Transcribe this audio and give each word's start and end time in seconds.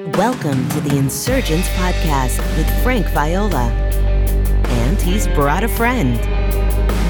Welcome 0.00 0.66
to 0.70 0.80
the 0.80 0.96
Insurgence 0.96 1.68
Podcast 1.70 2.38
with 2.56 2.82
Frank 2.82 3.06
Viola. 3.08 3.68
And 4.64 4.98
he's 4.98 5.28
brought 5.28 5.62
a 5.62 5.68
friend. 5.68 6.16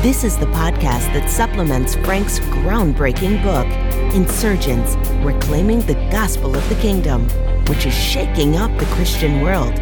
This 0.02 0.24
is 0.24 0.36
the 0.36 0.46
podcast 0.46 1.12
that 1.12 1.30
supplements 1.30 1.94
Frank's 1.94 2.40
groundbreaking 2.40 3.44
book, 3.44 3.66
Insurgence 4.12 4.96
Reclaiming 5.24 5.82
the 5.82 5.94
Gospel 6.10 6.56
of 6.56 6.68
the 6.68 6.74
Kingdom, 6.76 7.28
which 7.68 7.86
is 7.86 7.94
shaking 7.94 8.56
up 8.56 8.76
the 8.76 8.86
Christian 8.86 9.40
world. 9.40 9.78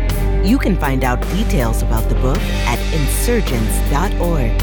You 0.46 0.59
can 0.59 0.77
find 0.77 1.02
out 1.02 1.22
details 1.30 1.80
about 1.80 2.06
the 2.11 2.14
book 2.16 2.38
at 2.66 2.79
insurgence.org. 2.93 4.61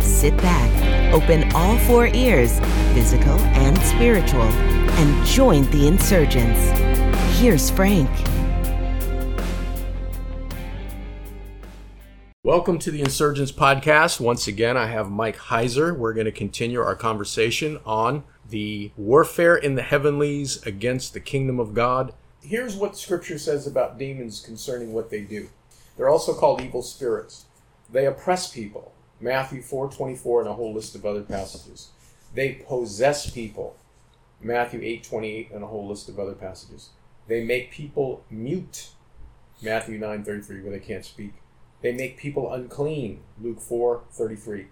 Sit 0.00 0.36
back, 0.36 1.12
open 1.12 1.52
all 1.54 1.76
four 1.78 2.06
ears, 2.06 2.60
physical 2.94 3.36
and 3.40 3.76
spiritual, 3.82 4.42
and 4.42 5.26
join 5.26 5.68
the 5.72 5.88
insurgents. 5.88 6.83
Here's 7.38 7.68
Frank. 7.68 8.08
Welcome 12.44 12.78
to 12.78 12.90
the 12.90 13.00
Insurgence 13.00 13.50
Podcast. 13.50 14.20
Once 14.20 14.46
again, 14.46 14.76
I 14.76 14.86
have 14.86 15.10
Mike 15.10 15.36
Heiser. 15.36 15.94
We're 15.94 16.14
going 16.14 16.26
to 16.26 16.32
continue 16.32 16.80
our 16.80 16.94
conversation 16.94 17.80
on 17.84 18.22
the 18.48 18.92
warfare 18.96 19.56
in 19.56 19.74
the 19.74 19.82
heavenlies 19.82 20.62
against 20.64 21.12
the 21.12 21.20
kingdom 21.20 21.58
of 21.58 21.74
God. 21.74 22.14
Here's 22.40 22.76
what 22.76 22.96
Scripture 22.96 23.38
says 23.38 23.66
about 23.66 23.98
demons 23.98 24.40
concerning 24.40 24.92
what 24.92 25.10
they 25.10 25.20
do. 25.20 25.48
They're 25.96 26.08
also 26.08 26.34
called 26.34 26.62
evil 26.62 26.82
spirits. 26.82 27.46
They 27.92 28.06
oppress 28.06 28.52
people. 28.54 28.94
Matthew 29.20 29.60
4:24 29.60 30.40
and 30.40 30.48
a 30.48 30.54
whole 30.54 30.72
list 30.72 30.94
of 30.94 31.04
other 31.04 31.22
passages. 31.22 31.88
They 32.32 32.64
possess 32.66 33.28
people. 33.28 33.76
Matthew 34.40 34.80
8:28 34.80 35.50
and 35.52 35.64
a 35.64 35.66
whole 35.66 35.88
list 35.88 36.08
of 36.08 36.18
other 36.18 36.34
passages. 36.34 36.90
They 37.26 37.44
make 37.44 37.70
people 37.70 38.24
mute. 38.30 38.90
Matthew 39.62 39.98
9:33 39.98 40.62
where 40.62 40.72
they 40.72 40.84
can't 40.84 41.04
speak. 41.04 41.34
They 41.80 41.92
make 41.92 42.16
people 42.16 42.52
unclean. 42.52 43.20
Luke 43.40 43.60
4:33. 43.60 44.68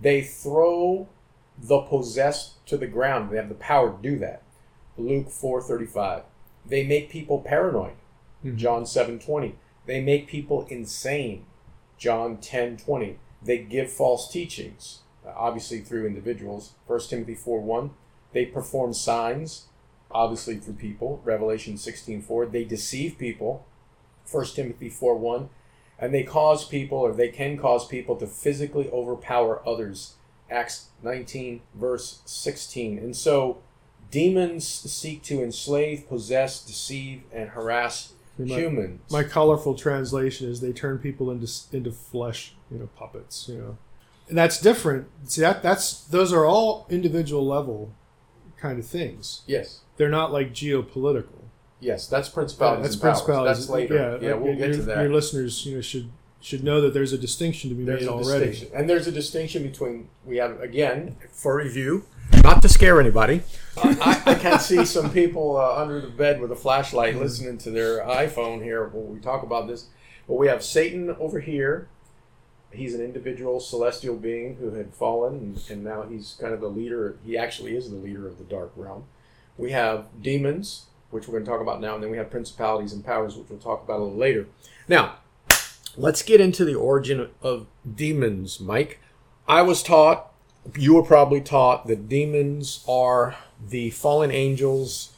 They 0.00 0.22
throw 0.22 1.08
the 1.56 1.80
possessed 1.80 2.64
to 2.66 2.76
the 2.76 2.86
ground. 2.86 3.30
They 3.30 3.36
have 3.36 3.48
the 3.48 3.54
power 3.54 3.92
to 3.92 4.02
do 4.02 4.18
that. 4.18 4.42
Luke 4.96 5.30
4:35. 5.30 6.24
They 6.66 6.84
make 6.84 7.10
people 7.10 7.40
paranoid. 7.40 7.96
Mhm. 8.44 8.56
John 8.56 8.86
7:20. 8.86 9.56
They 9.86 10.00
make 10.00 10.26
people 10.26 10.66
insane. 10.66 11.46
John 11.98 12.38
10:20. 12.38 13.18
They 13.42 13.58
give 13.58 13.90
false 13.90 14.30
teachings, 14.30 15.02
obviously 15.26 15.80
through 15.80 16.06
individuals. 16.06 16.74
1 16.86 17.10
Timothy 17.10 17.34
4 17.34 17.60
1. 17.60 17.90
They 18.32 18.46
perform 18.46 18.94
signs, 18.94 19.68
obviously 20.14 20.56
through 20.56 20.74
people. 20.74 21.20
Revelation 21.24 21.76
16:4. 21.76 22.46
They 22.46 22.64
deceive 22.64 23.18
people. 23.18 23.66
1 24.30 24.54
Timothy 24.54 24.88
4:1. 24.88 25.48
And 25.98 26.12
they 26.14 26.22
cause 26.24 26.66
people, 26.66 26.98
or 26.98 27.12
they 27.12 27.28
can 27.28 27.56
cause 27.56 27.86
people, 27.86 28.16
to 28.16 28.26
physically 28.26 28.90
overpower 28.90 29.62
others. 29.66 30.14
Acts 30.50 30.88
19, 31.02 31.60
verse 31.74 32.20
16. 32.24 32.98
And 32.98 33.16
so, 33.16 33.58
demons 34.10 34.66
seek 34.66 35.22
to 35.24 35.42
enslave, 35.42 36.08
possess, 36.08 36.62
deceive, 36.64 37.22
and 37.32 37.50
harass 37.50 38.12
My- 38.38 38.46
humans. 38.56 39.00
My 39.10 39.22
colorful 39.22 39.74
translation 39.74 40.48
is 40.48 40.60
they 40.60 40.72
turn 40.72 40.98
people 40.98 41.30
into 41.30 41.48
into 41.72 41.92
flesh, 41.92 42.54
you 42.70 42.78
know, 42.78 42.88
puppets, 42.96 43.48
you 43.48 43.58
know, 43.58 43.78
and 44.28 44.36
that's 44.36 44.60
different. 44.60 45.06
See 45.24 45.40
that 45.42 45.62
that's 45.62 46.00
those 46.04 46.32
are 46.32 46.44
all 46.44 46.86
individual 46.90 47.46
level 47.46 47.92
kind 48.56 48.78
of 48.78 48.86
things. 48.86 49.42
yes, 49.46 49.80
They're 49.96 50.08
not 50.08 50.32
like 50.32 50.52
geopolitical. 50.52 51.42
yes, 51.80 52.06
that's 52.06 52.28
principalities. 52.28 52.82
that's 52.84 52.94
and 52.94 53.02
principalities. 53.02 53.58
That's 53.58 53.70
later. 53.70 54.18
Yeah, 54.20 54.32
like, 54.32 54.42
we'll 54.42 54.54
your, 54.54 54.68
get 54.68 54.76
to 54.76 54.82
that. 54.82 54.98
Your 54.98 55.12
listeners, 55.12 55.64
you 55.66 55.76
know, 55.76 55.80
should 55.80 56.10
should 56.40 56.62
know 56.62 56.80
that 56.82 56.92
there's 56.92 57.12
a 57.14 57.18
distinction 57.18 57.70
to 57.70 57.76
be 57.76 57.84
There's 57.84 58.02
made 58.02 58.08
already. 58.08 58.68
and 58.74 58.88
there's 58.88 59.06
a 59.06 59.12
distinction 59.12 59.62
between 59.62 60.08
we 60.26 60.36
have 60.36 60.60
again 60.60 61.16
for 61.32 61.56
review, 61.56 62.04
not 62.42 62.60
to 62.62 62.68
scare 62.68 63.00
anybody. 63.00 63.42
I, 63.76 64.22
I 64.26 64.34
can 64.34 64.58
see 64.60 64.84
some 64.84 65.10
people 65.10 65.56
uh, 65.56 65.80
under 65.80 66.00
the 66.00 66.08
bed 66.08 66.40
with 66.40 66.52
a 66.52 66.56
flashlight 66.56 67.16
listening 67.16 67.56
to 67.58 67.70
their 67.70 68.00
iPhone 68.00 68.62
here 68.62 68.88
when 68.88 69.14
we 69.14 69.20
talk 69.20 69.42
about 69.42 69.68
this. 69.68 69.86
But 70.28 70.34
we 70.34 70.46
have 70.48 70.62
Satan 70.62 71.16
over 71.18 71.40
here. 71.40 71.88
He's 72.72 72.94
an 72.94 73.00
individual 73.00 73.60
celestial 73.60 74.16
being 74.16 74.56
who 74.56 74.72
had 74.74 74.94
fallen, 74.94 75.34
and, 75.34 75.70
and 75.70 75.84
now 75.84 76.02
he's 76.02 76.36
kind 76.40 76.52
of 76.52 76.60
the 76.60 76.68
leader. 76.68 77.16
He 77.24 77.38
actually 77.38 77.76
is 77.76 77.88
the 77.88 77.96
leader 77.96 78.26
of 78.26 78.36
the 78.36 78.44
dark 78.44 78.72
realm. 78.74 79.04
We 79.56 79.70
have 79.72 80.06
demons, 80.20 80.86
which 81.10 81.28
we're 81.28 81.32
going 81.32 81.44
to 81.44 81.50
talk 81.50 81.60
about 81.60 81.80
now, 81.80 81.94
and 81.94 82.02
then 82.02 82.10
we 82.10 82.16
have 82.16 82.30
principalities 82.30 82.92
and 82.92 83.04
powers, 83.04 83.36
which 83.36 83.48
we'll 83.48 83.58
talk 83.58 83.84
about 83.84 84.00
a 84.00 84.02
little 84.02 84.18
later. 84.18 84.46
Now, 84.88 85.16
let's 85.96 86.22
get 86.22 86.40
into 86.40 86.64
the 86.64 86.74
origin 86.74 87.28
of 87.40 87.66
demons, 87.94 88.58
Mike. 88.58 89.00
I 89.46 89.62
was 89.62 89.82
taught, 89.82 90.32
you 90.76 90.94
were 90.94 91.02
probably 91.02 91.40
taught, 91.40 91.86
that 91.86 92.08
demons 92.08 92.84
are 92.88 93.36
the 93.64 93.90
fallen 93.90 94.30
angels 94.30 95.12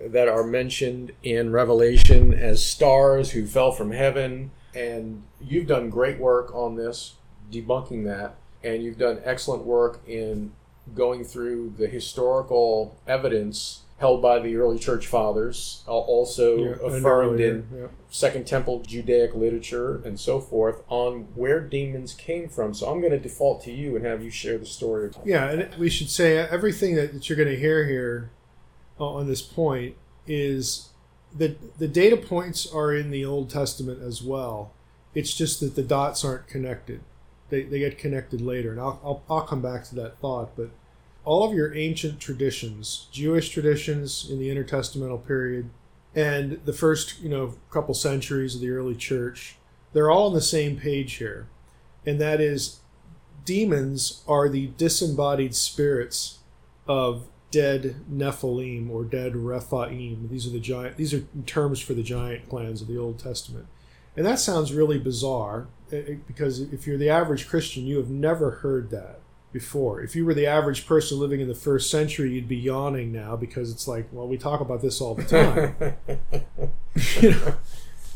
that 0.00 0.28
are 0.28 0.44
mentioned 0.44 1.12
in 1.22 1.52
Revelation 1.52 2.32
as 2.32 2.64
stars 2.64 3.32
who 3.32 3.46
fell 3.46 3.72
from 3.72 3.92
heaven. 3.92 4.50
And 4.74 5.22
you've 5.40 5.66
done 5.66 5.90
great 5.90 6.18
work 6.18 6.54
on 6.54 6.76
this, 6.76 7.14
debunking 7.52 8.04
that. 8.04 8.34
And 8.62 8.82
you've 8.82 8.98
done 8.98 9.20
excellent 9.24 9.64
work 9.64 10.00
in 10.06 10.52
going 10.94 11.24
through 11.24 11.74
the 11.78 11.86
historical 11.86 13.00
evidence 13.06 13.84
held 13.98 14.20
by 14.20 14.38
the 14.40 14.56
early 14.56 14.78
church 14.78 15.06
fathers, 15.06 15.82
also 15.86 16.56
Yeah, 16.56 16.86
affirmed 16.86 17.40
in 17.40 17.66
yeah. 17.74 17.86
Second 18.10 18.46
Temple 18.46 18.80
Judaic 18.80 19.34
literature 19.34 20.02
and 20.04 20.18
so 20.18 20.40
forth 20.40 20.82
on 20.88 21.28
where 21.34 21.60
demons 21.60 22.12
came 22.12 22.48
from. 22.48 22.74
So 22.74 22.88
I'm 22.90 23.00
going 23.00 23.12
to 23.12 23.18
default 23.18 23.62
to 23.64 23.72
you 23.72 23.94
and 23.96 24.04
have 24.04 24.22
you 24.22 24.30
share 24.30 24.58
the 24.58 24.66
story. 24.66 25.10
Yeah, 25.24 25.48
and 25.48 25.74
we 25.78 25.88
should 25.90 26.10
say 26.10 26.38
uh, 26.38 26.48
everything 26.50 26.96
that, 26.96 27.14
that 27.14 27.28
you're 27.28 27.36
going 27.36 27.48
to 27.48 27.58
hear 27.58 27.86
here 27.86 28.30
uh, 28.98 29.06
on 29.06 29.28
this 29.28 29.42
point 29.42 29.94
is 30.26 30.90
that 31.36 31.78
the 31.78 31.88
data 31.88 32.16
points 32.16 32.70
are 32.70 32.92
in 32.92 33.10
the 33.10 33.24
Old 33.24 33.48
Testament 33.48 34.02
as 34.02 34.22
well. 34.22 34.72
It's 35.14 35.34
just 35.34 35.60
that 35.60 35.76
the 35.76 35.82
dots 35.82 36.24
aren't 36.24 36.48
connected. 36.48 37.00
They, 37.50 37.62
they 37.62 37.78
get 37.78 37.98
connected 37.98 38.40
later, 38.40 38.70
and 38.70 38.80
I'll, 38.80 39.00
I'll, 39.04 39.22
I'll 39.28 39.46
come 39.46 39.62
back 39.62 39.84
to 39.84 39.94
that 39.96 40.18
thought. 40.18 40.56
But 40.56 40.70
all 41.24 41.48
of 41.48 41.54
your 41.54 41.74
ancient 41.74 42.20
traditions, 42.20 43.08
Jewish 43.12 43.50
traditions 43.50 44.28
in 44.30 44.38
the 44.38 44.48
intertestamental 44.48 45.26
period, 45.26 45.70
and 46.14 46.60
the 46.64 46.72
first 46.72 47.20
you 47.20 47.28
know 47.28 47.54
couple 47.70 47.94
centuries 47.94 48.54
of 48.54 48.60
the 48.60 48.70
early 48.70 48.94
church, 48.94 49.56
they're 49.92 50.10
all 50.10 50.28
on 50.28 50.34
the 50.34 50.40
same 50.40 50.76
page 50.76 51.14
here, 51.14 51.48
and 52.06 52.20
that 52.20 52.40
is 52.40 52.80
demons 53.44 54.22
are 54.26 54.48
the 54.48 54.68
disembodied 54.78 55.54
spirits 55.54 56.38
of 56.86 57.26
dead 57.50 57.96
Nephilim 58.10 58.90
or 58.90 59.04
dead 59.04 59.36
Rephaim. 59.36 60.28
These 60.30 60.46
are 60.46 60.50
the 60.50 60.60
giant. 60.60 60.96
These 60.96 61.14
are 61.14 61.24
terms 61.46 61.80
for 61.80 61.94
the 61.94 62.02
giant 62.02 62.48
clans 62.48 62.82
of 62.82 62.88
the 62.88 62.98
Old 62.98 63.18
Testament, 63.18 63.66
and 64.16 64.26
that 64.26 64.38
sounds 64.38 64.72
really 64.72 64.98
bizarre 64.98 65.68
Uh, 65.94 66.12
uh, 66.12 66.14
because 66.26 66.60
if 66.60 66.86
you're 66.86 66.98
the 66.98 67.08
average 67.08 67.48
Christian, 67.48 67.86
you 67.86 67.98
have 67.98 68.10
never 68.10 68.50
heard 68.50 68.90
that 68.90 69.20
before. 69.52 70.00
If 70.00 70.16
you 70.16 70.24
were 70.24 70.34
the 70.34 70.46
average 70.46 70.86
person 70.86 71.18
living 71.18 71.40
in 71.40 71.48
the 71.48 71.54
first 71.54 71.90
century, 71.90 72.32
you'd 72.32 72.48
be 72.48 72.56
yawning 72.56 73.12
now 73.12 73.36
because 73.36 73.70
it's 73.70 73.86
like, 73.86 74.08
well, 74.10 74.26
we 74.26 74.36
talk 74.36 74.60
about 74.60 74.82
this 74.82 75.00
all 75.00 75.14
the 75.14 75.24
time. 75.24 75.94
you 77.22 77.30
know, 77.30 77.54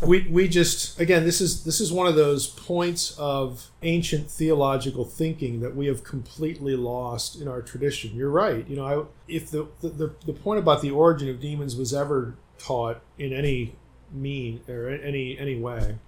we 0.03 0.29
we 0.29 0.49
just 0.49 1.01
again 1.01 1.25
this 1.25 1.41
is 1.41 1.65
this 1.65 1.81
is 1.81 1.93
one 1.93 2.07
of 2.07 2.15
those 2.15 2.47
points 2.47 3.17
of 3.19 3.71
ancient 3.83 4.31
theological 4.31 5.05
thinking 5.05 5.61
that 5.61 5.75
we 5.75 5.87
have 5.87 6.05
completely 6.05 6.77
lost 6.77 7.41
in 7.41 7.49
our 7.49 7.63
tradition. 7.63 8.15
You're 8.15 8.31
right. 8.31 8.67
You 8.69 8.77
know, 8.77 8.87
I, 8.87 9.33
if 9.33 9.51
the, 9.51 9.69
the 9.81 9.89
the 9.89 10.15
the 10.27 10.33
point 10.33 10.59
about 10.59 10.83
the 10.83 10.91
origin 10.91 11.29
of 11.29 11.41
demons 11.41 11.77
was 11.77 11.95
ever 11.95 12.35
taught 12.59 13.01
in 13.19 13.33
any 13.33 13.77
mean 14.13 14.61
or 14.69 14.89
any 14.89 15.39
any 15.39 15.59
way, 15.59 15.99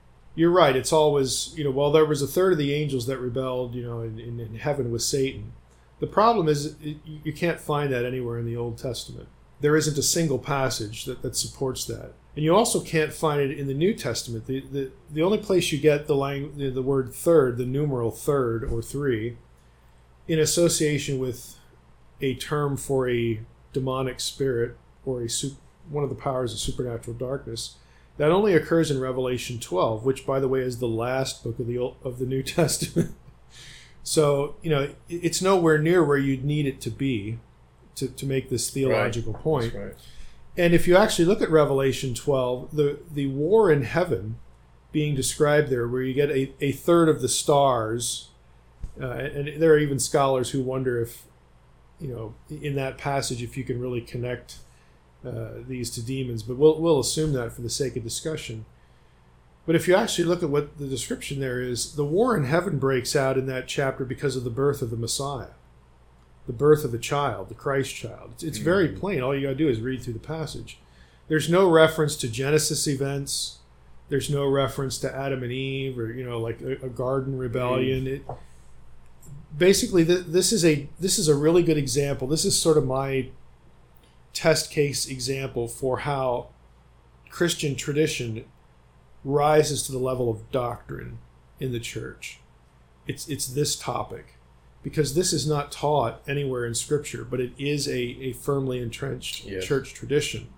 you're 0.40 0.50
right. 0.50 0.75
It's 0.75 0.92
always 0.92 1.52
you 1.54 1.64
know, 1.64 1.70
well, 1.70 1.92
there 1.92 2.06
was 2.06 2.22
a 2.22 2.26
third 2.26 2.52
of 2.52 2.58
the 2.58 2.72
angels 2.72 3.06
that 3.06 3.19
rebelled, 3.19 3.75
you 3.75 3.82
know, 3.82 4.00
in, 4.00 4.19
in, 4.19 4.40
in 4.40 4.54
heaven 4.54 4.90
with 4.90 5.02
Satan. 5.02 5.52
The 5.98 6.06
problem 6.06 6.48
is 6.48 6.76
it, 6.82 6.96
you 7.04 7.32
can't 7.34 7.60
find 7.60 7.92
that 7.92 8.06
anywhere 8.06 8.38
in 8.38 8.46
the 8.46 8.56
Old 8.56 8.78
Testament. 8.78 9.28
There 9.60 9.76
isn't 9.76 9.98
a 9.98 10.02
single 10.02 10.38
passage 10.38 11.04
that, 11.04 11.20
that 11.20 11.37
supports 11.37 11.84
that. 11.84 12.14
And 12.34 12.42
you 12.42 12.56
also 12.56 12.81
can't 12.81 13.12
find 13.12 13.42
it 13.42 13.58
in 13.58 13.66
the 13.66 13.75
New 13.75 13.92
Testament. 13.92 14.46
The, 14.46 14.60
the, 14.60 14.90
the 15.12 15.20
only 15.20 15.37
place 15.37 15.72
you 15.72 15.78
get 15.78 16.06
the, 16.06 16.16
lang- 16.16 16.56
the, 16.56 16.70
the 16.70 16.81
word 16.81 17.12
third, 17.12 17.58
the 17.58 17.66
numeral 17.66 18.10
third 18.10 18.64
or 18.64 18.81
three, 18.81 19.36
in 20.26 20.38
association 20.38 21.19
with 21.19 21.58
a 22.22 22.34
term 22.36 22.78
for 22.78 23.10
a 23.10 23.40
demonic 23.75 24.20
spirit 24.20 24.78
or 25.04 25.22
a 25.22 25.28
one 25.90 26.02
of 26.02 26.08
the 26.08 26.16
powers 26.16 26.54
of 26.54 26.58
supernatural 26.60 27.16
darkness, 27.19 27.76
that 28.20 28.31
only 28.31 28.52
occurs 28.55 28.90
in 28.90 29.00
Revelation 29.00 29.58
12, 29.58 30.05
which, 30.05 30.26
by 30.26 30.40
the 30.40 30.46
way, 30.49 30.61
is 30.61 30.78
the 30.78 30.87
last 30.87 31.43
book 31.43 31.58
of 31.58 31.67
the 31.67 31.78
Old, 31.78 31.96
of 32.05 32.19
the 32.19 32.26
New 32.26 32.43
Testament. 32.56 33.14
so 34.02 34.56
you 34.62 34.70
know 34.70 34.82
it- 34.82 34.96
it's 35.08 35.40
nowhere 35.43 35.78
near 35.78 36.05
where 36.05 36.19
you'd 36.19 36.44
need 36.44 36.67
it 36.67 36.81
to 36.82 36.90
be 36.90 37.38
to, 37.96 38.08
to 38.08 38.26
make 38.26 38.49
this 38.50 38.70
theological 38.70 39.32
point. 39.34 39.72
That's 39.72 39.84
right. 39.84 39.94
And 40.56 40.75
if 40.75 40.87
you 40.87 40.96
actually 40.96 41.25
look 41.25 41.40
at 41.40 41.50
Revelation 41.50 42.12
12, 42.14 42.75
the, 42.76 42.99
the 43.12 43.26
war 43.26 43.70
in 43.70 43.82
heaven 43.82 44.37
being 44.93 45.14
described 45.14 45.70
there, 45.70 45.87
where 45.88 46.02
you 46.02 46.12
get 46.12 46.31
a, 46.31 46.52
a 46.61 46.72
third 46.72 47.08
of 47.08 47.22
the 47.22 47.28
stars, 47.28 48.28
uh, 49.00 49.06
and 49.06 49.62
there 49.62 49.72
are 49.72 49.78
even 49.78 49.99
scholars 49.99 50.50
who 50.50 50.61
wonder 50.61 51.00
if, 51.00 51.22
you 52.00 52.08
know, 52.08 52.34
in 52.50 52.75
that 52.75 52.99
passage, 52.99 53.43
if 53.43 53.56
you 53.56 53.64
can 53.64 53.81
really 53.81 54.00
connect 54.00 54.58
uh, 55.25 55.62
these 55.67 55.90
to 55.90 56.02
demons, 56.02 56.43
but 56.43 56.56
we'll, 56.56 56.81
we'll 56.81 57.00
assume 57.00 57.32
that 57.34 57.52
for 57.52 57.62
the 57.62 57.70
sake 57.70 57.96
of 57.96 58.02
discussion. 58.02 58.64
But 59.67 59.76
if 59.76 59.87
you 59.87 59.94
actually 59.94 60.25
look 60.25 60.43
at 60.43 60.49
what 60.49 60.78
the 60.78 60.87
description 60.87 61.40
there 61.40 61.61
is, 61.61 61.94
the 61.94 62.05
war 62.05 62.37
in 62.37 62.44
heaven 62.44 62.78
breaks 62.78 63.14
out 63.14 63.37
in 63.37 63.46
that 63.46 63.69
chapter 63.69 64.05
because 64.05 64.34
of 64.34 64.44
the 64.44 64.50
birth 64.50 64.82
of 64.82 64.90
the 64.90 64.96
Messiah 64.96 65.50
the 66.50 66.56
birth 66.56 66.84
of 66.84 66.90
the 66.90 66.99
child, 66.99 67.49
the 67.49 67.55
Christ 67.55 67.94
child. 67.94 68.31
It's, 68.32 68.43
it's 68.43 68.58
very 68.58 68.88
plain. 68.88 69.22
All 69.22 69.34
you 69.34 69.43
got 69.43 69.50
to 69.50 69.55
do 69.55 69.69
is 69.69 69.81
read 69.81 70.02
through 70.02 70.14
the 70.14 70.19
passage. 70.19 70.78
There's 71.28 71.49
no 71.49 71.70
reference 71.70 72.17
to 72.17 72.28
Genesis 72.28 72.88
events. 72.88 73.58
There's 74.08 74.28
no 74.28 74.49
reference 74.49 74.99
to 74.99 75.14
Adam 75.14 75.44
and 75.44 75.52
Eve 75.52 75.96
or 75.96 76.12
you 76.12 76.25
know 76.25 76.40
like 76.40 76.61
a, 76.61 76.72
a 76.87 76.88
garden 76.88 77.38
rebellion. 77.38 78.06
Mm. 78.06 78.17
It, 78.17 78.22
basically, 79.56 80.02
the, 80.02 80.14
this 80.17 80.50
is 80.50 80.64
a 80.64 80.88
this 80.99 81.20
is 81.20 81.28
a 81.28 81.37
really 81.37 81.62
good 81.62 81.78
example. 81.78 82.26
This 82.26 82.44
is 82.44 82.61
sort 82.61 82.76
of 82.76 82.84
my 82.84 83.28
test 84.32 84.71
case 84.71 85.06
example 85.06 85.69
for 85.69 86.00
how 86.00 86.49
Christian 87.29 87.77
tradition 87.77 88.44
rises 89.25 89.82
to 89.85 89.93
the 89.93 89.99
level 89.99 90.31
of 90.31 90.50
doctrine 90.50 91.19
in 91.59 91.73
the 91.73 91.81
church. 91.81 92.41
It's 93.06 93.29
it's 93.29 93.47
this 93.47 93.77
topic 93.77 94.35
because 94.82 95.15
this 95.15 95.32
is 95.32 95.47
not 95.47 95.71
taught 95.71 96.23
anywhere 96.27 96.65
in 96.65 96.75
Scripture, 96.75 97.25
but 97.25 97.41
it 97.41 97.53
is 97.59 97.87
a, 97.87 97.99
a 97.99 98.32
firmly 98.32 98.81
entrenched 98.81 99.44
yes. 99.44 99.65
church 99.65 99.93
tradition 99.93 100.49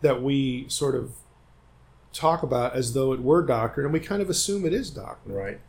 that 0.00 0.22
we 0.22 0.68
sort 0.68 0.94
of 0.94 1.16
talk 2.12 2.42
about 2.42 2.74
as 2.74 2.94
though 2.94 3.12
it 3.12 3.20
were 3.20 3.44
doctrine, 3.44 3.86
and 3.86 3.92
we 3.92 4.00
kind 4.00 4.22
of 4.22 4.30
assume 4.30 4.64
it 4.64 4.72
is 4.72 4.90
doctrine. 4.90 5.34
Right. 5.34 5.60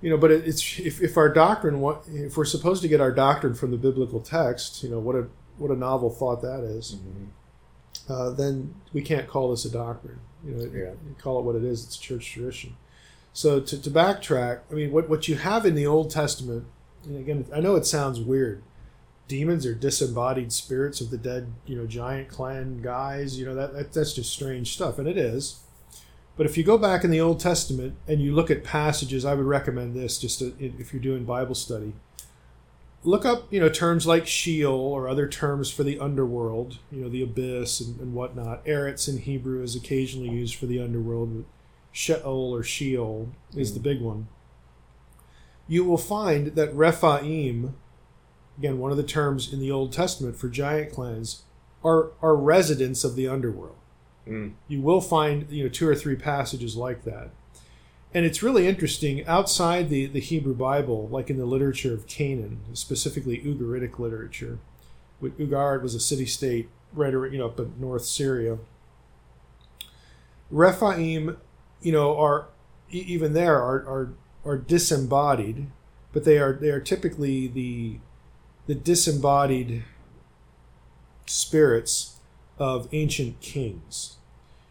You 0.00 0.10
know, 0.10 0.16
but 0.16 0.30
it's 0.30 0.78
if, 0.78 1.02
if 1.02 1.16
our 1.16 1.28
doctrine, 1.28 1.82
if 2.08 2.36
we're 2.36 2.44
supposed 2.44 2.82
to 2.82 2.88
get 2.88 3.00
our 3.00 3.12
doctrine 3.12 3.54
from 3.54 3.70
the 3.70 3.76
biblical 3.76 4.20
text, 4.20 4.82
you 4.82 4.90
know, 4.90 4.98
what 4.98 5.16
a 5.16 5.26
what 5.58 5.70
a 5.70 5.76
novel 5.76 6.10
thought 6.10 6.42
that 6.42 6.60
is, 6.60 6.96
mm-hmm. 6.96 8.12
uh, 8.12 8.30
then 8.30 8.74
we 8.92 9.02
can't 9.02 9.28
call 9.28 9.50
this 9.50 9.64
a 9.64 9.70
doctrine. 9.70 10.20
You 10.44 10.52
know, 10.52 10.64
yeah. 10.64 10.90
you 10.90 11.16
call 11.18 11.38
it 11.40 11.44
what 11.44 11.56
it 11.56 11.64
is. 11.64 11.84
It's 11.84 11.96
church 11.96 12.30
tradition. 12.32 12.76
So 13.32 13.60
to, 13.60 13.82
to 13.82 13.90
backtrack, 13.90 14.60
I 14.70 14.74
mean, 14.74 14.92
what 14.92 15.08
what 15.08 15.28
you 15.28 15.36
have 15.36 15.66
in 15.66 15.74
the 15.74 15.86
Old 15.86 16.10
Testament 16.10 16.66
and 17.06 17.18
again, 17.18 17.46
I 17.54 17.60
know 17.60 17.76
it 17.76 17.86
sounds 17.86 18.20
weird. 18.20 18.62
Demons 19.28 19.66
are 19.66 19.74
disembodied 19.74 20.52
spirits 20.52 21.00
of 21.00 21.10
the 21.10 21.18
dead, 21.18 21.52
you 21.66 21.76
know, 21.76 21.86
giant 21.86 22.28
clan 22.28 22.80
guys. 22.82 23.38
You 23.38 23.46
know 23.46 23.54
that, 23.54 23.72
that 23.72 23.92
that's 23.92 24.12
just 24.12 24.32
strange 24.32 24.72
stuff, 24.74 24.98
and 24.98 25.08
it 25.08 25.16
is. 25.16 25.60
But 26.36 26.46
if 26.46 26.56
you 26.58 26.64
go 26.64 26.76
back 26.76 27.02
in 27.02 27.10
the 27.10 27.20
Old 27.20 27.40
Testament 27.40 27.96
and 28.06 28.20
you 28.20 28.34
look 28.34 28.50
at 28.50 28.62
passages, 28.62 29.24
I 29.24 29.34
would 29.34 29.46
recommend 29.46 29.94
this 29.94 30.18
just 30.18 30.40
to, 30.40 30.54
if 30.60 30.92
you're 30.92 31.02
doing 31.02 31.24
Bible 31.24 31.54
study. 31.54 31.94
Look 33.06 33.24
up, 33.24 33.52
you 33.52 33.60
know, 33.60 33.68
terms 33.68 34.06
like 34.06 34.26
Sheol 34.26 34.74
or 34.74 35.08
other 35.08 35.28
terms 35.28 35.70
for 35.70 35.84
the 35.84 35.98
underworld, 35.98 36.78
you 36.90 37.00
know, 37.00 37.08
the 37.08 37.22
abyss 37.22 37.80
and, 37.80 37.98
and 38.00 38.12
whatnot. 38.12 38.64
Eretz 38.66 39.08
in 39.08 39.18
Hebrew 39.18 39.62
is 39.62 39.74
occasionally 39.74 40.28
used 40.28 40.56
for 40.56 40.66
the 40.66 40.80
underworld. 40.80 41.36
But 41.36 41.46
Sheol 41.92 42.54
or 42.54 42.62
Sheol 42.62 43.30
is 43.56 43.70
mm. 43.70 43.74
the 43.74 43.80
big 43.80 44.00
one 44.00 44.28
you 45.68 45.84
will 45.84 45.98
find 45.98 46.48
that 46.48 46.74
Rephaim, 46.74 47.74
again, 48.58 48.78
one 48.78 48.90
of 48.90 48.96
the 48.96 49.02
terms 49.02 49.52
in 49.52 49.60
the 49.60 49.70
Old 49.70 49.92
Testament 49.92 50.36
for 50.36 50.48
giant 50.48 50.92
clans, 50.92 51.42
are, 51.84 52.12
are 52.22 52.36
residents 52.36 53.04
of 53.04 53.16
the 53.16 53.28
underworld. 53.28 53.76
Mm. 54.26 54.54
You 54.68 54.80
will 54.80 55.00
find 55.00 55.48
you 55.50 55.64
know 55.64 55.68
two 55.68 55.88
or 55.88 55.94
three 55.94 56.16
passages 56.16 56.76
like 56.76 57.04
that. 57.04 57.30
And 58.16 58.24
it's 58.24 58.42
really 58.42 58.66
interesting 58.66 59.26
outside 59.26 59.90
the, 59.90 60.06
the 60.06 60.20
Hebrew 60.20 60.54
Bible, 60.54 61.06
like 61.08 61.28
in 61.28 61.36
the 61.36 61.44
literature 61.44 61.92
of 61.92 62.06
Canaan, 62.06 62.60
specifically 62.72 63.40
Ugaritic 63.40 63.98
literature. 63.98 64.58
Ugarit 65.22 65.82
was 65.82 65.94
a 65.94 66.00
city 66.00 66.24
state 66.24 66.70
right 66.94 67.12
you 67.12 67.36
know 67.36 67.44
up 67.44 67.60
in 67.60 67.74
North 67.78 68.06
Syria. 68.06 68.56
Rephaim, 70.50 71.36
you 71.82 71.92
know, 71.92 72.16
are 72.16 72.48
even 72.90 73.34
there 73.34 73.62
are, 73.62 73.80
are 73.86 74.14
are 74.46 74.56
disembodied, 74.56 75.66
but 76.14 76.24
they 76.24 76.38
are 76.38 76.54
they 76.54 76.70
are 76.70 76.80
typically 76.80 77.46
the 77.46 77.98
the 78.66 78.74
disembodied 78.74 79.84
spirits 81.26 82.16
of 82.58 82.88
ancient 82.92 83.42
kings. 83.42 84.16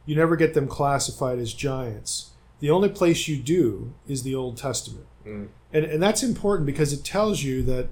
You 0.08 0.16
never 0.16 0.36
get 0.36 0.56
them 0.56 0.68
classified 0.68 1.38
as 1.38 1.54
giants. 1.54 2.32
The 2.60 2.70
only 2.70 2.90
place 2.90 3.28
you 3.28 3.38
do 3.38 3.94
is 4.08 4.24
the 4.24 4.36
Old 4.36 4.58
Testament. 4.58 5.06
Mm. 5.26 5.50
And, 5.74 5.86
and 5.86 6.04
that's 6.04 6.24
important 6.24 6.66
because 6.66 6.94
it 6.94 7.04
tells 7.04 7.44
you 7.44 7.62
that 7.64 7.90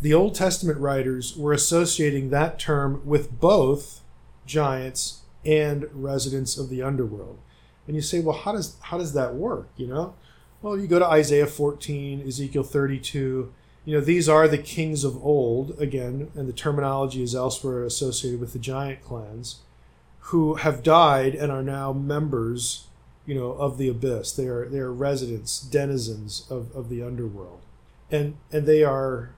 the 0.00 0.14
Old 0.14 0.34
Testament 0.34 0.78
writers 0.78 1.36
were 1.36 1.52
associating 1.52 2.30
that 2.30 2.58
term 2.58 3.02
with 3.04 3.40
both 3.40 4.00
giants 4.46 5.20
and 5.44 5.86
residents 5.92 6.58
of 6.58 6.68
the 6.68 6.82
underworld. 6.82 7.38
And 7.86 7.96
you 7.96 8.02
say, 8.02 8.20
well, 8.20 8.36
how 8.36 8.52
does 8.52 8.76
how 8.82 8.98
does 8.98 9.14
that 9.14 9.34
work? 9.34 9.68
You 9.76 9.86
know, 9.86 10.14
well, 10.62 10.78
you 10.78 10.86
go 10.86 10.98
to 10.98 11.06
Isaiah 11.06 11.46
14, 11.46 12.26
Ezekiel 12.26 12.62
32. 12.62 13.52
You 13.86 13.94
know, 13.94 14.04
these 14.04 14.28
are 14.28 14.46
the 14.46 14.58
kings 14.58 15.04
of 15.04 15.16
old 15.24 15.80
again, 15.80 16.30
and 16.34 16.48
the 16.48 16.52
terminology 16.52 17.22
is 17.22 17.34
elsewhere 17.34 17.84
associated 17.84 18.38
with 18.38 18.52
the 18.52 18.58
giant 18.58 19.02
clans, 19.02 19.60
who 20.18 20.56
have 20.56 20.82
died 20.82 21.34
and 21.34 21.50
are 21.50 21.62
now 21.62 21.92
members, 21.92 22.86
you 23.26 23.34
know, 23.34 23.52
of 23.52 23.78
the 23.78 23.88
abyss. 23.88 24.32
They 24.32 24.46
are 24.46 24.68
they 24.68 24.78
are 24.78 24.92
residents, 24.92 25.60
denizens 25.60 26.46
of, 26.50 26.74
of 26.74 26.88
the 26.88 27.02
underworld, 27.02 27.60
and 28.10 28.36
and 28.52 28.66
they 28.66 28.82
are 28.82 29.34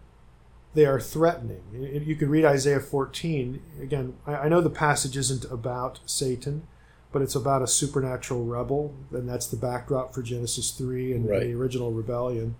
they 0.74 0.86
are 0.86 1.00
threatening. 1.00 1.62
You 2.06 2.16
can 2.16 2.30
read 2.30 2.44
Isaiah 2.44 2.80
14 2.80 3.62
again. 3.80 4.14
I 4.26 4.48
know 4.48 4.60
the 4.60 4.70
passage 4.70 5.16
isn't 5.16 5.44
about 5.50 6.00
Satan 6.06 6.66
but 7.12 7.20
it's 7.20 7.34
about 7.34 7.62
a 7.62 7.66
supernatural 7.66 8.44
rebel, 8.44 8.94
and 9.12 9.28
that's 9.28 9.46
the 9.46 9.56
backdrop 9.56 10.14
for 10.14 10.22
Genesis 10.22 10.70
three 10.70 11.12
and, 11.12 11.28
right. 11.28 11.42
the 11.42 11.52
original 11.52 11.92
rebellion. 11.92 12.56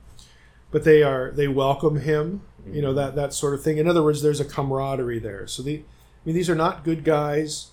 But 0.70 0.84
they 0.84 1.02
are 1.02 1.32
they 1.32 1.48
welcome 1.48 2.00
him, 2.00 2.42
mm-hmm. 2.60 2.74
you 2.74 2.82
know 2.82 2.94
that 2.94 3.14
that 3.16 3.32
sort 3.32 3.54
of 3.54 3.62
thing. 3.62 3.78
In 3.78 3.88
other 3.88 4.02
words, 4.02 4.22
there's 4.22 4.40
a 4.40 4.44
camaraderie 4.44 5.18
there. 5.18 5.46
So 5.46 5.62
the, 5.62 5.78
I 5.78 5.82
mean, 6.24 6.34
these 6.34 6.48
are 6.48 6.54
not 6.54 6.84
good 6.84 7.02
guys. 7.02 7.70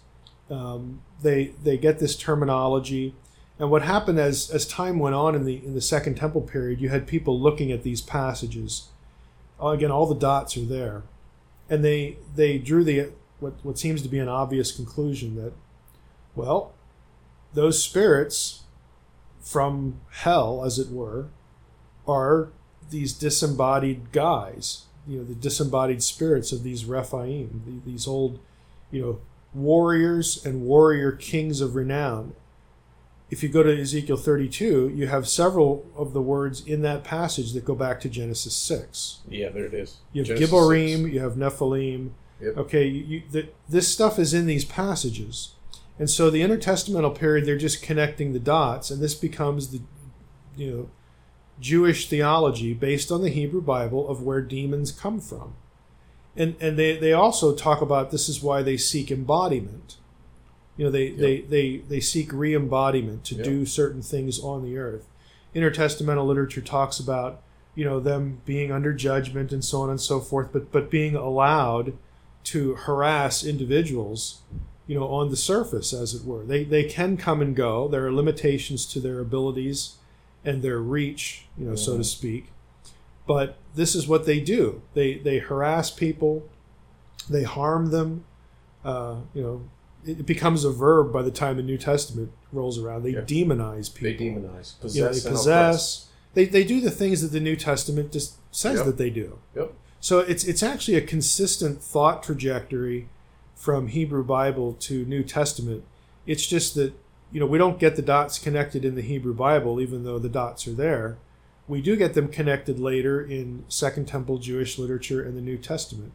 Um, 0.49 1.01
they 1.21 1.53
they 1.63 1.77
get 1.77 1.99
this 1.99 2.15
terminology, 2.15 3.13
and 3.59 3.69
what 3.69 3.81
happened 3.81 4.19
as 4.19 4.49
as 4.49 4.65
time 4.65 4.99
went 4.99 5.15
on 5.15 5.35
in 5.35 5.45
the 5.45 5.63
in 5.63 5.75
the 5.75 5.81
Second 5.81 6.15
Temple 6.15 6.41
period, 6.41 6.79
you 6.79 6.89
had 6.89 7.05
people 7.05 7.39
looking 7.39 7.71
at 7.71 7.83
these 7.83 8.01
passages. 8.01 8.87
Uh, 9.61 9.67
again, 9.67 9.91
all 9.91 10.05
the 10.05 10.15
dots 10.15 10.55
are 10.55 10.65
there, 10.65 11.03
and 11.69 11.83
they 11.83 12.17
they 12.35 12.57
drew 12.57 12.83
the 12.83 13.09
what 13.39 13.53
what 13.63 13.77
seems 13.77 14.01
to 14.01 14.09
be 14.09 14.19
an 14.19 14.29
obvious 14.29 14.71
conclusion 14.71 15.35
that 15.35 15.53
well, 16.35 16.73
those 17.53 17.83
spirits 17.83 18.63
from 19.41 19.99
hell, 20.11 20.63
as 20.63 20.79
it 20.79 20.89
were, 20.89 21.27
are 22.07 22.49
these 22.89 23.13
disembodied 23.13 24.11
guys, 24.11 24.85
you 25.07 25.17
know, 25.17 25.23
the 25.23 25.35
disembodied 25.35 26.03
spirits 26.03 26.51
of 26.51 26.63
these 26.63 26.85
Rephaim, 26.85 27.81
these 27.85 28.07
old, 28.07 28.39
you 28.91 29.01
know, 29.01 29.19
warriors 29.53 30.45
and 30.45 30.61
warrior 30.61 31.11
kings 31.11 31.61
of 31.61 31.75
renown. 31.75 32.35
If 33.29 33.43
you 33.43 33.49
go 33.49 33.61
to 33.61 33.81
Ezekiel 33.81 34.17
32, 34.17 34.93
you 34.95 35.07
have 35.07 35.27
several 35.27 35.85
of 35.95 36.13
the 36.13 36.21
words 36.21 36.65
in 36.65 36.81
that 36.81 37.03
passage 37.03 37.53
that 37.53 37.63
go 37.63 37.75
back 37.75 37.99
to 38.01 38.09
Genesis 38.09 38.55
6. 38.57 39.19
Yeah, 39.29 39.49
there 39.49 39.65
it 39.65 39.73
is. 39.73 39.97
You 40.13 40.21
have 40.21 40.27
Genesis 40.27 40.49
Gibborim, 40.49 41.03
6. 41.03 41.13
you 41.13 41.19
have 41.19 41.33
Nephilim. 41.33 42.11
Yep. 42.41 42.57
Okay, 42.57 42.87
you, 42.87 43.03
you, 43.03 43.23
the, 43.29 43.49
this 43.67 43.91
stuff 43.91 44.17
is 44.17 44.33
in 44.33 44.47
these 44.47 44.65
passages. 44.65 45.53
And 45.99 46.09
so 46.09 46.29
the 46.29 46.41
intertestamental 46.41 47.13
period, 47.13 47.45
they're 47.45 47.57
just 47.57 47.83
connecting 47.83 48.33
the 48.33 48.39
dots, 48.39 48.89
and 48.89 49.01
this 49.01 49.13
becomes 49.13 49.69
the, 49.69 49.81
you 50.55 50.71
know, 50.71 50.89
Jewish 51.59 52.07
theology 52.07 52.73
based 52.73 53.11
on 53.11 53.21
the 53.21 53.29
Hebrew 53.29 53.61
Bible 53.61 54.07
of 54.07 54.23
where 54.23 54.41
demons 54.41 54.91
come 54.91 55.19
from. 55.19 55.55
And 56.35 56.55
and 56.61 56.79
they, 56.79 56.97
they 56.97 57.11
also 57.11 57.53
talk 57.53 57.81
about 57.81 58.11
this 58.11 58.29
is 58.29 58.41
why 58.41 58.61
they 58.61 58.77
seek 58.77 59.11
embodiment. 59.11 59.97
You 60.79 60.85
know, 60.85 60.91
they, 60.91 61.07
yep. 61.07 61.17
they, 61.17 61.41
they, 61.41 61.77
they 61.77 61.99
seek 61.99 62.31
re 62.31 62.55
embodiment 62.55 63.25
to 63.25 63.35
yep. 63.35 63.43
do 63.43 63.65
certain 63.65 64.01
things 64.01 64.39
on 64.39 64.63
the 64.63 64.77
earth. 64.77 65.05
Intertestamental 65.53 66.25
literature 66.25 66.61
talks 66.61 66.99
about, 66.99 67.41
you 67.75 67.83
know, 67.83 67.99
them 67.99 68.41
being 68.45 68.71
under 68.71 68.93
judgment 68.93 69.51
and 69.51 69.63
so 69.63 69.81
on 69.81 69.89
and 69.89 69.99
so 69.99 70.21
forth, 70.21 70.53
but 70.53 70.71
but 70.71 70.89
being 70.89 71.15
allowed 71.15 71.97
to 72.45 72.75
harass 72.75 73.43
individuals 73.43 74.41
you 74.89 74.99
know, 74.99 75.07
on 75.07 75.29
the 75.29 75.37
surface, 75.37 75.93
as 75.93 76.15
it 76.15 76.25
were. 76.25 76.43
They, 76.43 76.63
they 76.63 76.83
can 76.83 77.15
come 77.15 77.43
and 77.43 77.55
go. 77.55 77.87
There 77.87 78.07
are 78.07 78.11
limitations 78.11 78.87
to 78.87 78.99
their 78.99 79.19
abilities 79.19 79.97
and 80.43 80.63
their 80.63 80.79
reach, 80.79 81.45
you 81.55 81.65
know, 81.65 81.75
so 81.75 81.95
to 81.95 82.03
speak. 82.03 82.47
But 83.27 83.57
this 83.75 83.93
is 83.93 84.07
what 84.07 84.25
they 84.25 84.39
do. 84.39 84.81
They, 84.95 85.19
they 85.19 85.37
harass 85.37 85.91
people, 85.91 86.49
they 87.29 87.43
harm 87.43 87.91
them, 87.91 88.25
uh, 88.83 89.17
you 89.35 89.43
know, 89.43 89.61
it, 90.05 90.25
becomes 90.25 90.63
a 90.63 90.71
verb 90.71 91.11
by 91.11 91.21
the 91.21 91.31
time 91.31 91.57
the 91.57 91.63
New 91.63 91.77
Testament 91.77 92.31
rolls 92.51 92.77
around. 92.79 93.03
They 93.03 93.11
Yeah. 93.11 93.21
demonize 93.21 93.93
people. 93.93 94.17
They 94.25 94.31
demonize, 94.31 94.79
possess, 94.79 94.95
You 94.95 95.03
know, 95.03 95.13
they 95.13 95.29
possess. 95.29 96.05
They, 96.33 96.45
they 96.45 96.63
do 96.63 96.79
the 96.79 96.91
things 96.91 97.21
that 97.21 97.31
the 97.31 97.39
New 97.39 97.55
Testament 97.55 98.11
just 98.11 98.35
says 98.51 98.77
Yep. 98.77 98.85
that 98.85 98.97
they 98.97 99.09
do. 99.09 99.39
Yep. 99.55 99.73
So 99.99 100.19
it's 100.19 100.43
it's 100.45 100.63
actually 100.63 100.95
a 100.95 101.01
consistent 101.01 101.81
thought 101.81 102.23
trajectory 102.23 103.09
from 103.55 103.87
Hebrew 103.87 104.23
Bible 104.23 104.73
to 104.79 105.03
New 105.05 105.23
Testament. 105.23 105.83
It's 106.25 106.45
just 106.47 106.75
that 106.75 106.93
you 107.31 107.39
know 107.41 107.45
we 107.45 107.57
don't 107.57 107.79
get 107.79 107.95
the 107.97 108.01
dots 108.01 108.39
connected 108.39 108.85
in 108.85 108.95
the 108.95 109.01
Hebrew 109.01 109.33
Bible, 109.33 109.81
even 109.81 110.03
though 110.05 110.17
the 110.17 110.29
dots 110.29 110.67
are 110.67 110.73
there. 110.73 111.17
We 111.67 111.81
do 111.81 111.95
get 111.97 112.13
them 112.13 112.29
connected 112.29 112.79
later 112.79 113.21
in 113.21 113.63
Second 113.67 114.07
Temple 114.07 114.37
Jewish 114.37 114.79
literature 114.79 115.21
and 115.21 115.35
the 115.37 115.41
New 115.41 115.57
Testament. 115.57 116.13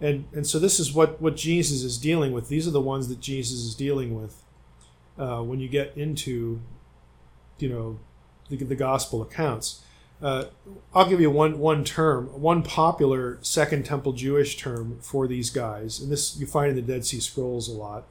And 0.00 0.26
and 0.32 0.46
so 0.46 0.58
this 0.58 0.78
is 0.80 0.92
what 0.92 1.20
what 1.20 1.36
Jesus 1.36 1.82
is 1.82 1.98
dealing 1.98 2.32
with. 2.32 2.48
These 2.48 2.66
are 2.66 2.72
the 2.72 2.80
ones 2.80 3.08
that 3.08 3.20
Jesus 3.20 3.60
is 3.60 3.74
dealing 3.74 4.20
with 4.20 4.42
uh, 5.18 5.40
when 5.42 5.60
you 5.60 5.68
get 5.68 5.96
into 5.96 6.60
you 7.58 7.68
know 7.68 7.98
the, 8.50 8.56
the 8.56 8.74
gospel 8.76 9.22
accounts. 9.22 9.82
Uh, 10.22 10.44
I'll 10.94 11.08
give 11.08 11.20
you 11.20 11.30
one 11.30 11.58
one 11.58 11.84
term, 11.84 12.26
one 12.40 12.62
popular 12.62 13.38
Second 13.42 13.84
Temple 13.84 14.12
Jewish 14.12 14.56
term 14.56 14.98
for 15.00 15.26
these 15.26 15.50
guys, 15.50 16.00
and 16.00 16.10
this 16.10 16.36
you 16.38 16.46
find 16.46 16.70
in 16.70 16.76
the 16.76 16.82
Dead 16.82 17.04
Sea 17.04 17.20
Scrolls 17.20 17.68
a 17.68 17.72
lot, 17.72 18.04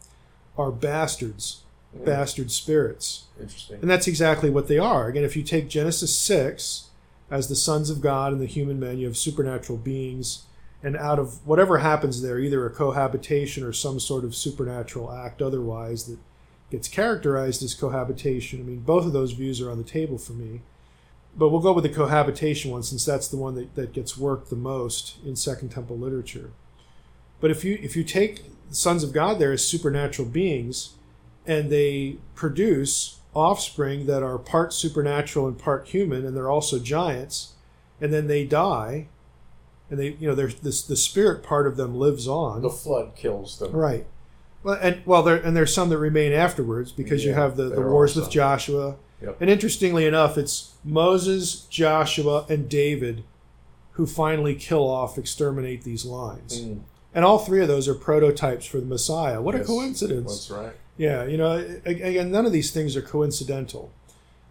are 0.57 0.71
bastards, 0.71 1.59
Mm. 1.95 2.05
bastard 2.05 2.49
spirits, 2.49 3.25
Interesting. 3.39 3.77
and 3.81 3.87
that's 3.89 4.07
exactly 4.07 4.49
what 4.49 4.67
they 4.67 4.79
are. 4.79 5.07
Again, 5.07 5.23
if 5.23 5.35
you 5.35 5.43
take 5.43 5.69
Genesis 5.69 6.17
six 6.17 6.87
as 7.29 7.49
the 7.49 7.55
sons 7.55 7.91
of 7.91 8.01
God 8.01 8.31
and 8.33 8.41
the 8.41 8.47
human 8.47 8.79
men, 8.79 8.97
you 8.97 9.05
have 9.05 9.15
supernatural 9.15 9.77
beings, 9.77 10.43
and 10.83 10.97
out 10.97 11.17
of 11.17 11.45
whatever 11.47 11.77
happens 11.77 12.21
there, 12.21 12.37
either 12.37 12.65
a 12.65 12.69
cohabitation 12.69 13.63
or 13.63 13.71
some 13.71 13.99
sort 13.99 14.25
of 14.25 14.35
supernatural 14.35 15.11
act 15.11 15.41
otherwise 15.41 16.05
that 16.05 16.19
gets 16.69 16.89
characterized 16.89 17.63
as 17.63 17.73
cohabitation. 17.73 18.59
I 18.59 18.63
mean, 18.63 18.79
both 18.81 19.05
of 19.05 19.13
those 19.13 19.31
views 19.31 19.61
are 19.61 19.71
on 19.71 19.77
the 19.77 19.83
table 19.83 20.17
for 20.17 20.33
me. 20.33 20.61
But 21.35 21.49
we'll 21.49 21.61
go 21.61 21.73
with 21.73 21.83
the 21.83 21.89
cohabitation 21.89 22.69
one 22.69 22.83
since 22.83 23.05
that's 23.05 23.27
the 23.27 23.37
one 23.37 23.55
that, 23.55 23.75
that 23.75 23.93
gets 23.93 24.17
worked 24.17 24.49
the 24.49 24.55
most 24.55 25.15
in 25.25 25.35
Second 25.35 25.69
Temple 25.69 25.97
literature. 25.97 26.51
But 27.39 27.49
if 27.49 27.63
you 27.63 27.79
if 27.81 27.95
you 27.95 28.03
take 28.03 28.45
the 28.69 28.75
sons 28.75 29.03
of 29.03 29.13
God 29.13 29.39
there 29.39 29.51
as 29.51 29.67
supernatural 29.67 30.27
beings 30.27 30.95
and 31.45 31.69
they 31.69 32.17
produce 32.35 33.19
offspring 33.33 34.05
that 34.05 34.21
are 34.21 34.37
part 34.37 34.73
supernatural 34.73 35.47
and 35.47 35.57
part 35.57 35.87
human 35.87 36.25
and 36.25 36.37
they're 36.37 36.51
also 36.51 36.77
giants 36.77 37.53
and 37.99 38.13
then 38.13 38.27
they 38.27 38.45
die 38.45 39.07
and 39.93 40.01
they 40.01 40.17
you 40.19 40.27
know 40.27 40.33
there's 40.33 40.55
this 40.55 40.81
the 40.81 40.95
spirit 40.95 41.43
part 41.43 41.67
of 41.67 41.77
them 41.77 41.95
lives 41.95 42.27
on 42.27 42.63
the 42.63 42.69
flood 42.69 43.15
kills 43.15 43.59
them. 43.59 43.71
Right. 43.71 44.07
Well, 44.63 44.79
and 44.81 45.01
well, 45.05 45.21
there 45.21 45.35
and 45.35 45.55
there's 45.55 45.73
some 45.73 45.89
that 45.89 45.99
remain 45.99 46.33
afterwards 46.33 46.91
because 46.91 47.23
you 47.23 47.33
have 47.33 47.55
the, 47.57 47.69
the 47.69 47.81
wars 47.81 48.15
with. 48.15 48.31
Joshua. 48.31 48.95
Yep. 49.21 49.37
And 49.39 49.49
interestingly 49.49 50.05
enough, 50.05 50.37
it's 50.37 50.73
Moses, 50.83 51.61
Joshua, 51.69 52.45
and 52.49 52.67
David 52.67 53.23
who 53.91 54.07
finally 54.07 54.55
kill 54.55 54.89
off, 54.89 55.19
exterminate 55.19 55.83
these 55.83 56.03
lines. 56.05 56.59
Mm, 56.61 56.79
And 57.13 57.23
all 57.23 57.37
three 57.37 57.61
of 57.61 57.67
those 57.67 57.87
are 57.87 57.93
prototypes 57.93 58.65
for 58.65 58.79
the 58.79 58.87
Messiah. 58.87 59.39
What 59.39 59.53
a 59.53 59.63
coincidence! 59.63 60.47
That's 60.47 60.51
right. 60.51 60.73
Yeah, 60.97 61.25
you 61.25 61.37
know, 61.37 61.51
again, 61.85 62.31
none 62.31 62.45
of 62.47 62.51
these 62.51 62.71
things 62.71 62.95
are 62.97 63.01
coincidental. 63.03 63.91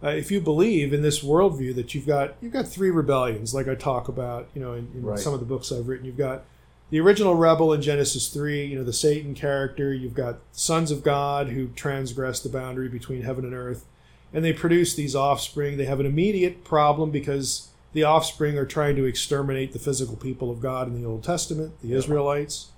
Uh, 0.03 0.09
if 0.09 0.29
you 0.31 0.41
believe 0.41 0.91
in 0.93 1.01
this 1.01 1.23
worldview 1.23 1.73
that 1.75 1.95
you've 1.95 2.05
got 2.07 2.35
you've 2.41 2.51
got 2.53 2.67
three 2.67 2.91
rebellions, 2.91 3.53
like 3.53 3.67
I 3.67 3.75
talk 3.75 4.07
about, 4.07 4.49
you 4.53 4.61
know, 4.61 4.73
in, 4.73 4.89
in 4.93 5.03
Right. 5.03 5.17
some 5.19 5.33
of 5.33 5.39
the 5.39 5.45
books 5.45 5.71
I've 5.71 5.87
written, 5.87 6.05
you've 6.05 6.17
got 6.17 6.43
the 6.89 6.99
original 6.99 7.35
rebel 7.35 7.71
in 7.73 7.81
Genesis 7.81 8.27
three, 8.27 8.65
you 8.65 8.75
know, 8.77 8.83
the 8.83 8.93
Satan 8.93 9.33
character. 9.33 9.93
You've 9.93 10.13
got 10.13 10.39
sons 10.51 10.91
of 10.91 11.03
God 11.03 11.49
who 11.49 11.67
transgress 11.69 12.39
the 12.41 12.49
boundary 12.49 12.89
between 12.89 13.21
heaven 13.21 13.45
and 13.45 13.53
earth, 13.53 13.85
and 14.33 14.43
they 14.43 14.53
produce 14.53 14.93
these 14.93 15.15
offspring. 15.15 15.77
They 15.77 15.85
have 15.85 15.99
an 16.01 16.05
immediate 16.05 16.63
problem 16.65 17.09
because 17.09 17.69
the 17.93 18.03
offspring 18.03 18.57
are 18.57 18.65
trying 18.65 18.95
to 18.97 19.05
exterminate 19.05 19.71
the 19.71 19.79
physical 19.79 20.15
people 20.17 20.51
of 20.51 20.59
God 20.59 20.87
in 20.87 20.99
the 21.01 21.07
Old 21.07 21.23
Testament, 21.23 21.73
the. 21.81 21.93
Israelites. 21.93 22.71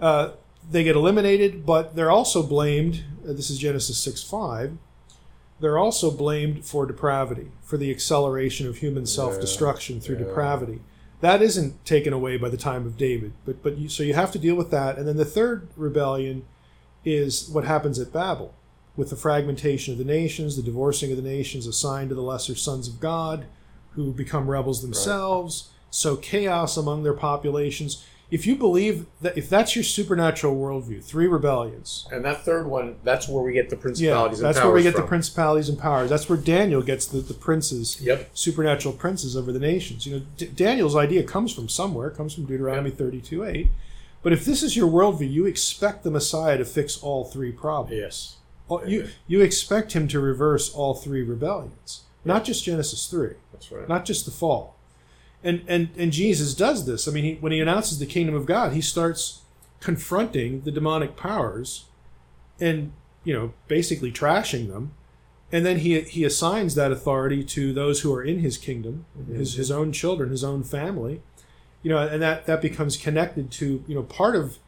Uh, 0.00 0.30
they 0.70 0.84
get 0.84 0.94
eliminated, 0.96 1.64
but 1.66 1.96
they're 1.96 2.10
also 2.10 2.42
blamed. 2.42 3.04
uh, 3.28 3.32
This 3.32 3.50
is 3.50 3.58
Genesis 3.58 3.98
6 3.98 4.22
5. 4.22 4.76
They're 5.60 5.78
also 5.78 6.10
blamed 6.10 6.64
for 6.64 6.86
depravity, 6.86 7.50
for 7.62 7.76
the 7.76 7.90
acceleration 7.90 8.66
of 8.66 8.78
human 8.78 9.06
self 9.06 9.40
destruction 9.40 10.00
through 10.00 10.18
yeah. 10.18 10.24
depravity. 10.24 10.80
That 11.20 11.40
isn't 11.40 11.84
taken 11.86 12.12
away 12.12 12.36
by 12.36 12.50
the 12.50 12.58
time 12.58 12.84
of 12.84 12.98
David, 12.98 13.32
but 13.44 13.62
but 13.62 13.78
you, 13.78 13.88
so 13.88 14.02
you 14.02 14.14
have 14.14 14.32
to 14.32 14.38
deal 14.38 14.54
with 14.54 14.70
that. 14.70 14.98
And 14.98 15.08
then 15.08 15.16
the 15.16 15.24
third 15.24 15.68
rebellion 15.76 16.44
is 17.04 17.48
what 17.48 17.64
happens 17.64 17.98
at 17.98 18.12
Babel, 18.12 18.54
with 18.96 19.10
the 19.10 19.16
fragmentation 19.16 19.92
of 19.92 19.98
the 19.98 20.04
nations, 20.04 20.56
the 20.56 20.62
divorcing 20.62 21.10
of 21.10 21.16
the 21.16 21.22
nations 21.22 21.66
assigned 21.66 22.10
to 22.10 22.14
the 22.14 22.22
lesser 22.22 22.54
sons 22.54 22.86
of 22.88 23.00
God, 23.00 23.46
who 23.92 24.12
become 24.12 24.50
rebels 24.50 24.82
themselves. 24.82 25.70
So 25.90 26.16
chaos 26.16 26.76
among 26.76 27.02
their 27.02 27.14
populations. 27.14 28.04
If 28.28 28.44
you 28.44 28.56
believe 28.56 29.06
that, 29.20 29.38
if 29.38 29.48
that's 29.48 29.76
your 29.76 29.84
supernatural 29.84 30.56
worldview, 30.56 31.02
three 31.04 31.28
rebellions, 31.28 32.08
And 32.10 32.24
that 32.24 32.44
third 32.44 32.66
one, 32.66 32.96
that's 33.04 33.28
where 33.28 33.42
we 33.42 33.52
get 33.52 33.70
the 33.70 33.76
principalities. 33.76 34.40
yeah, 34.40 34.48
that's 34.52 34.58
where 34.64 34.72
we 34.72 34.82
get 34.82 34.96
the 34.96 35.02
principalities 35.02 35.68
and 35.68 35.78
powers. 35.78 36.10
That's 36.10 36.28
where 36.28 36.36
Daniel 36.38 36.82
gets 36.82 37.06
the, 37.06 37.18
the 37.18 37.34
princes, 37.34 38.00
Yep. 38.02 38.30
supernatural 38.34 38.94
princes 38.94 39.36
over 39.36 39.52
the 39.52 39.60
nations. 39.60 40.06
You 40.06 40.16
know, 40.16 40.22
D- 40.36 40.46
Daniel's 40.46 40.96
idea 40.96 41.22
comes 41.22 41.54
from 41.54 41.68
somewhere, 41.68 42.10
comes 42.10 42.34
from 42.34 42.46
Deuteronomy 42.46 42.90
32 42.90 43.44
8. 43.44 43.68
But 44.24 44.32
if 44.32 44.44
this 44.44 44.62
is 44.64 44.76
your 44.76 44.90
worldview, 44.90 45.30
you 45.32 45.46
expect 45.46 46.02
the 46.02 46.10
Messiah 46.10 46.58
to 46.58 46.64
fix 46.64 47.00
all 47.00 47.24
three 47.24 47.52
problems. 47.52 47.96
Yes. 47.96 48.36
You, 48.88 49.08
you 49.28 49.40
expect 49.42 49.92
him 49.92 50.08
to 50.08 50.18
reverse 50.18 50.74
all 50.74 50.94
three 50.94 51.22
rebellions, 51.22 52.02
not 52.24 52.42
just 52.42 52.64
Genesis 52.64 53.06
3, 53.06 53.34
That's 53.52 53.70
right. 53.70 53.88
not 53.88 54.04
just 54.04 54.24
the 54.24 54.32
fall. 54.32 54.75
And, 55.44 55.62
and, 55.68 55.90
and 55.96 56.12
Jesus 56.12 56.54
does 56.54 56.86
this. 56.86 57.06
I 57.06 57.12
mean, 57.12 57.24
he, 57.24 57.34
when 57.34 57.52
he 57.52 57.60
announces 57.60 57.98
the 57.98 58.06
kingdom 58.06 58.34
of 58.34 58.46
God, 58.46 58.72
he 58.72 58.80
starts 58.80 59.42
confronting 59.80 60.62
the 60.62 60.72
demonic 60.72 61.16
powers 61.16 61.86
and, 62.58 62.92
you 63.22 63.32
know, 63.32 63.52
basically 63.68 64.10
trashing 64.10 64.68
them. 64.68 64.92
And 65.52 65.64
then 65.64 65.78
he, 65.78 66.00
he 66.00 66.24
assigns 66.24 66.74
that 66.74 66.90
authority 66.90 67.44
to 67.44 67.72
those 67.72 68.00
who 68.00 68.12
are 68.12 68.22
in 68.22 68.40
his 68.40 68.58
kingdom, 68.58 69.04
his, 69.32 69.54
his 69.54 69.70
own 69.70 69.92
children, 69.92 70.30
his 70.30 70.42
own 70.42 70.64
family. 70.64 71.22
You 71.82 71.90
know, 71.90 71.98
and 71.98 72.20
that, 72.20 72.46
that 72.46 72.60
becomes 72.60 72.96
connected 72.96 73.52
to, 73.52 73.84
you 73.86 73.94
know, 73.94 74.02
part 74.02 74.34
of 74.34 74.58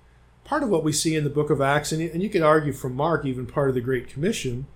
part 0.45 0.63
of 0.63 0.71
what 0.71 0.83
we 0.83 0.93
see 0.93 1.15
in 1.15 1.25
the 1.25 1.31
book 1.31 1.51
of 1.51 1.61
Acts, 1.61 1.93
and, 1.93 2.01
and 2.01 2.23
you 2.23 2.31
could 2.31 2.41
argue 2.41 2.73
from 2.73 2.95
Mark, 2.95 3.27
even 3.27 3.45
part 3.45 3.69
of 3.69 3.75
the 3.75 3.83
Great 3.83 4.09
Commission. 4.09 4.67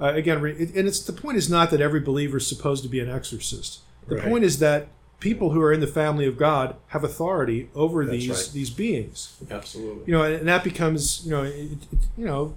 Uh, 0.00 0.12
again, 0.14 0.38
and 0.38 0.86
it's 0.86 1.00
the 1.00 1.12
point 1.12 1.36
is 1.36 1.50
not 1.50 1.70
that 1.70 1.80
every 1.80 2.00
believer 2.00 2.36
is 2.36 2.46
supposed 2.46 2.82
to 2.84 2.88
be 2.88 3.00
an 3.00 3.10
exorcist. 3.10 3.80
The 4.06 4.16
Right. 4.16 4.24
point 4.24 4.44
is 4.44 4.60
that 4.60 4.88
people 5.20 5.50
who 5.50 5.60
are 5.62 5.72
in 5.72 5.80
the 5.80 5.86
family 5.86 6.26
of 6.26 6.36
God 6.36 6.76
have 6.88 7.04
authority 7.04 7.70
over 7.74 8.04
That's 8.04 8.18
these 8.18 8.30
right. 8.30 8.50
these 8.52 8.70
beings. 8.70 9.36
Absolutely. 9.50 10.04
You 10.06 10.12
know, 10.12 10.22
and, 10.22 10.34
and 10.36 10.48
that 10.48 10.64
becomes 10.64 11.24
you 11.24 11.30
know, 11.30 11.42
it, 11.42 11.54
it, 11.92 11.98
you 12.16 12.24
know, 12.24 12.54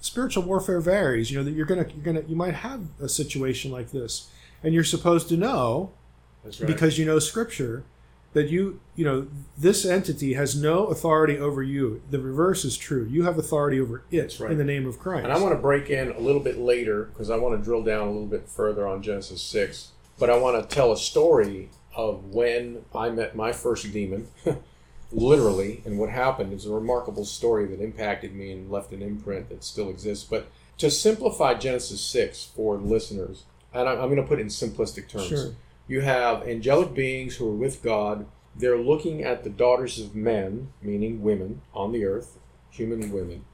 spiritual 0.00 0.44
warfare 0.44 0.80
varies. 0.80 1.30
You 1.30 1.38
know 1.38 1.44
that 1.44 1.52
you're 1.52 1.66
gonna 1.66 1.86
you're 1.94 2.04
gonna 2.04 2.26
you 2.26 2.36
might 2.36 2.54
have 2.54 2.82
a 3.00 3.08
situation 3.08 3.70
like 3.70 3.90
this, 3.90 4.28
and 4.62 4.74
you're 4.74 4.84
supposed 4.84 5.28
to 5.28 5.36
know 5.36 5.92
right. 6.44 6.66
because 6.66 6.98
you 6.98 7.04
know 7.04 7.18
Scripture 7.18 7.84
that 8.32 8.50
you 8.50 8.78
you 8.94 9.04
know 9.04 9.26
this 9.56 9.86
entity 9.86 10.34
has 10.34 10.60
no 10.60 10.86
authority 10.86 11.38
over 11.38 11.62
you. 11.62 12.02
The 12.10 12.20
reverse 12.20 12.64
is 12.64 12.76
true. 12.76 13.06
You 13.10 13.24
have 13.24 13.38
authority 13.38 13.80
over 13.80 14.02
it 14.10 14.38
right. 14.38 14.50
in 14.50 14.58
the 14.58 14.64
name 14.64 14.86
of 14.86 14.98
Christ. 14.98 15.24
And 15.24 15.32
I 15.32 15.38
want 15.38 15.54
to 15.54 15.60
break 15.60 15.90
in 15.90 16.10
a 16.12 16.20
little 16.20 16.42
bit 16.42 16.58
later 16.58 17.04
because 17.04 17.30
I 17.30 17.36
want 17.36 17.58
to 17.58 17.64
drill 17.64 17.82
down 17.82 18.08
a 18.08 18.10
little 18.10 18.26
bit 18.26 18.46
further 18.48 18.86
on 18.86 19.02
Genesis 19.02 19.42
6. 19.42 19.92
But 20.18 20.30
I 20.30 20.36
want 20.38 20.62
to 20.62 20.74
tell 20.74 20.92
a 20.92 20.96
story 20.96 21.70
of 21.96 22.26
when 22.26 22.84
I 22.94 23.10
met 23.10 23.34
my 23.34 23.52
first 23.52 23.92
demon, 23.92 24.28
literally, 25.12 25.82
and 25.84 25.98
what 25.98 26.10
happened. 26.10 26.52
is 26.52 26.66
a 26.66 26.72
remarkable 26.72 27.24
story 27.24 27.66
that 27.66 27.80
impacted 27.80 28.34
me 28.34 28.52
and 28.52 28.70
left 28.70 28.92
an 28.92 29.02
imprint 29.02 29.48
that 29.48 29.64
still 29.64 29.88
exists. 29.88 30.24
But 30.24 30.48
to 30.78 30.90
simplify 30.90 31.54
Genesis 31.54 32.02
6 32.02 32.50
for 32.54 32.76
listeners, 32.76 33.44
and 33.72 33.88
I'm, 33.88 33.96
going 33.96 34.16
to 34.16 34.22
put 34.22 34.38
it 34.38 34.42
in 34.42 34.48
simplistic 34.48 35.08
terms. 35.08 35.28
Sure. 35.28 35.52
You 35.88 36.00
have 36.00 36.46
angelic 36.46 36.94
beings 36.94 37.36
who 37.36 37.48
are 37.48 37.54
with 37.54 37.82
God. 37.82 38.26
They're 38.54 38.78
looking 38.78 39.22
at 39.22 39.44
the 39.44 39.50
daughters 39.50 39.98
of 39.98 40.14
men, 40.14 40.72
meaning 40.82 41.22
women 41.22 41.62
on 41.74 41.92
the 41.92 42.04
earth, 42.04 42.38
human 42.70 43.12
women. 43.12 43.44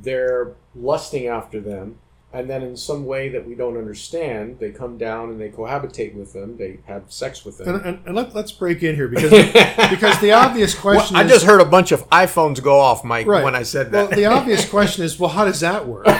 They're 0.00 0.54
lusting 0.74 1.26
after 1.26 1.60
them. 1.60 1.98
And 2.30 2.48
then, 2.50 2.62
in 2.62 2.76
some 2.76 3.06
way 3.06 3.30
that 3.30 3.48
we 3.48 3.54
don't 3.54 3.78
understand, 3.78 4.58
they 4.58 4.70
come 4.70 4.98
down 4.98 5.30
and 5.30 5.40
they 5.40 5.48
cohabitate 5.48 6.14
with 6.14 6.34
them. 6.34 6.58
They 6.58 6.78
have 6.86 7.04
sex 7.10 7.42
with 7.42 7.56
them. 7.56 7.76
and, 7.76 7.86
and, 7.86 7.98
and 8.06 8.14
let, 8.14 8.34
let's 8.34 8.52
break 8.52 8.82
in 8.82 8.94
here 8.96 9.08
because 9.08 9.30
because 9.90 10.20
the 10.20 10.32
obvious 10.32 10.74
question 10.74 11.16
I 11.16 11.24
is 11.24 11.30
just 11.32 11.46
heard 11.46 11.62
a 11.62 11.64
bunch 11.64 11.90
of 11.90 12.06
iPhones 12.10 12.62
go 12.62 12.78
off, 12.78 13.02
Mike, 13.02 13.26
Right. 13.26 13.42
when 13.42 13.54
I 13.54 13.62
said 13.62 13.92
that. 13.92 14.08
well 14.10 14.16
the 14.18 14.26
obvious 14.36 14.68
question 14.68 15.04
is 15.04 15.18
well 15.18 15.30
how 15.30 15.46
does 15.46 15.60
that 15.60 15.88
work? 15.88 16.04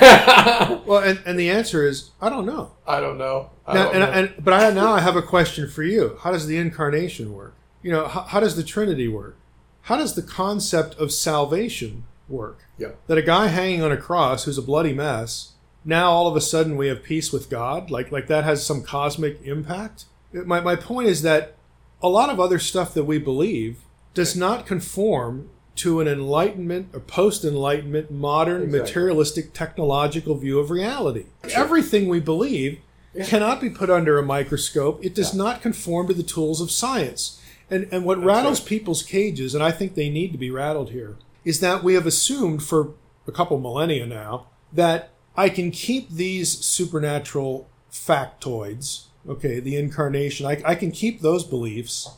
well, 0.86 0.98
and, 0.98 1.20
and 1.26 1.38
the 1.38 1.50
answer 1.50 1.86
is 1.86 2.10
I 2.22 2.30
don't 2.30 2.46
know. 2.46 2.72
I 2.86 3.00
don't 3.00 3.18
know. 3.18 3.50
I 3.66 3.74
Now, 3.74 3.84
don't 3.84 3.94
and, 3.96 4.00
know. 4.02 4.10
and 4.34 4.44
but 4.44 4.54
I 4.54 4.70
now 4.70 4.92
I 4.92 5.00
have 5.00 5.16
a 5.16 5.22
question 5.22 5.68
for 5.68 5.82
you. 5.82 6.16
How 6.22 6.32
does 6.32 6.46
the 6.46 6.56
incarnation 6.56 7.34
work? 7.34 7.54
You 7.82 7.92
know, 7.92 8.08
how, 8.08 8.22
how 8.22 8.40
does 8.40 8.56
the 8.56 8.64
Trinity 8.64 9.08
work? 9.08 9.36
How 9.82 9.98
does 9.98 10.14
the 10.14 10.22
concept 10.22 10.94
of 10.98 11.12
salvation 11.12 12.04
work. 12.28 12.60
Yeah. 12.78 12.88
That 13.06 13.18
a 13.18 13.22
guy 13.22 13.48
hanging 13.48 13.82
on 13.82 13.90
a 13.92 13.96
cross 13.96 14.44
who's 14.44 14.58
a 14.58 14.62
bloody 14.62 14.92
mess, 14.92 15.52
now 15.88 16.10
all 16.10 16.28
of 16.28 16.36
a 16.36 16.40
sudden 16.40 16.76
we 16.76 16.88
have 16.88 17.02
peace 17.02 17.32
with 17.32 17.48
God, 17.48 17.90
like 17.90 18.12
like 18.12 18.26
that 18.26 18.44
has 18.44 18.64
some 18.64 18.82
cosmic 18.82 19.40
impact. 19.42 20.04
My 20.32 20.60
my 20.60 20.76
point 20.76 21.08
is 21.08 21.22
that 21.22 21.56
a 22.02 22.08
lot 22.08 22.28
of 22.28 22.38
other 22.38 22.58
stuff 22.58 22.92
that 22.92 23.04
we 23.04 23.18
believe 23.18 23.78
does 24.12 24.36
not 24.36 24.66
conform 24.66 25.48
to 25.76 26.00
an 26.00 26.06
enlightenment 26.06 26.90
or 26.92 27.00
post 27.00 27.42
enlightenment 27.44 28.10
modern 28.10 28.64
Exactly. 28.64 28.80
materialistic 28.80 29.52
technological 29.54 30.34
view 30.34 30.58
of 30.58 30.70
reality. 30.70 31.24
Everything 31.54 32.08
we 32.08 32.20
believe 32.20 32.80
cannot 33.24 33.60
be 33.60 33.70
put 33.70 33.88
under 33.88 34.18
a 34.18 34.22
microscope. 34.22 35.02
It 35.02 35.14
does 35.14 35.32
not 35.32 35.62
conform 35.62 36.08
to 36.08 36.14
the 36.14 36.22
tools 36.22 36.60
of 36.60 36.70
science. 36.70 37.40
And 37.70 37.88
and 37.90 38.04
what 38.04 38.22
rattles 38.22 38.60
right. 38.60 38.68
people's 38.68 39.02
cages, 39.02 39.54
and 39.54 39.64
I 39.64 39.70
think 39.70 39.94
they 39.94 40.10
need 40.10 40.32
to 40.32 40.38
be 40.38 40.50
rattled 40.50 40.90
here, 40.90 41.16
is 41.46 41.60
that 41.60 41.82
we 41.82 41.94
have 41.94 42.06
assumed 42.06 42.62
for 42.62 42.92
a 43.26 43.32
couple 43.32 43.58
millennia 43.58 44.06
now 44.06 44.48
that 44.72 45.12
I 45.38 45.50
can 45.50 45.70
keep 45.70 46.10
these 46.10 46.50
supernatural 46.50 47.70
factoids, 47.92 49.04
okay, 49.28 49.60
the 49.60 49.76
incarnation, 49.76 50.44
I, 50.46 50.60
I 50.66 50.74
can 50.74 50.90
keep 50.90 51.20
those 51.20 51.44
beliefs, 51.44 52.10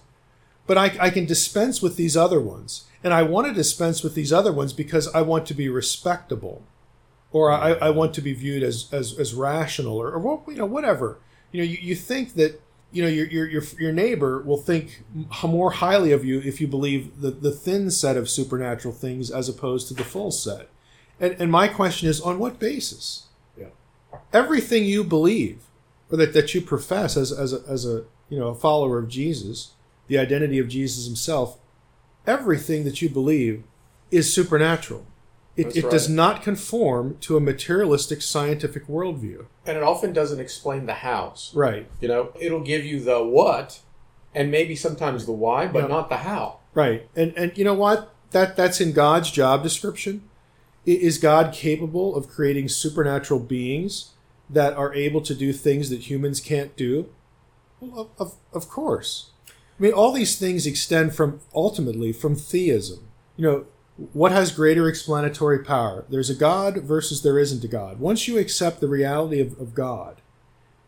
but 0.66 0.78
I, 0.78 0.96
I 0.98 1.10
can 1.10 1.26
dispense 1.26 1.82
with 1.82 1.96
these 1.96 2.16
other 2.16 2.40
ones. 2.40 2.86
And 3.04 3.12
I 3.12 3.22
want 3.24 3.46
to 3.46 3.52
dispense 3.52 4.02
with 4.02 4.14
these 4.14 4.32
other 4.32 4.52
ones 4.52 4.72
because 4.72 5.06
I 5.14 5.20
want 5.20 5.44
to 5.46 5.54
be 5.54 5.68
respectable 5.68 6.62
or 7.30 7.52
I, 7.52 7.72
I 7.72 7.90
want 7.90 8.14
to 8.14 8.22
be 8.22 8.32
viewed 8.32 8.62
as, 8.62 8.88
as, 8.90 9.18
as 9.18 9.34
rational 9.34 9.98
or, 9.98 10.12
or 10.12 10.42
you 10.48 10.56
know 10.56 10.64
whatever. 10.64 11.18
You 11.52 11.60
know 11.60 11.68
you, 11.68 11.76
you 11.78 11.94
think 11.94 12.34
that 12.36 12.58
you 12.90 13.02
know 13.02 13.08
your, 13.08 13.26
your 13.26 13.46
your 13.46 13.62
your 13.78 13.92
neighbor 13.92 14.40
will 14.40 14.56
think 14.56 15.02
more 15.44 15.72
highly 15.72 16.12
of 16.12 16.24
you 16.24 16.40
if 16.40 16.60
you 16.60 16.66
believe 16.66 17.20
the, 17.20 17.30
the 17.30 17.52
thin 17.52 17.90
set 17.90 18.16
of 18.16 18.30
supernatural 18.30 18.94
things 18.94 19.30
as 19.30 19.48
opposed 19.48 19.88
to 19.88 19.94
the 19.94 20.04
full 20.04 20.30
set 20.30 20.68
and 21.20 21.36
and 21.38 21.50
my 21.52 21.68
question 21.68 22.08
is 22.08 22.20
on 22.20 22.38
what 22.38 22.58
basis 22.58 23.26
Yeah. 23.58 23.66
everything 24.32 24.84
you 24.84 25.04
believe 25.04 25.58
or 26.10 26.16
that, 26.16 26.32
that 26.32 26.54
you 26.54 26.60
profess 26.60 27.16
as, 27.16 27.30
as 27.32 27.52
a 27.52 27.62
as 27.68 27.84
a 27.86 28.04
you 28.28 28.38
know 28.38 28.48
a 28.48 28.54
follower 28.54 28.98
of 28.98 29.08
Jesus 29.08 29.72
the 30.08 30.18
identity 30.18 30.58
of 30.58 30.68
Jesus 30.68 31.06
himself 31.06 31.58
everything 32.26 32.84
that 32.84 33.00
you 33.02 33.08
believe 33.08 33.62
is 34.10 34.32
supernatural 34.32 35.06
it, 35.56 35.76
it 35.76 35.90
does 35.90 36.08
not 36.08 36.42
conform 36.42 37.18
to 37.20 37.36
a 37.36 37.40
materialistic 37.40 38.22
scientific 38.22 38.86
worldview. 38.86 39.44
And 39.66 39.76
it 39.76 39.82
often 39.82 40.12
doesn't 40.14 40.40
explain 40.40 40.86
the 40.86 40.94
hows. 40.94 41.50
Right, 41.54 41.86
You 42.00 42.08
know, 42.08 42.32
it'll 42.40 42.62
give 42.62 42.84
you 42.86 43.00
the 43.00 43.22
what 43.22 43.80
and 44.34 44.50
maybe 44.50 44.74
sometimes 44.74 45.26
the 45.26 45.32
why, 45.32 45.66
but 45.66 45.80
Yeah. 45.82 45.86
not 45.88 46.08
the 46.08 46.18
how. 46.18 46.60
right. 46.72 47.06
And 47.14 47.34
and 47.36 47.58
you 47.58 47.64
know 47.64 47.74
what? 47.74 48.14
That 48.30 48.56
that's 48.56 48.80
in 48.80 48.92
God's 48.92 49.30
job 49.30 49.62
description. 49.62 50.22
Is 50.86 51.18
God 51.18 51.52
capable 51.52 52.16
of 52.16 52.28
creating 52.28 52.68
supernatural 52.68 53.40
beings 53.40 54.12
that 54.48 54.72
are 54.74 54.94
able 54.94 55.20
to 55.20 55.34
do 55.34 55.52
things 55.52 55.90
that 55.90 56.10
humans 56.10 56.40
can't 56.40 56.76
do? 56.76 57.08
Well, 57.80 58.00
of, 58.00 58.10
of, 58.18 58.34
of 58.52 58.68
course. 58.68 59.30
I 59.48 59.82
mean, 59.82 59.92
all 59.92 60.12
these 60.12 60.38
things 60.38 60.66
extend 60.66 61.14
from 61.14 61.40
ultimately 61.54 62.12
from 62.12 62.34
theism. 62.34 63.08
You 63.36 63.44
know, 63.44 63.66
what 64.12 64.32
has 64.32 64.52
greater 64.52 64.88
explanatory 64.88 65.60
power? 65.60 66.04
There's 66.08 66.30
a 66.30 66.34
God 66.34 66.78
versus 66.78 67.22
there 67.22 67.38
isn't 67.38 67.64
a 67.64 67.68
God. 67.68 68.00
Once 68.00 68.26
you 68.26 68.38
accept 68.38 68.80
the 68.80 68.88
reality 68.88 69.40
of, 69.40 69.58
of 69.60 69.74
God, 69.74 70.20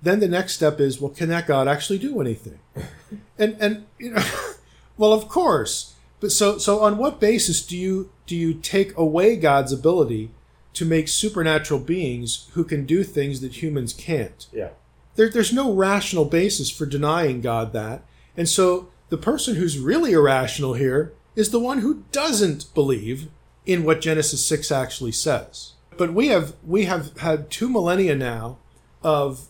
then 0.01 0.21
the 0.21 0.29
next 0.29 0.55
step 0.55 0.81
is, 0.81 1.01
well, 1.01 1.11
can 1.11 1.29
that 1.29 1.47
God 1.47 1.69
actually 1.69 1.99
do 1.99 2.21
anything? 2.21 2.59
and 3.39 3.57
and 3.61 3.87
you 3.99 4.11
know, 4.11 4.25
well, 4.97 5.13
of 5.13 5.29
course. 5.29 5.92
But 6.23 6.31
so 6.31 6.57
so 6.57 6.79
on 6.79 6.99
what 6.99 7.19
basis 7.19 7.67
do 7.67 7.77
you 7.77 8.09
do 8.27 8.37
you 8.37 8.55
take 8.55 8.97
away 8.97 9.35
God's 9.35 9.73
ability 9.73 10.31
to 10.75 10.85
make 10.85 11.09
supernatural 11.09 11.81
beings 11.81 12.49
who 12.53 12.63
can 12.63 12.87
do 12.87 13.03
things 13.03 13.41
that 13.41 13.61
humans 13.61 13.93
can't? 13.93 14.47
Yeah. 14.53 14.69
There, 15.17 15.29
there's 15.29 15.53
no 15.53 15.75
rational 15.75 16.25
basis 16.25 16.71
for 16.71 16.87
denying 16.87 17.41
God 17.41 17.73
that. 17.73 18.05
And 18.37 18.49
so 18.49 18.89
the 19.09 19.19
person 19.19 19.57
who's 19.57 19.81
really 19.81 20.13
irrational 20.13 20.75
here 20.75 21.13
is 21.35 21.51
the 21.51 21.59
one 21.59 21.79
who 21.79 22.05
doesn't 22.13 22.73
believe 22.73 23.29
in 23.67 23.83
what 23.83 24.01
Genesis 24.01 24.47
6 24.47 24.71
actually 24.71 25.13
says. 25.13 25.73
But 25.99 26.15
we 26.15 26.29
have 26.29 26.55
we 26.65 26.85
have 26.85 27.19
had 27.19 27.51
two 27.51 27.69
millennia 27.69 28.15
now 28.15 28.59
of 29.03 29.49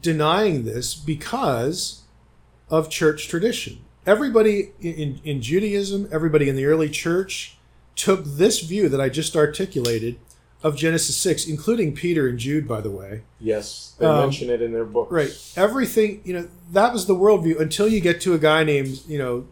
denying 0.00 0.64
this 0.64 0.94
because 0.94 2.02
of 2.70 2.88
church 2.88 3.26
tradition. 3.26 3.83
Everybody 4.06 4.72
in, 4.80 5.20
in 5.24 5.40
Judaism, 5.40 6.08
everybody 6.12 6.48
in 6.48 6.56
the 6.56 6.66
early 6.66 6.90
church 6.90 7.56
took 7.96 8.24
this 8.24 8.60
view 8.60 8.88
that 8.88 9.00
I 9.00 9.08
just 9.08 9.36
articulated 9.36 10.18
of 10.62 10.76
Genesis 10.76 11.16
6, 11.16 11.46
including 11.46 11.94
Peter 11.94 12.26
and 12.26 12.38
Jude, 12.38 12.66
by 12.66 12.80
the 12.80 12.90
way. 12.90 13.22
Yes. 13.38 13.94
They 13.98 14.06
Um, 14.06 14.20
mention 14.20 14.48
it 14.50 14.62
in 14.62 14.72
their 14.72 14.84
book. 14.84 15.08
Right. 15.10 15.30
Everything, 15.56 16.22
you 16.24 16.32
know, 16.32 16.48
that 16.72 16.92
was 16.92 17.06
the 17.06 17.14
worldview 17.14 17.60
until 17.60 17.86
you 17.86 18.00
get 18.00 18.20
to 18.22 18.32
a 18.32 18.38
guy 18.38 18.64
named, 18.64 19.02
you 19.06 19.18
know, 19.18 19.46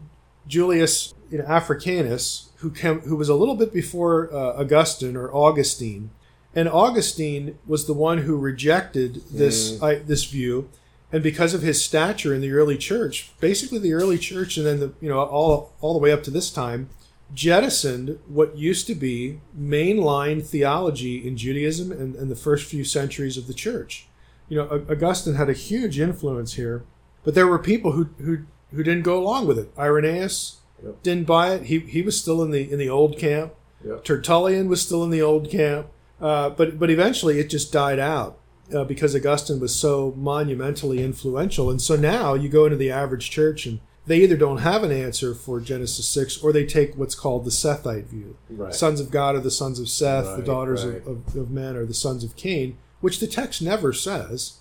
Julius 0.47 1.13
you 1.33 1.39
know, 1.39 1.45
Africanus, 1.45 2.49
who 2.57 2.69
came, 2.69 2.99
who 3.01 3.15
was 3.15 3.27
a 3.27 3.33
little 3.33 3.55
bit 3.55 3.73
before 3.73 4.31
uh, 4.31 4.59
Augustine 4.61 5.15
or 5.15 5.33
Augustine, 5.33 6.11
and 6.55 6.69
Augustine 6.69 7.57
was 7.65 7.87
the 7.87 7.93
one 7.93 8.19
who 8.19 8.37
rejected 8.37 9.23
this 9.31 9.81
I, 9.81 9.95
this 9.95 10.25
view, 10.25 10.69
and 11.13 11.23
because 11.23 11.53
of 11.53 11.61
his 11.61 11.83
stature 11.83 12.33
in 12.33 12.41
the 12.41 12.51
early 12.51 12.77
church, 12.77 13.31
basically 13.39 13.79
the 13.79 13.93
early 13.93 14.17
church, 14.17 14.57
and 14.57 14.65
then 14.65 14.81
the 14.81 14.93
you 14.99 15.07
know 15.07 15.21
all 15.21 15.73
all 15.79 15.93
the 15.93 15.99
way 15.99 16.11
up 16.11 16.23
to 16.23 16.31
this 16.31 16.51
time, 16.51 16.89
jettisoned 17.33 18.19
what 18.27 18.57
used 18.57 18.85
to 18.87 18.95
be 18.95 19.39
mainline 19.57 20.45
theology 20.45 21.25
in 21.25 21.37
Judaism 21.37 21.91
and, 21.91 22.15
and 22.15 22.29
the 22.29 22.35
first 22.35 22.65
few 22.65 22.83
centuries 22.83 23.37
of 23.37 23.47
the 23.47 23.53
church 23.53 24.07
you 24.49 24.57
know, 24.57 24.85
Augustine 24.89 25.35
had 25.35 25.49
a 25.49 25.53
huge 25.53 25.99
influence 25.99 26.53
here, 26.53 26.83
but 27.23 27.33
there 27.33 27.47
were 27.47 27.59
people 27.59 27.93
who 27.93 28.09
who 28.19 28.39
who 28.71 28.83
didn't 28.83 29.03
go 29.03 29.17
along 29.17 29.47
with 29.47 29.57
it. 29.57 29.71
Irenaeus 29.77 30.59
Yep. 30.83 31.01
didn't 31.01 31.27
buy 31.27 31.53
it. 31.53 31.63
He 31.63 31.79
he 31.79 32.01
was 32.01 32.19
still 32.19 32.43
in 32.43 32.51
the 32.51 32.69
in 32.69 32.77
the 32.77 32.89
old 32.89 33.17
camp. 33.17 33.53
Yep. 33.85 34.03
Tertullian 34.03 34.67
was 34.67 34.81
still 34.81 35.03
in 35.03 35.11
the 35.11 35.21
old 35.21 35.49
camp, 35.49 35.87
uh, 36.21 36.49
but 36.49 36.77
but 36.77 36.89
eventually 36.89 37.39
it 37.39 37.49
just 37.49 37.71
died 37.71 37.99
out 37.99 38.37
uh, 38.73 38.83
because 38.83 39.15
Augustine 39.15 39.59
was 39.59 39.75
so 39.75 40.13
monumentally 40.17 41.03
influential. 41.03 41.69
And 41.69 41.81
so 41.81 41.95
now 41.95 42.33
you 42.33 42.49
go 42.49 42.65
into 42.65 42.77
the 42.77 42.91
average 42.91 43.29
church 43.29 43.65
and 43.65 43.79
they 44.05 44.17
either 44.17 44.35
don't 44.35 44.57
have 44.57 44.83
an 44.83 44.91
answer 44.91 45.33
for 45.33 45.59
Genesis 45.61 46.07
six 46.07 46.37
or 46.37 46.51
they 46.51 46.65
take 46.65 46.95
what's 46.97 47.15
called 47.15 47.45
the 47.45 47.51
Sethite 47.51 48.07
view 48.07 48.35
Right. 48.49 48.73
sons 48.73 48.99
of 48.99 49.11
God 49.11 49.35
are 49.35 49.39
the 49.39 49.51
sons 49.51 49.79
of 49.79 49.87
Seth, 49.87 50.35
the 50.35 50.43
daughters 50.43 50.85
right. 50.85 50.97
of, 50.97 51.27
of, 51.27 51.35
of 51.35 51.51
men 51.51 51.75
are 51.75 51.85
the 51.85 51.93
sons 51.93 52.23
of 52.23 52.35
Cain, 52.35 52.77
which 52.99 53.19
the 53.19 53.27
text 53.27 53.61
never 53.61 53.93
says, 53.93 54.59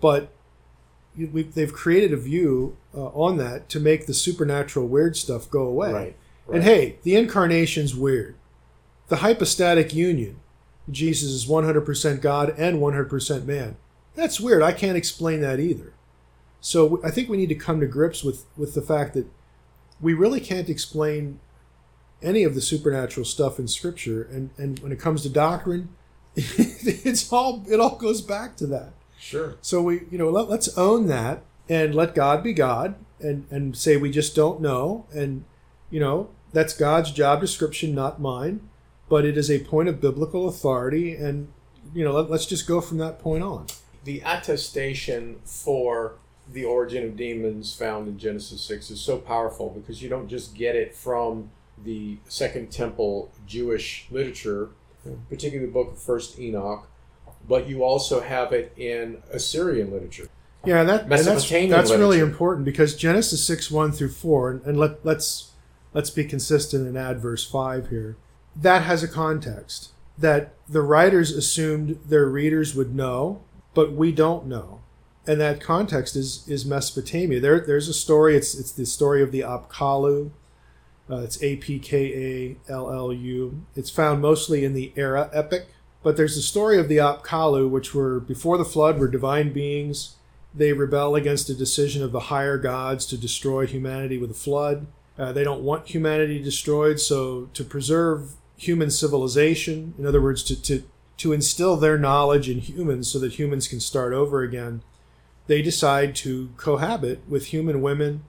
but 0.00 0.32
we, 1.16 1.42
they've 1.42 1.72
created 1.72 2.12
a 2.12 2.16
view 2.16 2.76
uh, 2.94 3.06
on 3.08 3.36
that 3.36 3.68
to 3.68 3.78
make 3.78 4.06
the 4.06 4.14
supernatural 4.14 4.86
weird 4.88 5.16
stuff 5.16 5.50
go 5.50 5.62
away. 5.62 5.92
Right. 5.92 6.16
And 6.52 6.64
hey, 6.64 6.98
the 7.02 7.16
incarnation's 7.16 7.94
weird. 7.94 8.34
The 9.08 9.16
hypostatic 9.16 9.94
union, 9.94 10.40
Jesus 10.90 11.30
is 11.30 11.46
100% 11.46 12.20
God 12.20 12.54
and 12.58 12.78
100% 12.78 13.44
man. 13.44 13.76
That's 14.14 14.40
weird. 14.40 14.62
I 14.62 14.72
can't 14.72 14.96
explain 14.96 15.40
that 15.40 15.60
either. 15.60 15.94
So 16.60 17.00
I 17.04 17.10
think 17.10 17.28
we 17.28 17.36
need 17.36 17.48
to 17.48 17.54
come 17.54 17.80
to 17.80 17.86
grips 17.86 18.22
with, 18.22 18.44
with 18.56 18.74
the 18.74 18.82
fact 18.82 19.14
that 19.14 19.26
we 20.00 20.14
really 20.14 20.40
can't 20.40 20.68
explain 20.68 21.40
any 22.22 22.44
of 22.44 22.54
the 22.54 22.60
supernatural 22.60 23.24
stuff 23.24 23.58
in 23.58 23.68
Scripture, 23.68 24.22
and, 24.22 24.50
and 24.56 24.78
when 24.80 24.92
it 24.92 25.00
comes 25.00 25.22
to 25.22 25.28
doctrine, 25.28 25.88
it's 26.34 27.32
all 27.32 27.64
it 27.68 27.80
all 27.80 27.96
goes 27.96 28.20
back 28.20 28.56
to 28.56 28.66
that. 28.68 28.92
Sure. 29.18 29.56
So 29.60 29.82
we, 29.82 30.02
you 30.10 30.18
know, 30.18 30.30
let, 30.30 30.48
let's 30.48 30.76
own 30.78 31.06
that 31.08 31.42
and 31.68 31.94
let 31.94 32.14
God 32.14 32.42
be 32.42 32.52
God, 32.52 32.94
and 33.20 33.46
and 33.50 33.76
say 33.76 33.96
we 33.96 34.10
just 34.10 34.34
don't 34.34 34.60
know, 34.60 35.06
and 35.12 35.44
you 35.90 36.00
know 36.00 36.30
that's 36.52 36.74
God's 36.74 37.10
job 37.10 37.40
description, 37.40 37.94
not 37.94 38.20
mine, 38.20 38.68
but 39.12 39.26
it 39.26 39.36
is 39.36 39.50
a 39.50 39.58
point 39.58 39.90
of 39.90 40.00
biblical 40.00 40.48
authority, 40.48 41.14
and 41.14 41.52
you 41.92 42.02
know 42.02 42.12
let, 42.12 42.30
let's 42.30 42.46
just 42.46 42.66
go 42.66 42.80
from 42.80 42.96
that 42.96 43.18
point 43.18 43.42
on. 43.42 43.66
the 44.04 44.22
attestation 44.24 45.38
for 45.44 46.14
the 46.50 46.64
origin 46.64 47.04
of 47.04 47.14
demons 47.14 47.74
found 47.74 48.08
in 48.08 48.18
Genesis 48.18 48.62
6 48.62 48.90
is 48.90 49.02
so 49.02 49.18
powerful 49.18 49.68
because 49.68 50.02
you 50.02 50.08
don't 50.08 50.28
just 50.28 50.54
get 50.54 50.74
it 50.74 50.96
from 50.96 51.50
the 51.84 52.16
Second 52.26 52.72
Temple 52.72 53.30
Jewish 53.46 54.06
literature, 54.10 54.70
particularly 55.28 55.66
the 55.66 55.72
book 55.72 55.92
of 55.92 55.98
First 55.98 56.38
Enoch, 56.38 56.88
but 57.46 57.68
you 57.68 57.84
also 57.84 58.22
have 58.22 58.54
it 58.54 58.72
in 58.78 59.22
Assyrian 59.30 59.92
literature. 59.92 60.28
Yeah, 60.64 60.84
that 60.84 61.02
and 61.02 61.12
that's 61.12 61.50
that's 61.50 61.90
really 61.90 62.20
important 62.20 62.64
because 62.64 62.96
Genesis 62.96 63.46
six 63.46 63.70
one 63.70 63.92
through 63.92 64.12
four, 64.12 64.50
and, 64.50 64.62
and 64.62 64.78
let 64.78 65.04
let's 65.04 65.50
let's 65.92 66.08
be 66.08 66.24
consistent 66.24 66.88
and 66.88 66.96
add 66.96 67.20
verse 67.20 67.44
five 67.44 67.90
here. 67.90 68.16
That 68.54 68.82
has 68.82 69.02
a 69.02 69.08
context 69.08 69.92
that 70.18 70.54
the 70.68 70.82
writers 70.82 71.30
assumed 71.30 71.98
their 72.06 72.26
readers 72.26 72.74
would 72.74 72.94
know, 72.94 73.42
but 73.74 73.92
we 73.92 74.12
don't 74.12 74.46
know, 74.46 74.80
and 75.26 75.40
that 75.40 75.60
context 75.60 76.16
is 76.16 76.46
is 76.46 76.66
Mesopotamia. 76.66 77.40
There 77.40 77.60
there's 77.60 77.88
a 77.88 77.94
story. 77.94 78.36
It's 78.36 78.54
it's 78.54 78.72
the 78.72 78.86
story 78.86 79.22
of 79.22 79.32
the 79.32 79.40
Apkallu. 79.40 80.30
Uh, 81.10 81.16
it's 81.16 81.42
A 81.42 81.56
P 81.56 81.78
K 81.78 82.56
A 82.68 82.72
L 82.72 82.92
L 82.92 83.12
U. 83.12 83.64
It's 83.74 83.90
found 83.90 84.20
mostly 84.20 84.64
in 84.64 84.74
the 84.74 84.92
Erra 84.96 85.30
epic, 85.32 85.68
but 86.02 86.16
there's 86.16 86.36
the 86.36 86.42
story 86.42 86.78
of 86.78 86.88
the 86.88 86.98
Apkallu, 86.98 87.68
which 87.68 87.94
were 87.94 88.20
before 88.20 88.58
the 88.58 88.64
flood, 88.64 88.98
were 88.98 89.08
divine 89.08 89.52
beings. 89.52 90.16
They 90.54 90.74
rebel 90.74 91.14
against 91.16 91.48
a 91.48 91.54
decision 91.54 92.02
of 92.02 92.12
the 92.12 92.20
higher 92.20 92.58
gods 92.58 93.06
to 93.06 93.16
destroy 93.16 93.66
humanity 93.66 94.18
with 94.18 94.30
a 94.30 94.34
flood. 94.34 94.86
Uh, 95.18 95.32
they 95.32 95.44
don't 95.44 95.62
want 95.62 95.88
humanity 95.88 96.42
destroyed, 96.42 97.00
so 97.00 97.48
to 97.54 97.64
preserve 97.64 98.34
human 98.62 98.90
civilization, 98.90 99.94
in 99.98 100.06
other 100.06 100.20
words, 100.20 100.42
to, 100.44 100.60
to, 100.62 100.84
to 101.16 101.32
instill 101.32 101.76
their 101.76 101.98
knowledge 101.98 102.48
in 102.48 102.58
humans 102.58 103.10
so 103.10 103.18
that 103.18 103.38
humans 103.38 103.68
can 103.68 103.80
start 103.80 104.12
over 104.12 104.42
again, 104.42 104.82
they 105.46 105.62
decide 105.62 106.14
to 106.16 106.50
cohabit 106.56 107.28
with 107.28 107.46
human 107.46 107.82
women. 107.82 108.24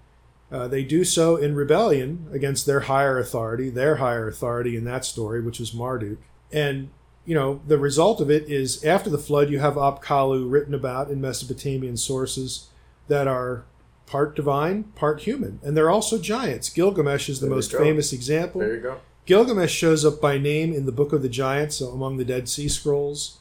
Uh, 0.51 0.67
they 0.67 0.83
do 0.83 1.03
so 1.03 1.35
in 1.35 1.55
rebellion 1.55 2.27
against 2.31 2.65
their 2.65 2.81
higher 2.81 3.17
authority, 3.17 3.69
their 3.69 3.97
higher 3.97 4.27
authority 4.27 4.75
in 4.75 4.83
that 4.85 5.05
story, 5.05 5.41
which 5.41 5.59
was 5.59 5.73
Marduk. 5.73 6.19
And, 6.51 6.89
you 7.25 7.35
know, 7.35 7.61
the 7.67 7.77
result 7.77 8.19
of 8.19 8.29
it 8.29 8.49
is 8.49 8.83
after 8.83 9.09
the 9.09 9.17
flood, 9.17 9.49
you 9.49 9.59
have 9.59 9.75
Apkallu 9.75 10.51
written 10.51 10.73
about 10.73 11.09
in 11.09 11.21
Mesopotamian 11.21 11.97
sources 11.97 12.67
that 13.07 13.27
are 13.27 13.65
part 14.05 14.35
divine, 14.35 14.83
part 14.95 15.21
human. 15.21 15.59
And 15.63 15.75
they're 15.75 15.89
also 15.89 16.19
giants. 16.19 16.69
Gilgamesh 16.69 17.29
is 17.29 17.39
the 17.39 17.47
There 17.47 17.55
most 17.55 17.71
famous 17.71 18.13
example. 18.13 18.61
There 18.61 18.75
you 18.75 18.81
go. 18.81 18.97
Gilgamesh 19.25 19.71
shows 19.73 20.03
up 20.03 20.19
by 20.19 20.37
name 20.37 20.73
in 20.73 20.85
the 20.85 20.91
Book 20.91 21.13
of 21.13 21.21
the 21.21 21.29
Giants 21.29 21.79
among 21.79 22.17
the 22.17 22.25
Dead 22.25 22.49
Sea 22.49 22.67
Scrolls. 22.67 23.37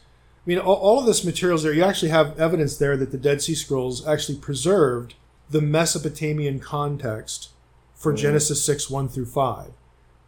I 0.47 0.49
mean, 0.49 0.59
all, 0.59 0.77
all 0.77 1.01
of 1.01 1.07
this 1.07 1.25
materials 1.25 1.63
there, 1.65 1.73
you 1.73 1.83
actually 1.83 2.11
have 2.11 2.39
evidence 2.39 2.77
there 2.77 2.97
that 2.97 3.11
the 3.11 3.19
Dead 3.19 3.43
Sea 3.43 3.55
Scrolls 3.55 4.07
actually 4.07 4.39
preserved 4.39 5.15
the 5.51 5.61
Mesopotamian 5.61 6.61
context 6.61 7.51
for 7.95 8.13
Mhm. 8.13 8.19
Genesis 8.19 8.65
6, 8.65 8.89
1 8.91 9.09
through 9.09 9.27
5, 9.27 9.73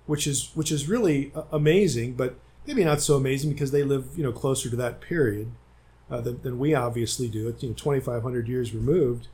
which 0.06 0.26
is, 0.26 0.50
which 0.54 0.72
is 0.72 0.88
really 0.88 1.32
uh, 1.34 1.42
amazing, 1.52 2.14
but 2.14 2.34
maybe 2.66 2.84
not 2.84 3.00
so 3.00 3.16
amazing 3.16 3.50
because 3.50 3.70
they 3.70 3.82
live, 3.84 4.06
you 4.16 4.22
know, 4.24 4.32
closer 4.32 4.68
to 4.68 4.76
that 4.76 5.00
period 5.00 5.48
uh, 6.10 6.20
than, 6.20 6.40
than 6.42 6.58
we 6.58 6.74
obviously 6.74 7.28
do. 7.28 7.48
It's, 7.48 7.62
you 7.62 7.70
know, 7.70 7.74
2,500 7.74 8.48
years 8.48 8.74
removed. 8.74 9.28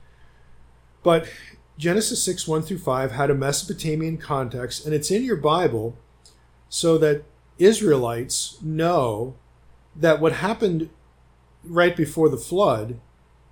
But 1.03 1.27
Genesis 1.79 2.23
6, 2.23 2.47
1 2.47 2.63
through 2.63 2.79
5 2.79 3.13
had 3.13 3.31
a 3.31 3.35
Mesopotamian 3.35 4.19
context, 4.19 4.85
and 4.85 4.95
it's 4.95 5.11
in 5.11 5.25
your 5.25 5.37
Bible 5.37 5.97
so 6.71 6.97
that 6.97 7.25
Israelites 7.59 8.57
know 8.63 9.35
that 9.95 10.21
what 10.21 10.33
happened 10.33 10.89
right 11.63 11.95
before 11.95 12.31
the 12.31 12.39
flood, 12.39 12.99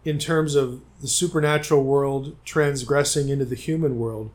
in 0.05 0.19
terms 0.19 0.55
of 0.55 0.81
the 1.03 1.09
supernatural 1.09 1.85
world 1.85 2.35
transgressing 2.45 3.29
into 3.29 3.45
the 3.45 3.55
human 3.55 3.99
world, 3.99 4.31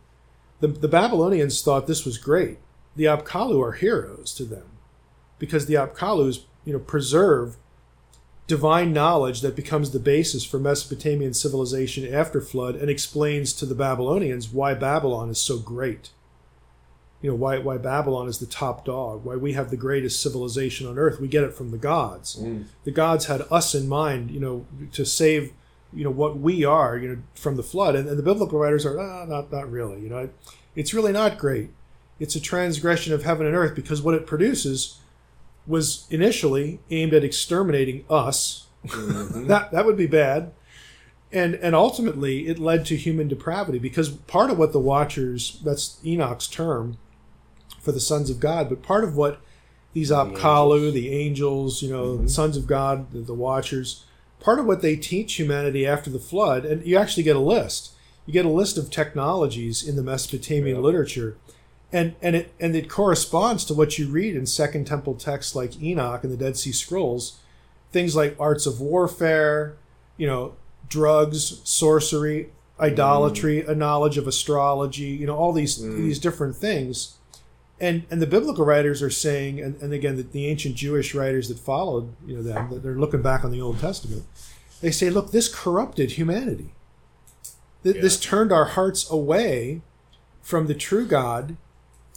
the, 0.59 0.67
the 0.67 0.87
Babylonians 0.87 1.61
thought 1.63 1.87
this 1.87 2.05
was 2.05 2.19
great. 2.19 2.59
The 2.95 3.05
Apkallu 3.05 3.59
are 3.65 3.71
heroes 3.71 4.33
to 4.35 4.45
them 4.45 4.65
because 5.39 5.65
the 5.65 5.73
Apkallus, 5.73 6.43
you 6.63 6.73
know, 6.73 6.79
preserve 6.79 7.57
divine 8.45 8.93
knowledge 8.93 9.41
that 9.41 9.55
becomes 9.55 9.91
the 9.91 9.99
basis 9.99 10.43
for 10.43 10.59
Mesopotamian 10.59 11.33
civilization 11.33 12.13
after 12.13 12.39
flood 12.39 12.75
and 12.75 12.89
explains 12.89 13.53
to 13.53 13.65
the 13.65 13.73
Babylonians 13.73 14.49
why 14.49 14.73
Babylon 14.73 15.29
is 15.29 15.39
so 15.39 15.57
great. 15.57 16.11
You 17.23 17.29
know, 17.29 17.35
why, 17.35 17.57
why 17.57 17.77
Babylon 17.77 18.27
is 18.27 18.39
the 18.39 18.45
top 18.45 18.83
dog, 18.83 19.23
why 19.23 19.37
we 19.37 19.53
have 19.53 19.69
the 19.71 19.77
greatest 19.77 20.21
civilization 20.21 20.87
on 20.87 20.99
earth. 20.99 21.21
We 21.21 21.29
get 21.29 21.45
it 21.45 21.53
from 21.53 21.71
the 21.71 21.77
gods. 21.77 22.35
Mm. 22.35 22.65
The 22.83 22.91
gods 22.91 23.27
had 23.27 23.43
us 23.49 23.73
in 23.73 23.87
mind, 23.87 24.29
you 24.29 24.41
know, 24.41 24.65
to 24.91 25.05
save, 25.05 25.53
you 25.93 26.03
know, 26.03 26.09
what 26.09 26.37
we 26.37 26.65
are, 26.65 26.97
you 26.97 27.07
know, 27.07 27.17
from 27.33 27.55
the 27.55 27.63
flood. 27.63 27.95
And, 27.95 28.09
and 28.09 28.19
the 28.19 28.23
biblical 28.23 28.59
writers 28.59 28.85
are, 28.85 28.99
ah, 28.99 29.23
not, 29.23 29.53
not 29.53 29.71
really. 29.71 30.01
You 30.01 30.09
know, 30.09 30.29
it's 30.75 30.93
really 30.93 31.13
not 31.13 31.37
great. 31.37 31.69
It's 32.19 32.35
a 32.35 32.41
transgression 32.41 33.13
of 33.13 33.23
heaven 33.23 33.47
and 33.47 33.55
earth 33.55 33.73
because 33.73 34.01
what 34.01 34.15
it 34.15 34.27
produces 34.27 34.99
was 35.65 36.05
initially 36.09 36.81
aimed 36.89 37.13
at 37.13 37.23
exterminating 37.23 38.03
us. 38.09 38.67
Mhm. 38.85 39.47
that 39.47 39.71
that 39.71 39.85
would 39.85 39.97
be 39.97 40.07
bad. 40.07 40.51
And 41.31 41.55
and 41.55 41.73
ultimately 41.73 42.47
it 42.47 42.59
led 42.59 42.85
to 42.87 42.97
human 42.97 43.29
depravity 43.29 43.79
because 43.79 44.09
part 44.09 44.51
of 44.51 44.57
what 44.57 44.73
the 44.73 44.79
watchers 44.79 45.61
that's 45.63 45.99
Enoch's 46.05 46.47
term 46.47 46.97
for 47.83 47.91
the 47.91 47.99
sons 47.99 48.29
of 48.31 48.39
God, 48.39 48.69
but 48.69 48.81
part 48.81 49.03
of 49.03 49.15
what 49.15 49.39
these 49.93 50.09
Apkallu, 50.09 50.75
angels. 50.77 50.93
the 50.95 51.09
angels, 51.13 51.81
you 51.83 51.89
know, 51.91 52.17
Mhm. 52.17 52.29
sons 52.29 52.57
of 52.57 52.65
God, 52.65 53.11
the, 53.11 53.19
the 53.19 53.33
watchers, 53.33 54.03
part 54.39 54.57
of 54.57 54.65
what 54.65 54.81
they 54.81 54.95
teach 54.95 55.33
humanity 55.35 55.85
after 55.85 56.09
the 56.09 56.17
flood, 56.19 56.65
and 56.65 56.83
you 56.85 56.97
actually 56.97 57.23
get 57.23 57.35
a 57.35 57.39
list. 57.39 57.91
You 58.25 58.33
get 58.33 58.45
a 58.45 58.49
list 58.49 58.77
of 58.77 58.89
technologies 58.89 59.87
in 59.87 59.95
the 59.95 60.01
Mesopotamian 60.01 60.77
Yeah. 60.77 60.81
literature 60.81 61.35
and 61.91 62.15
and 62.23 62.35
it 62.35 62.51
and 62.59 62.75
it 62.75 62.89
corresponds 62.89 63.63
to 63.65 63.73
what 63.75 63.99
you 63.99 64.07
read 64.07 64.35
in 64.35 64.47
Second 64.47 64.87
Temple 64.87 65.13
texts 65.13 65.53
like 65.55 65.79
Enoch 65.79 66.23
and 66.23 66.33
the 66.33 66.37
Dead 66.37 66.57
Sea 66.57 66.71
Scrolls, 66.71 67.33
things 67.91 68.15
like 68.15 68.35
arts 68.39 68.65
of 68.65 68.81
warfare, 68.81 69.75
you 70.17 70.25
know, 70.25 70.53
drugs, 70.89 71.61
sorcery, 71.63 72.49
idolatry, 72.79 73.61
a 73.61 73.75
knowledge 73.75 74.17
of 74.17 74.27
astrology, 74.27 75.03
you 75.19 75.27
know, 75.27 75.35
all 75.35 75.53
these 75.53 75.77
Mm. 75.77 75.97
these 75.97 76.17
different 76.17 76.55
things. 76.55 77.13
And 77.79 78.03
and 78.09 78.21
the 78.21 78.27
biblical 78.27 78.65
writers 78.65 79.01
are 79.01 79.09
saying, 79.09 79.59
and, 79.59 79.75
and 79.81 79.93
again 79.93 80.15
the, 80.15 80.23
the 80.23 80.47
ancient 80.47 80.75
Jewish 80.75 81.13
writers 81.15 81.49
that 81.49 81.59
followed, 81.59 82.15
you 82.25 82.35
know, 82.35 82.43
them, 82.43 82.69
that 82.69 82.83
they're 82.83 82.95
looking 82.95 83.21
back 83.21 83.43
on 83.43 83.51
the 83.51 83.61
Old 83.61 83.79
Testament, 83.79 84.23
they 84.81 84.91
say, 84.91 85.09
look, 85.09 85.31
this 85.31 85.53
corrupted 85.53 86.11
humanity. 86.11 86.73
Th- 87.83 87.95
This 88.01 88.19
turned 88.19 88.51
our 88.51 88.65
hearts 88.65 89.09
away 89.09 89.81
from 90.41 90.67
the 90.67 90.75
true 90.75 91.05
God 91.05 91.57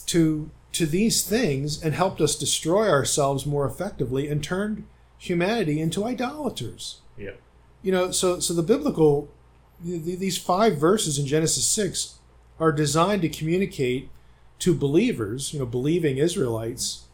to 0.06 0.50
to 0.72 0.84
these 0.86 1.22
things 1.24 1.82
and 1.82 1.94
helped 1.94 2.20
us 2.20 2.36
destroy 2.36 2.88
ourselves 2.90 3.46
more 3.46 3.66
effectively 3.66 4.28
and 4.28 4.44
turned 4.44 4.84
humanity 5.18 5.80
into 5.80 6.04
idolaters. 6.04 7.00
Yeah. 7.16 7.30
You 7.82 7.92
know, 7.92 8.10
so 8.10 8.40
so 8.40 8.52
the 8.52 8.62
biblical 8.62 9.28
th- 9.84 10.04
th- 10.04 10.18
these 10.18 10.36
five 10.38 10.76
verses 10.76 11.18
in 11.18 11.26
Genesis 11.26 11.66
6 11.66 12.18
are 12.60 12.72
designed 12.72 13.22
to 13.22 13.28
communicate 13.28 14.10
to 14.60 14.74
believers, 14.74 15.52
you 15.52 15.58
know, 15.58 15.66
believing 15.66 16.18
Israelites 16.18 17.04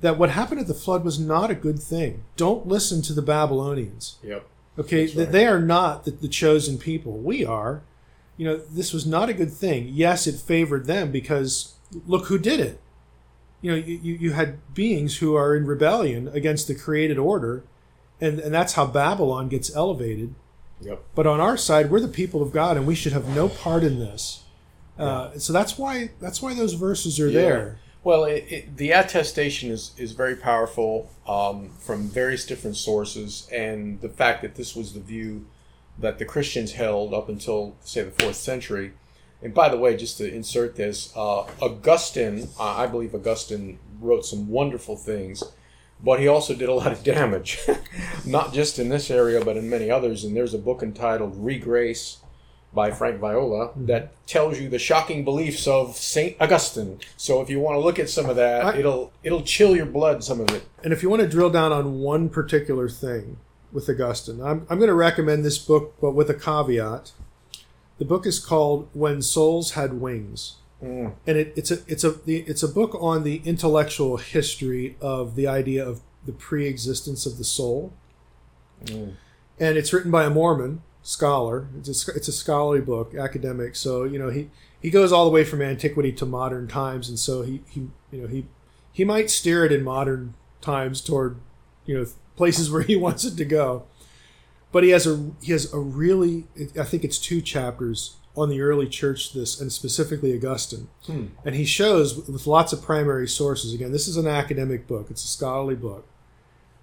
that 0.00 0.18
what 0.18 0.30
happened 0.30 0.60
at 0.60 0.66
the 0.66 0.74
flood 0.74 1.04
was 1.04 1.18
not 1.18 1.50
a 1.50 1.54
good 1.54 1.78
thing. 1.78 2.22
Don't 2.36 2.66
listen 2.66 3.02
to 3.02 3.12
the 3.12 3.22
Babylonians. 3.22 4.16
Yep. 4.22 4.46
Okay, 4.78 5.06
right. 5.06 5.32
they 5.32 5.46
are 5.46 5.60
not 5.60 6.04
the, 6.04 6.10
the 6.10 6.28
chosen 6.28 6.76
people. 6.78 7.18
We 7.18 7.44
are. 7.44 7.82
You 8.36 8.46
know, 8.46 8.56
this 8.56 8.92
was 8.92 9.06
not 9.06 9.30
a 9.30 9.34
good 9.34 9.52
thing. 9.52 9.88
Yes, 9.90 10.26
it 10.26 10.34
favored 10.34 10.86
them 10.86 11.10
because 11.10 11.74
look 12.06 12.26
who 12.26 12.38
did 12.38 12.60
it. 12.60 12.80
You 13.62 13.70
know, 13.70 13.78
you, 13.78 13.98
you 14.02 14.14
you 14.14 14.32
had 14.32 14.58
beings 14.74 15.18
who 15.18 15.34
are 15.34 15.56
in 15.56 15.66
rebellion 15.66 16.28
against 16.28 16.68
the 16.68 16.74
created 16.74 17.16
order, 17.16 17.64
and, 18.20 18.38
and 18.38 18.52
that's 18.52 18.74
how 18.74 18.86
Babylon 18.86 19.48
gets 19.48 19.74
elevated. 19.74 20.34
Yep. 20.82 21.02
But 21.14 21.26
on 21.26 21.40
our 21.40 21.56
side, 21.56 21.90
we're 21.90 22.00
the 22.00 22.08
people 22.08 22.42
of 22.42 22.52
God, 22.52 22.76
and 22.76 22.86
we 22.86 22.94
should 22.94 23.12
have 23.12 23.34
no 23.34 23.48
part 23.48 23.82
in 23.82 23.98
this. 23.98 24.42
Uh, 24.98 25.38
so 25.38 25.52
that's 25.52 25.76
why 25.78 26.10
that's 26.20 26.40
why 26.40 26.54
those 26.54 26.74
verses 26.74 27.20
are 27.20 27.28
Yeah. 27.28 27.40
there. 27.40 27.78
Well, 28.04 28.24
it, 28.24 28.44
it, 28.48 28.76
the 28.76 28.92
attestation 28.92 29.70
is, 29.72 29.90
is 29.98 30.12
very 30.12 30.36
powerful 30.36 31.10
um, 31.26 31.70
from 31.80 32.08
various 32.08 32.46
different 32.46 32.76
sources, 32.76 33.48
and 33.52 34.00
the 34.00 34.08
fact 34.08 34.42
that 34.42 34.54
this 34.54 34.76
was 34.76 34.92
the 34.92 35.00
view 35.00 35.46
that 35.98 36.18
the 36.20 36.24
Christians 36.24 36.72
held 36.74 37.12
up 37.12 37.28
until, 37.28 37.74
say, 37.80 38.02
the 38.04 38.12
fourth 38.12 38.36
century. 38.36 38.92
And 39.42 39.52
by 39.52 39.68
the 39.68 39.76
way, 39.76 39.96
just 39.96 40.18
to 40.18 40.32
insert 40.32 40.76
this, 40.76 41.12
uh, 41.16 41.46
Augustine, 41.60 42.48
uh, 42.60 42.76
I 42.76 42.86
believe 42.86 43.12
Augustine 43.12 43.80
wrote 44.00 44.24
some 44.24 44.48
wonderful 44.48 44.96
things, 44.96 45.42
but 46.02 46.20
he 46.20 46.28
also 46.28 46.54
did 46.54 46.68
a 46.68 46.74
lot 46.74 46.92
of 46.92 47.02
damage, 47.02 47.58
not 48.26 48.52
just 48.54 48.78
in 48.78 48.88
this 48.88 49.10
area, 49.10 49.44
but 49.44 49.56
in 49.56 49.68
many 49.68 49.90
others. 49.90 50.22
And 50.24 50.36
there's 50.36 50.54
a 50.54 50.58
book 50.58 50.82
entitled 50.82 51.34
ReGrace 51.44 52.18
by 52.74 52.90
Frank 52.90 53.18
Viola 53.20 53.70
that 53.76 54.12
tells 54.26 54.60
you 54.60 54.68
the 54.68 54.78
shocking 54.78 55.24
beliefs 55.24 55.66
of 55.66 55.96
Saint 55.96 56.36
Augustine. 56.40 57.00
So 57.16 57.40
if 57.40 57.48
you 57.48 57.58
want 57.58 57.76
to 57.76 57.80
look 57.80 57.98
at 57.98 58.10
some 58.10 58.28
of 58.28 58.36
that, 58.36 58.64
I- 58.64 58.78
it'll 58.78 59.12
it'll 59.22 59.42
chill 59.42 59.74
your 59.74 59.86
blood. 59.86 60.22
Some 60.22 60.40
of 60.40 60.50
it. 60.50 60.64
And 60.84 60.92
if 60.92 61.02
you 61.02 61.08
want 61.10 61.22
to 61.22 61.28
drill 61.28 61.50
down 61.50 61.72
on 61.72 62.00
one 62.00 62.28
particular 62.28 62.88
thing 62.88 63.38
with 63.72 63.88
Augustine, 63.88 64.40
I'm, 64.42 64.66
I'm 64.68 64.78
going 64.78 64.88
to 64.88 64.94
recommend 64.94 65.44
this 65.44 65.58
book, 65.58 65.94
but 66.00 66.12
with 66.12 66.28
a 66.30 66.34
caveat. 66.34 67.12
The 67.98 68.04
book 68.04 68.26
is 68.26 68.38
called 68.38 68.88
"When 68.92 69.22
Souls 69.22 69.70
Had 69.72 70.00
Wings," 70.00 70.56
Mm. 70.84 71.14
and 71.26 71.38
it, 71.38 71.54
it's 71.56 71.70
a 71.70 71.78
it's 71.88 72.04
a 72.04 72.14
it's 72.28 72.62
a 72.62 72.68
book 72.68 72.94
on 73.00 73.24
the 73.24 73.40
intellectual 73.46 74.18
history 74.18 74.98
of 75.00 75.34
the 75.34 75.46
idea 75.46 75.82
of 75.82 76.02
the 76.26 76.32
pre-existence 76.32 77.24
of 77.24 77.38
the 77.38 77.44
soul, 77.44 77.94
Mm. 78.84 79.14
and 79.58 79.78
it's 79.78 79.94
written 79.94 80.10
by 80.10 80.24
a 80.24 80.30
Mormon 80.30 80.82
scholar. 81.06 81.68
It's 81.78 82.08
a, 82.08 82.12
it's 82.14 82.26
a 82.26 82.32
scholarly 82.32 82.80
book, 82.80 83.14
academic. 83.14 83.76
So 83.76 84.04
you 84.04 84.18
know 84.18 84.28
he 84.28 84.50
he 84.80 84.90
goes 84.90 85.12
all 85.12 85.24
the 85.24 85.30
way 85.30 85.44
from 85.44 85.62
antiquity 85.62 86.12
to 86.12 86.26
modern 86.26 86.66
times, 86.66 87.08
and 87.08 87.18
so 87.18 87.42
he 87.42 87.62
he 87.70 87.88
you 88.10 88.22
know 88.22 88.26
he 88.26 88.46
he 88.92 89.04
might 89.04 89.30
steer 89.30 89.64
it 89.64 89.72
in 89.72 89.84
modern 89.84 90.34
times 90.60 91.00
toward 91.00 91.36
you 91.86 91.96
know 91.96 92.06
places 92.34 92.70
where 92.72 92.82
he 92.82 92.96
wants 92.96 93.24
it 93.24 93.36
to 93.36 93.44
go. 93.44 93.84
But 94.72 94.82
he 94.82 94.90
has 94.90 95.06
a 95.06 95.30
he 95.40 95.52
has 95.52 95.72
a 95.72 95.78
really 95.78 96.46
I 96.78 96.84
think 96.84 97.04
it's 97.04 97.18
two 97.18 97.40
chapters 97.40 98.16
on 98.36 98.50
the 98.50 98.60
early 98.60 98.86
church 98.86 99.32
this, 99.32 99.58
and 99.58 99.72
specifically 99.72 100.34
Augustine. 100.34 100.88
Hmm. 101.06 101.28
And 101.42 101.54
he 101.54 101.64
shows 101.64 102.28
with 102.28 102.46
lots 102.46 102.72
of 102.72 102.82
primary 102.82 103.26
sources. 103.26 103.72
Again, 103.72 103.92
this 103.92 104.06
is 104.06 104.18
an 104.18 104.26
academic 104.26 104.86
book; 104.86 105.06
it's 105.08 105.24
a 105.24 105.28
scholarly 105.28 105.76
book, 105.76 106.04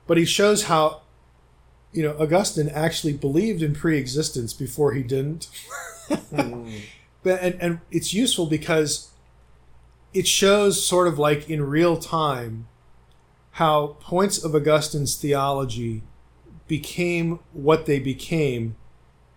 but 0.08 0.18
he 0.18 0.26
shows 0.26 0.64
how, 0.64 1.03
you 1.94 2.04
know, 2.04 2.16
Augustine 2.20 2.70
actually 2.70 3.14
believed 3.14 3.62
in 3.62 3.74
pre-existence 3.74 4.54
before 4.54 4.94
he 4.94 5.04
didn't. 5.04 5.48
Hmm. 6.10 6.70
But 7.24 7.42
and, 7.42 7.56
and 7.62 7.80
it's 7.92 8.14
useful 8.14 8.46
because 8.48 9.10
it 10.14 10.28
shows 10.28 10.86
sort 10.86 11.08
of 11.08 11.18
like 11.18 11.50
in 11.50 11.64
real 11.64 11.98
time 11.98 12.68
how 13.52 13.96
points 14.00 14.44
of 14.44 14.54
Augustine's 14.54 15.16
theology 15.16 16.02
became 16.68 17.40
what 17.54 17.86
they 17.86 18.00
became 18.00 18.76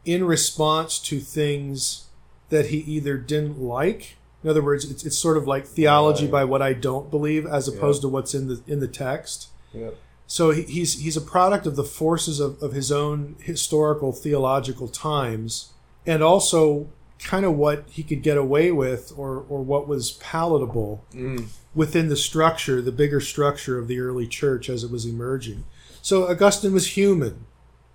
in 0.05 0.25
response 0.25 0.99
to 1.01 1.21
things 1.21 2.07
that 2.49 2.67
he 2.67 2.79
either 2.79 3.17
didn't 3.17 3.61
like. 3.61 4.17
In 4.43 4.51
other 4.51 4.63
words, 4.63 4.89
it's, 4.91 5.05
it's 5.05 5.19
sort 5.19 5.37
of 5.37 5.47
like 5.47 5.67
theology 5.67 6.25
Right. 6.25 6.33
by 6.33 6.45
what 6.45 6.63
I 6.63 6.73
don't 6.73 7.11
believe, 7.11 7.47
as 7.47 7.69
opposed 7.69 7.99
Yeah. 8.03 8.09
to 8.09 8.09
what's 8.09 8.35
in 8.35 8.49
the 8.49 8.61
in 8.67 8.81
the 8.81 8.89
text. 8.89 9.49
Yep. 9.73 9.97
So 10.27 10.51
he's 10.51 11.01
he's 11.01 11.17
a 11.17 11.21
product 11.21 11.67
of 11.67 11.77
the 11.77 11.85
forces 11.85 12.41
of, 12.41 12.61
of 12.63 12.73
his 12.73 12.91
own 12.91 13.37
historical 13.43 14.13
theological 14.13 14.89
times, 14.89 15.73
and 16.05 16.23
also 16.23 16.89
kind 17.23 17.47
of 17.47 17.55
what 17.57 17.85
he 17.89 18.03
could 18.03 18.23
get 18.23 18.37
away 18.37 18.71
with, 18.73 19.13
or 19.17 19.45
or 19.49 19.63
what 19.63 19.87
was 19.89 20.13
palatable 20.13 21.05
Mm. 21.15 21.47
within 21.75 22.09
the 22.09 22.17
structure, 22.17 22.83
the 22.83 22.93
bigger 22.93 23.21
structure 23.21 23.79
of 23.79 23.87
the 23.89 24.01
early 24.01 24.27
church 24.27 24.69
as 24.69 24.83
it 24.85 24.91
was 24.91 25.07
emerging. 25.07 25.65
So 26.03 26.29
Augustine 26.29 26.73
was 26.73 26.97
human. 26.97 27.47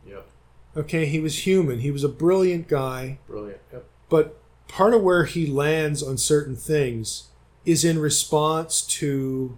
Yep. 0.08 0.26
Okay, 0.78 1.06
he 1.06 1.20
was 1.20 1.46
human. 1.46 1.80
He 1.80 1.92
was 1.92 2.04
a 2.04 2.10
brilliant 2.10 2.68
guy, 2.68 3.20
Brilliant. 3.28 3.60
Yep. 3.74 3.86
but 4.10 4.38
part 4.68 4.94
of 4.94 5.02
where 5.04 5.26
he 5.26 5.46
lands 5.48 6.02
on 6.02 6.18
certain 6.18 6.56
things 6.56 7.28
is 7.66 7.84
in 7.86 8.00
response 8.00 8.82
to 8.82 9.58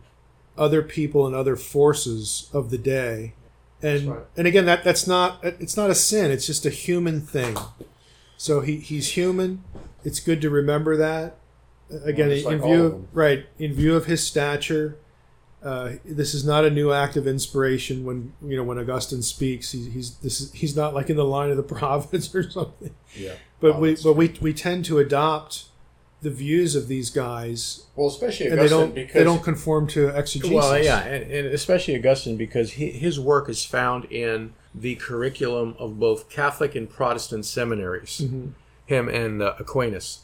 other 0.58 0.82
people 0.82 1.26
and 1.26 1.36
other 1.36 1.56
forces 1.56 2.50
of 2.54 2.70
the 2.70 2.78
day. 2.78 3.34
And 3.82 4.10
right. 4.10 4.24
and 4.38 4.48
again 4.48 4.66
that 4.66 4.84
that's 4.84 5.08
not 5.08 5.40
it's 5.44 5.76
not 5.76 5.90
a 5.90 5.96
sin, 5.96 6.32
it's 6.32 6.48
just 6.48 6.66
a 6.66 6.70
human 6.70 7.22
thing. 7.22 7.58
So 8.38 8.62
he, 8.62 8.78
he's 8.78 9.10
human. 9.12 9.64
It's 10.04 10.20
good 10.20 10.42
to 10.42 10.50
remember 10.50 10.98
that. 10.98 11.38
Again, 12.04 12.30
Well, 12.30 12.36
just 12.36 12.50
in 12.50 12.62
view 12.62 12.86
of, 12.86 13.16
right, 13.16 13.46
in 13.60 13.74
view 13.74 13.96
of 13.96 14.06
his 14.06 14.26
stature, 14.26 14.98
uh, 15.64 15.94
this 16.04 16.34
is 16.34 16.46
not 16.46 16.66
a 16.66 16.70
new 16.70 16.92
act 16.92 17.16
of 17.16 17.28
inspiration. 17.28 18.04
When 18.04 18.34
you 18.42 18.58
know 18.58 18.64
when 18.64 18.78
Augustine 18.78 19.22
speaks, 19.22 19.72
he, 19.72 19.90
he's 19.90 20.16
this 20.16 20.42
is, 20.42 20.52
he's 20.52 20.76
not 20.76 20.94
like 20.94 21.10
in 21.10 21.16
the 21.16 21.26
line 21.26 21.52
of 21.52 21.58
the 21.58 21.64
prophets 21.76 22.34
or 22.36 22.50
something. 22.50 22.94
Yeah. 23.16 23.36
But 23.60 23.76
Oh, 23.76 23.80
we 23.80 23.96
but 24.04 24.14
we 24.14 24.36
we 24.42 24.54
tend 24.54 24.86
to 24.86 25.00
adopt 25.00 25.66
the 26.24 26.32
views 26.32 26.76
of 26.76 26.88
these 26.88 27.10
guys, 27.10 27.86
Well, 27.96 28.08
especially 28.08 28.48
and 28.48 28.58
they 28.58 28.62
Augustine 28.62 28.80
don't 28.80 28.96
because 28.96 29.14
they 29.14 29.24
don't 29.24 29.44
conform 29.44 29.88
to 29.88 30.08
exegesis. 30.08 30.56
Well, 30.56 30.82
yeah, 30.82 31.02
and, 31.02 31.32
and 31.32 31.48
especially 31.48 31.96
Augustine 31.96 32.38
because 32.38 32.74
he, 32.74 32.90
his 32.92 33.20
work 33.20 33.50
is 33.50 33.64
found 33.64 34.06
in 34.06 34.54
the 34.74 34.96
curriculum 34.96 35.76
of 35.78 36.00
both 36.00 36.30
Catholic 36.30 36.76
and 36.76 36.90
Protestant 36.90 37.46
seminaries. 37.46 38.26
Him 38.86 39.08
and 39.08 39.42
uh, 39.42 39.54
Aquinas. 39.60 40.20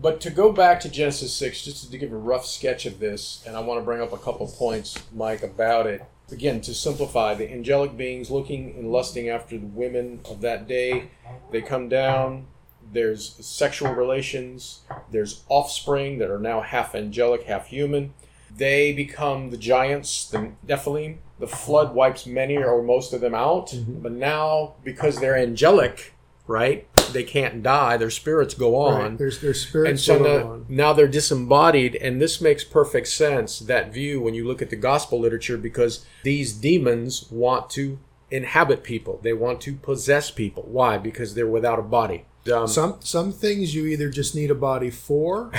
But 0.00 0.20
to 0.22 0.30
go 0.30 0.52
back 0.52 0.80
to 0.80 0.88
Genesis 0.88 1.34
six, 1.34 1.62
just 1.62 1.90
to 1.90 1.98
give 1.98 2.12
a 2.12 2.16
rough 2.16 2.46
sketch 2.46 2.86
of 2.86 2.98
this, 2.98 3.44
and 3.46 3.56
I 3.56 3.60
want 3.60 3.80
to 3.80 3.84
bring 3.84 4.00
up 4.00 4.12
a 4.12 4.18
couple 4.18 4.46
points, 4.46 4.98
Mike, 5.12 5.42
about 5.42 5.86
it. 5.86 6.04
Again, 6.30 6.60
to 6.62 6.72
simplify, 6.72 7.34
the 7.34 7.50
angelic 7.52 7.96
beings 7.96 8.30
looking 8.30 8.74
and 8.76 8.90
lusting 8.90 9.28
after 9.28 9.58
the 9.58 9.66
women 9.66 10.20
of 10.30 10.40
that 10.40 10.66
day, 10.66 11.10
they 11.50 11.60
come 11.60 11.88
down. 11.88 12.46
There's 12.92 13.34
sexual 13.44 13.92
relations. 13.94 14.80
There's 15.10 15.44
offspring 15.48 16.18
that 16.18 16.30
are 16.30 16.38
now 16.38 16.60
half 16.60 16.94
angelic, 16.94 17.44
half 17.44 17.66
human. 17.68 18.14
They 18.54 18.92
become 18.92 19.50
the 19.50 19.56
giants, 19.56 20.28
the 20.28 20.52
Nephilim. 20.66 21.18
The 21.38 21.46
flood 21.46 21.94
wipes 21.94 22.26
many 22.26 22.56
or 22.56 22.82
most 22.82 23.12
of 23.12 23.20
them 23.20 23.34
out. 23.34 23.68
Mm-hmm. 23.68 24.02
But 24.02 24.12
now, 24.12 24.74
because 24.84 25.18
they're 25.18 25.36
angelic, 25.36 26.14
right, 26.46 26.86
they 27.12 27.24
can't 27.24 27.62
die. 27.62 27.96
Their 27.96 28.10
spirits 28.10 28.54
go 28.54 28.76
on. 28.76 29.00
Right. 29.00 29.18
There's 29.18 29.40
there's 29.40 29.74
And 29.74 29.98
so 29.98 30.18
now, 30.18 30.52
on. 30.52 30.66
now 30.68 30.92
they're 30.92 31.08
disembodied, 31.08 31.96
and 31.96 32.20
this 32.20 32.40
makes 32.40 32.62
perfect 32.62 33.08
sense, 33.08 33.58
that 33.60 33.92
view, 33.92 34.20
when 34.20 34.34
you 34.34 34.46
look 34.46 34.62
at 34.62 34.70
the 34.70 34.76
gospel 34.76 35.18
literature, 35.18 35.56
because 35.56 36.04
these 36.22 36.52
demons 36.52 37.26
want 37.30 37.70
to 37.70 37.98
inhabit 38.30 38.82
people. 38.82 39.20
They 39.22 39.32
want 39.32 39.60
to 39.62 39.74
possess 39.74 40.30
people. 40.30 40.64
Why? 40.66 40.96
Because 40.98 41.34
they're 41.34 41.46
without 41.46 41.78
a 41.78 41.82
body. 41.82 42.24
Um, 42.50 42.66
Some 42.66 42.96
some 43.00 43.32
things 43.32 43.74
you 43.74 43.86
either 43.86 44.10
just 44.10 44.34
need 44.34 44.50
a 44.50 44.54
body 44.54 44.90
for, 44.90 45.52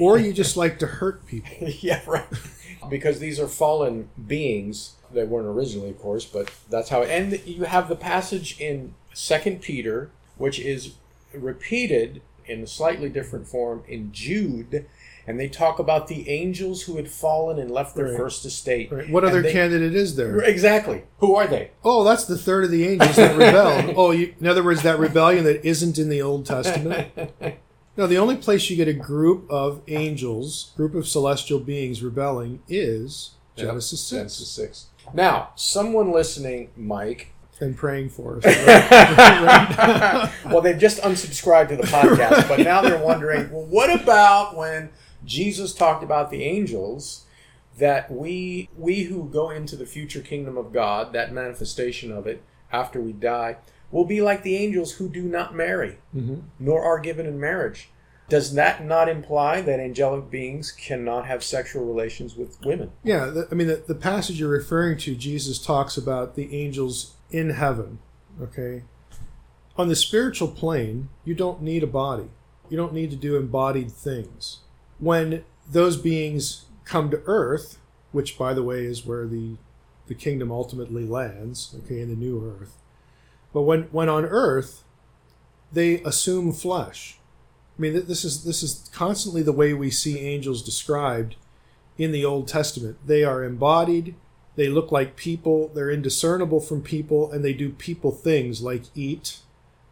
or 0.00 0.18
you 0.18 0.32
just 0.32 0.56
like 0.56 0.78
to 0.78 0.86
hurt 0.86 1.26
people. 1.26 1.68
yeah, 1.80 2.00
right. 2.06 2.26
because 2.88 3.18
these 3.18 3.40
are 3.40 3.48
fallen 3.48 4.08
beings. 4.26 4.94
They 5.12 5.24
weren't 5.24 5.46
originally, 5.48 5.90
of 5.90 5.98
course, 5.98 6.24
but 6.24 6.52
that's 6.70 6.90
how. 6.90 7.02
And 7.02 7.40
you 7.44 7.64
have 7.64 7.88
the 7.88 7.96
passage 7.96 8.60
in 8.60 8.94
Second 9.12 9.62
Peter, 9.62 10.10
which 10.36 10.60
is 10.60 10.94
repeated 11.32 12.22
in 12.46 12.62
a 12.62 12.66
slightly 12.66 13.08
different 13.08 13.46
form 13.46 13.82
in 13.88 14.12
Jude, 14.12 14.86
and 15.28 15.38
they 15.38 15.48
talk 15.48 15.78
about 15.78 16.08
the 16.08 16.28
angels 16.28 16.82
who 16.82 16.96
had 16.96 17.08
fallen 17.08 17.58
and 17.58 17.70
left 17.70 17.94
their 17.94 18.06
Right. 18.06 18.16
first 18.16 18.44
estate. 18.46 18.90
Right. 18.90 19.08
What 19.10 19.22
And 19.24 19.30
other 19.30 19.42
they- 19.42 19.52
candidate 19.52 19.94
is 19.94 20.16
there? 20.16 20.38
Exactly. 20.40 21.02
Who 21.18 21.36
are 21.36 21.46
they? 21.46 21.70
Oh, 21.84 22.02
that's 22.02 22.24
the 22.24 22.38
third 22.38 22.64
of 22.64 22.70
the 22.70 22.88
angels 22.88 23.16
that 23.16 23.36
rebelled. 23.36 23.94
Oh, 23.96 24.10
you, 24.10 24.34
in 24.40 24.46
other 24.46 24.64
words, 24.64 24.82
that 24.82 24.98
rebellion 24.98 25.44
that 25.44 25.64
isn't 25.64 25.98
in 25.98 26.08
the 26.08 26.22
Old 26.22 26.46
Testament. 26.46 27.08
No, 27.98 28.06
the 28.06 28.16
only 28.18 28.36
place 28.36 28.70
you 28.70 28.76
get 28.76 28.86
a 28.86 28.92
group 28.92 29.50
of 29.50 29.82
angels, 29.88 30.70
group 30.76 30.94
of 30.94 31.08
celestial 31.08 31.58
beings 31.58 32.00
rebelling, 32.00 32.60
is 32.68 33.30
Genesis 33.56 34.00
six, 34.00 34.10
Genesis 34.20 34.48
six. 34.48 34.86
Now, 35.12 35.48
someone 35.56 36.12
listening, 36.12 36.70
Mike, 36.76 37.32
and 37.60 37.76
praying 37.76 38.10
for 38.10 38.36
us. 38.38 38.44
well, 40.46 40.60
they've 40.60 40.78
just 40.78 41.02
unsubscribed 41.02 41.70
to 41.70 41.76
the 41.76 41.82
podcast, 41.82 42.48
but 42.48 42.60
now 42.60 42.82
they're 42.82 43.02
wondering, 43.02 43.50
well, 43.50 43.64
what 43.66 43.90
about 44.00 44.56
when 44.56 44.90
Jesus 45.24 45.72
talked 45.74 46.02
about 46.04 46.30
the 46.30 46.44
angels? 46.44 47.24
That 47.78 48.10
we 48.10 48.68
we 48.76 49.04
who 49.04 49.28
go 49.28 49.50
into 49.50 49.76
the 49.76 49.86
future 49.86 50.20
kingdom 50.20 50.56
of 50.56 50.72
God, 50.72 51.12
that 51.12 51.32
manifestation 51.32 52.10
of 52.10 52.26
it 52.26 52.42
after 52.72 53.00
we 53.00 53.12
die, 53.12 53.56
will 53.92 54.04
be 54.04 54.20
like 54.20 54.42
the 54.42 54.56
angels 54.56 54.92
who 54.92 55.08
do 55.08 55.22
not 55.22 55.54
marry, 55.54 55.98
Mhm. 56.14 56.42
nor 56.58 56.82
are 56.82 56.98
given 56.98 57.24
in 57.24 57.38
marriage. 57.38 57.88
Does 58.28 58.52
that 58.54 58.84
not 58.84 59.08
imply 59.08 59.62
that 59.62 59.80
angelic 59.80 60.28
beings 60.28 60.70
cannot 60.72 61.24
have 61.26 61.42
sexual 61.42 61.84
relations 61.86 62.36
with 62.36 62.58
women? 62.62 62.90
Yeah, 63.02 63.26
the, 63.26 63.48
I 63.50 63.54
mean, 63.54 63.68
the, 63.68 63.82
the 63.86 63.94
passage 63.94 64.38
you're 64.38 64.50
referring 64.50 64.98
to, 64.98 65.14
Jesus 65.14 65.58
talks 65.58 65.96
about 65.96 66.34
the 66.34 66.54
angels 66.54 67.14
in 67.30 67.50
heaven. 67.50 68.00
Okay. 68.42 68.82
On 69.76 69.88
the 69.88 69.96
spiritual 69.96 70.48
plane, 70.48 71.08
you 71.24 71.34
don't 71.34 71.62
need 71.62 71.82
a 71.82 71.86
body, 71.86 72.28
you 72.68 72.76
don't 72.76 72.92
need 72.92 73.10
to 73.10 73.16
do 73.16 73.36
embodied 73.36 73.90
things. 73.92 74.58
When 74.98 75.44
those 75.70 75.96
beings 75.96 76.64
come 76.84 77.10
to 77.10 77.22
earth, 77.26 77.78
which, 78.12 78.38
by 78.38 78.54
the 78.54 78.62
way, 78.62 78.84
is 78.84 79.04
where 79.04 79.26
the, 79.26 79.56
the 80.06 80.14
kingdom 80.14 80.50
ultimately 80.50 81.04
lands, 81.04 81.74
okay, 81.84 82.00
in 82.00 82.08
the 82.08 82.16
new 82.16 82.44
earth. 82.44 82.76
But 83.52 83.62
when, 83.62 83.82
when 83.84 84.08
on 84.08 84.24
earth, 84.24 84.82
they 85.72 86.02
assume 86.02 86.52
flesh. 86.52 87.18
I 87.78 87.82
mean, 87.82 88.06
this 88.06 88.24
is 88.24 88.44
this 88.44 88.62
is 88.62 88.90
constantly 88.92 89.42
the 89.42 89.52
way 89.52 89.72
we 89.72 89.90
see 89.90 90.18
angels 90.18 90.62
described 90.62 91.36
in 91.96 92.10
the 92.10 92.24
Old 92.24 92.48
Testament. 92.48 92.96
They 93.06 93.22
are 93.22 93.44
embodied, 93.44 94.16
they 94.56 94.68
look 94.68 94.90
like 94.90 95.14
people, 95.14 95.68
they're 95.68 95.90
indiscernible 95.90 96.60
from 96.60 96.82
people, 96.82 97.30
and 97.30 97.44
they 97.44 97.52
do 97.52 97.70
people 97.70 98.10
things 98.10 98.60
like 98.62 98.84
eat. 98.94 99.38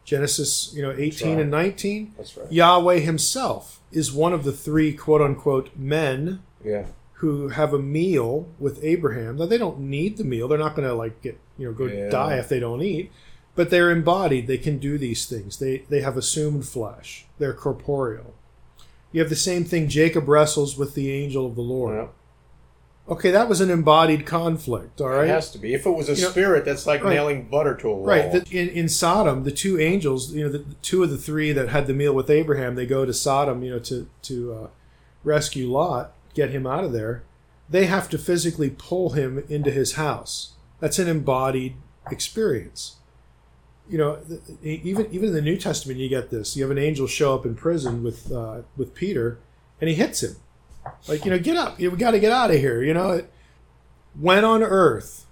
Genesis, 0.04 0.72
you 0.74 0.82
know, 0.82 0.94
18 0.96 1.28
right. 1.34 1.40
and 1.42 1.50
19. 1.50 2.14
That's 2.16 2.36
right. 2.36 2.50
Yahweh 2.50 2.98
himself 3.00 3.75
is 3.92 4.12
one 4.12 4.32
of 4.32 4.44
the 4.44 4.52
three 4.52 4.92
quote 4.92 5.20
unquote 5.22 5.70
men 5.76 6.40
Yeah. 6.64 6.86
who 7.14 7.48
have 7.48 7.72
a 7.72 7.78
meal 7.78 8.48
with 8.58 8.78
Abraham. 8.82 9.36
Now 9.36 9.46
they 9.46 9.58
don't 9.58 9.80
need 9.80 10.16
the 10.16 10.24
meal. 10.24 10.48
They're 10.48 10.58
not 10.58 10.74
going 10.76 10.88
to 10.88 10.94
like 10.94 11.22
get, 11.22 11.38
you 11.58 11.66
know, 11.66 11.72
go 11.72 11.86
Yeah. 11.86 12.08
die 12.10 12.36
if 12.36 12.48
they 12.48 12.60
don't 12.60 12.82
eat. 12.82 13.10
But 13.54 13.70
they're 13.70 13.90
embodied. 13.90 14.46
They 14.48 14.58
can 14.58 14.76
do 14.78 14.98
these 14.98 15.24
things. 15.24 15.58
They 15.58 15.84
they 15.88 16.00
have 16.02 16.16
assumed 16.18 16.66
flesh. 16.68 17.26
They're 17.38 17.54
corporeal. 17.54 18.34
You 19.12 19.20
have 19.20 19.30
the 19.30 19.36
same 19.36 19.64
thing 19.64 19.88
Jacob 19.88 20.28
wrestles 20.28 20.76
with 20.76 20.94
the 20.94 21.10
angel 21.10 21.46
of 21.46 21.54
the 21.54 21.62
Lord. 21.62 21.94
Well, 21.96 22.14
Okay, 23.08 23.30
that 23.30 23.48
was 23.48 23.60
an 23.60 23.70
embodied 23.70 24.26
conflict, 24.26 25.00
all 25.00 25.10
right? 25.10 25.26
It 25.28 25.30
has 25.30 25.50
to 25.52 25.58
be. 25.58 25.72
If 25.74 25.86
it 25.86 25.90
was 25.90 26.08
a 26.08 26.14
You 26.16 26.22
know- 26.22 26.30
spirit, 26.30 26.64
that's 26.64 26.86
like 26.86 27.04
Right. 27.04 27.14
nailing 27.14 27.44
butter 27.48 27.74
to 27.76 27.88
a 27.88 27.94
wall. 27.94 28.04
Right. 28.04 28.34
In, 28.52 28.68
in 28.68 28.88
Sodom, 28.88 29.44
the 29.44 29.52
two 29.52 29.78
angels, 29.78 30.32
you 30.32 30.42
know, 30.44 30.50
the, 30.50 30.58
the 30.58 30.74
two 30.82 31.04
of 31.04 31.10
the 31.10 31.16
three 31.16 31.52
that 31.52 31.68
had 31.68 31.86
the 31.86 31.94
meal 31.94 32.12
with 32.12 32.28
Abraham, 32.30 32.74
they 32.74 32.84
go 32.86 33.04
to 33.06 33.12
Sodom, 33.12 33.62
you 33.62 33.70
know, 33.70 33.78
to 33.78 34.08
to 34.22 34.52
uh, 34.54 34.66
rescue 35.22 35.70
Lot, 35.70 36.14
get 36.34 36.50
him 36.50 36.66
out 36.66 36.82
of 36.82 36.92
there. 36.92 37.22
They 37.70 37.86
have 37.86 38.08
to 38.10 38.18
physically 38.18 38.70
pull 38.70 39.10
him 39.10 39.44
into 39.48 39.70
his 39.70 39.92
house. 39.92 40.52
That's 40.80 40.98
an 40.98 41.08
embodied 41.08 41.74
experience. 42.10 42.96
you 43.88 43.98
know, 43.98 44.18
even 44.64 45.06
even 45.12 45.28
in 45.28 45.32
the 45.34 45.40
New 45.40 45.56
Testament, 45.56 46.00
you 46.00 46.08
get 46.08 46.30
this. 46.30 46.56
You 46.56 46.64
have 46.64 46.72
an 46.72 46.78
angel 46.78 47.06
show 47.06 47.36
up 47.36 47.46
in 47.46 47.54
prison 47.54 48.02
with 48.02 48.32
uh, 48.32 48.62
with 48.76 48.94
Peter, 48.94 49.38
and 49.80 49.88
he 49.88 49.94
hits 49.94 50.24
him, 50.24 50.34
like 51.08 51.24
you 51.24 51.30
know, 51.30 51.38
get 51.38 51.56
up, 51.56 51.78
we 51.78 51.88
got 51.90 52.12
to 52.12 52.18
get 52.20 52.32
out 52.32 52.50
of 52.50 52.56
here. 52.56 52.82
You 52.82 52.94
know, 52.94 53.24
when 54.18 54.44
on 54.44 54.62
earth, 54.62 55.26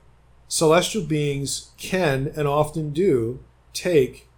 celestial 0.49 1.03
beings 1.05 1.71
can 1.77 2.33
and 2.37 2.47
often 2.47 2.91
do 2.91 3.41
take, 3.73 4.29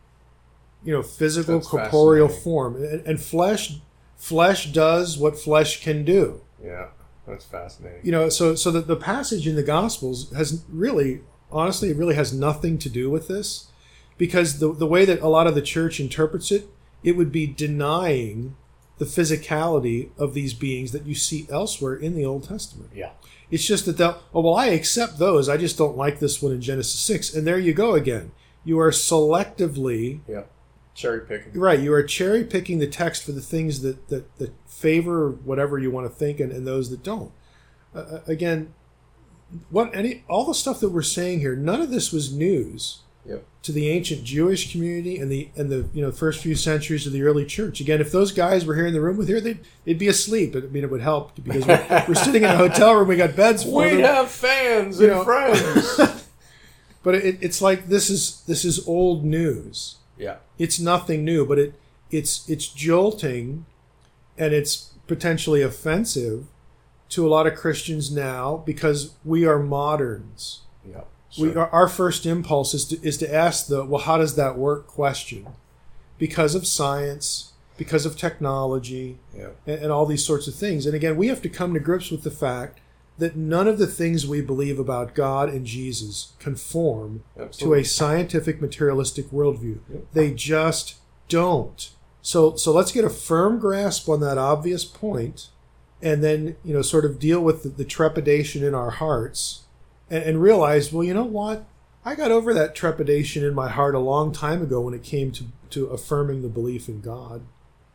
you 0.84 0.92
know, 0.92 1.02
physical 1.02 1.56
That's 1.56 1.68
corporeal 1.68 2.28
form, 2.28 2.76
and, 2.76 3.06
and 3.06 3.20
flesh 3.20 3.78
flesh 4.16 4.72
does 4.72 5.18
what 5.18 5.38
flesh 5.38 5.82
can 5.82 6.02
do 6.02 6.40
Yeah, 6.64 6.86
that's 7.28 7.44
fascinating. 7.44 8.00
you 8.02 8.10
know 8.12 8.30
so 8.30 8.54
so 8.54 8.70
that 8.70 8.86
the 8.86 8.96
passage 8.96 9.46
in 9.46 9.56
the 9.56 9.62
gospels 9.62 10.32
has 10.32 10.64
really 10.70 11.20
honestly 11.52 11.90
it 11.90 11.96
really 11.98 12.14
has 12.14 12.32
nothing 12.32 12.78
to 12.78 12.88
do 12.88 13.10
with 13.10 13.28
this 13.28 13.66
because 14.16 14.58
the 14.58 14.72
the 14.72 14.86
way 14.86 15.04
that 15.04 15.20
a 15.20 15.28
lot 15.28 15.46
of 15.46 15.54
the 15.54 15.60
church 15.60 16.00
interprets 16.00 16.50
it 16.50 16.66
it 17.04 17.12
would 17.12 17.30
be 17.30 17.46
denying 17.46 18.56
the 18.98 19.04
physicality 19.04 20.08
of 20.18 20.32
these 20.34 20.54
beings 20.54 20.92
that 20.92 21.04
you 21.06 21.14
see 21.14 21.46
elsewhere 21.50 21.94
in 21.94 22.14
the 22.14 22.24
old 22.24 22.44
testament 22.48 22.90
Yeah. 22.94 23.10
it's 23.50 23.64
just 23.66 23.84
that 23.86 23.96
they'll 23.98 24.18
oh 24.34 24.40
well 24.40 24.54
i 24.54 24.66
accept 24.66 25.18
those 25.18 25.48
i 25.48 25.56
just 25.56 25.76
don't 25.78 25.96
like 25.96 26.18
this 26.18 26.40
one 26.42 26.52
in 26.52 26.60
genesis 26.60 26.98
6 27.00 27.34
and 27.34 27.46
there 27.46 27.58
you 27.58 27.74
go 27.74 27.94
again 27.94 28.32
you 28.64 28.78
are 28.80 28.90
selectively 28.90 30.20
Yeah. 30.28 30.42
Cherry 30.94 31.20
picking. 31.20 31.52
Right, 31.60 31.78
you 31.78 31.92
are 31.92 32.02
cherry 32.02 32.42
picking 32.42 32.78
the 32.78 32.86
text 32.86 33.22
for 33.24 33.32
the 33.32 33.42
things 33.42 33.82
that 33.82 34.08
that, 34.08 34.34
that 34.38 34.54
favor 34.66 35.28
whatever 35.30 35.78
you 35.78 35.90
want 35.90 36.06
to 36.06 36.14
think, 36.14 36.40
and, 36.40 36.50
and 36.50 36.66
those 36.66 36.88
that 36.88 37.02
don't. 37.02 37.32
Uh, 37.94 38.20
again, 38.26 38.72
what 39.68 39.94
any 39.94 40.24
all 40.26 40.46
the 40.46 40.54
stuff 40.54 40.80
that 40.80 40.88
we're 40.88 41.02
saying 41.02 41.40
here, 41.40 41.54
none 41.54 41.82
of 41.82 41.90
this 41.90 42.12
was 42.12 42.32
news 42.34 43.00
Yep. 43.28 43.44
to 43.62 43.72
the 43.72 43.88
ancient 43.88 44.22
Jewish 44.24 44.70
community 44.72 45.18
and 45.18 45.30
the 45.30 45.48
and 45.56 45.68
the 45.70 45.88
you 45.92 46.00
know 46.02 46.12
first 46.12 46.40
few 46.42 46.54
centuries 46.54 47.06
of 47.06 47.12
the 47.12 47.22
early 47.22 47.44
church. 47.44 47.80
Again, 47.80 48.00
if 48.00 48.12
those 48.12 48.30
guys 48.32 48.64
were 48.64 48.74
here 48.76 48.86
in 48.86 48.92
the 48.94 49.00
room 49.00 49.16
with 49.16 49.26
here, 49.28 49.40
they'd 49.40 49.58
they'd 49.84 49.98
be 49.98 50.08
asleep. 50.08 50.54
I 50.54 50.60
mean, 50.60 50.84
it 50.84 50.90
would 50.90 51.00
help 51.00 51.34
because 51.42 51.66
we're, 51.66 52.04
we're 52.08 52.14
sitting 52.14 52.44
in 52.44 52.50
a 52.50 52.56
hotel 52.56 52.94
room, 52.94 53.08
we 53.08 53.16
got 53.16 53.34
beds 53.34 53.64
for 53.64 53.82
We 53.82 53.90
them. 53.90 54.00
have 54.00 54.30
fans 54.30 55.00
You 55.00 55.06
and 55.06 55.14
know. 55.16 55.24
friends. 55.24 56.22
But 57.02 57.14
it, 57.14 57.38
it's 57.40 57.62
like 57.62 57.86
this 57.86 58.10
is 58.10 58.42
this 58.48 58.64
is 58.64 58.84
old 58.88 59.24
news. 59.24 59.96
yeah. 60.18 60.36
it's 60.58 60.80
nothing 60.80 61.24
new, 61.24 61.46
but 61.46 61.56
it 61.58 61.74
it's 62.10 62.48
it's 62.50 62.66
jolting 62.66 63.64
and 64.36 64.52
it's 64.52 64.92
potentially 65.06 65.62
offensive 65.62 66.46
to 67.10 67.24
a 67.24 67.30
lot 67.30 67.46
of 67.46 67.54
Christians 67.54 68.10
now 68.10 68.56
because 68.66 69.14
we 69.24 69.46
are 69.46 69.60
moderns. 69.60 70.62
Yeah. 71.36 71.46
We 71.46 71.54
our, 71.56 71.88
first 71.88 72.26
impulse 72.26 72.74
is 72.74 72.84
to 72.86 73.02
is 73.06 73.16
to 73.18 73.34
ask 73.34 73.66
the 73.68 73.84
well 73.84 74.02
how 74.02 74.18
does 74.18 74.36
that 74.36 74.56
work 74.56 74.86
question 74.86 75.46
because 76.18 76.54
of 76.54 76.66
science, 76.66 77.52
because 77.76 78.06
of 78.06 78.16
technology, 78.16 79.18
Yeah. 79.36 79.50
and, 79.66 79.82
and 79.84 79.92
all 79.92 80.06
these 80.06 80.24
sorts 80.24 80.48
of 80.48 80.54
things. 80.54 80.86
And 80.86 80.94
again, 80.94 81.16
we 81.16 81.28
have 81.28 81.42
to 81.42 81.48
come 81.48 81.74
to 81.74 81.80
grips 81.80 82.10
with 82.10 82.22
the 82.22 82.30
fact 82.30 82.80
that 83.18 83.36
none 83.36 83.66
of 83.66 83.78
the 83.78 83.86
things 83.86 84.26
we 84.26 84.40
believe 84.40 84.78
about 84.78 85.14
God 85.14 85.48
and 85.48 85.64
Jesus 85.66 86.32
conform 86.38 87.22
to 87.52 87.74
a 87.74 87.82
scientific 87.84 88.60
materialistic 88.60 89.30
worldview. 89.30 89.78
Yep. 89.90 90.06
They 90.12 90.30
just 90.32 90.96
don't. 91.28 91.90
So 92.22 92.56
so 92.56 92.72
let's 92.72 92.92
get 92.92 93.04
a 93.04 93.10
firm 93.10 93.58
grasp 93.58 94.08
on 94.08 94.20
that 94.20 94.38
obvious 94.38 94.84
point 94.84 95.48
and 96.02 96.22
then, 96.22 96.56
you 96.64 96.74
know, 96.74 96.82
sort 96.82 97.04
of 97.06 97.18
deal 97.18 97.40
with 97.40 97.62
the, 97.62 97.68
the 97.70 97.84
trepidation 97.84 98.62
in 98.62 98.74
our 98.74 98.90
hearts 98.90 99.62
and, 100.10 100.22
and 100.24 100.42
realize, 100.42 100.92
well, 100.92 101.04
you 101.04 101.14
know 101.14 101.24
what? 101.24 101.66
I 102.04 102.14
got 102.14 102.30
over 102.30 102.54
that 102.54 102.74
trepidation 102.74 103.44
in 103.44 103.54
my 103.54 103.68
heart 103.68 103.94
a 103.94 104.00
long 104.00 104.32
time 104.32 104.62
ago 104.62 104.80
when 104.80 104.94
it 104.94 105.02
came 105.02 105.32
to, 105.32 105.44
to 105.70 105.86
affirming 105.86 106.42
the 106.42 106.48
belief 106.48 106.88
in 106.88 107.00
God. 107.00 107.42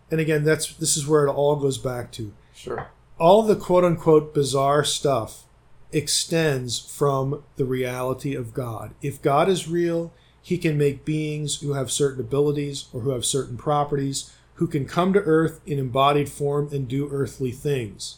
And 0.10 0.20
again, 0.20 0.44
that's 0.44 0.74
this 0.76 0.98
is 0.98 1.08
where 1.08 1.26
it 1.26 1.32
all 1.32 1.56
goes 1.56 1.78
back 1.78 2.12
to 2.14 2.34
Sure. 2.54 2.88
all 3.18 3.44
the 3.44 3.56
quote 3.56 3.86
unquote 3.86 4.34
bizarre 4.34 4.84
stuff 4.84 5.46
extends 5.94 6.80
from 6.80 7.44
the 7.56 7.66
reality 7.66 8.36
of 8.36 8.54
God. 8.54 8.94
If 9.02 9.22
God 9.22 9.48
is 9.50 9.68
real, 9.68 10.14
he 10.42 10.58
can 10.58 10.78
make 10.78 11.06
beings 11.06 11.62
who 11.62 11.74
have 11.74 11.92
certain 11.92 12.20
abilities 12.20 12.86
or 12.94 13.02
who 13.02 13.12
have 13.12 13.26
certain 13.26 13.58
properties, 13.58 14.34
who 14.56 14.68
can 14.68 14.86
come 14.86 15.14
to 15.14 15.20
earth 15.20 15.62
in 15.66 15.80
embodied 15.80 16.30
form 16.30 16.70
and 16.72 16.88
do 16.88 17.10
earthly 17.12 17.52
things. 17.52 18.18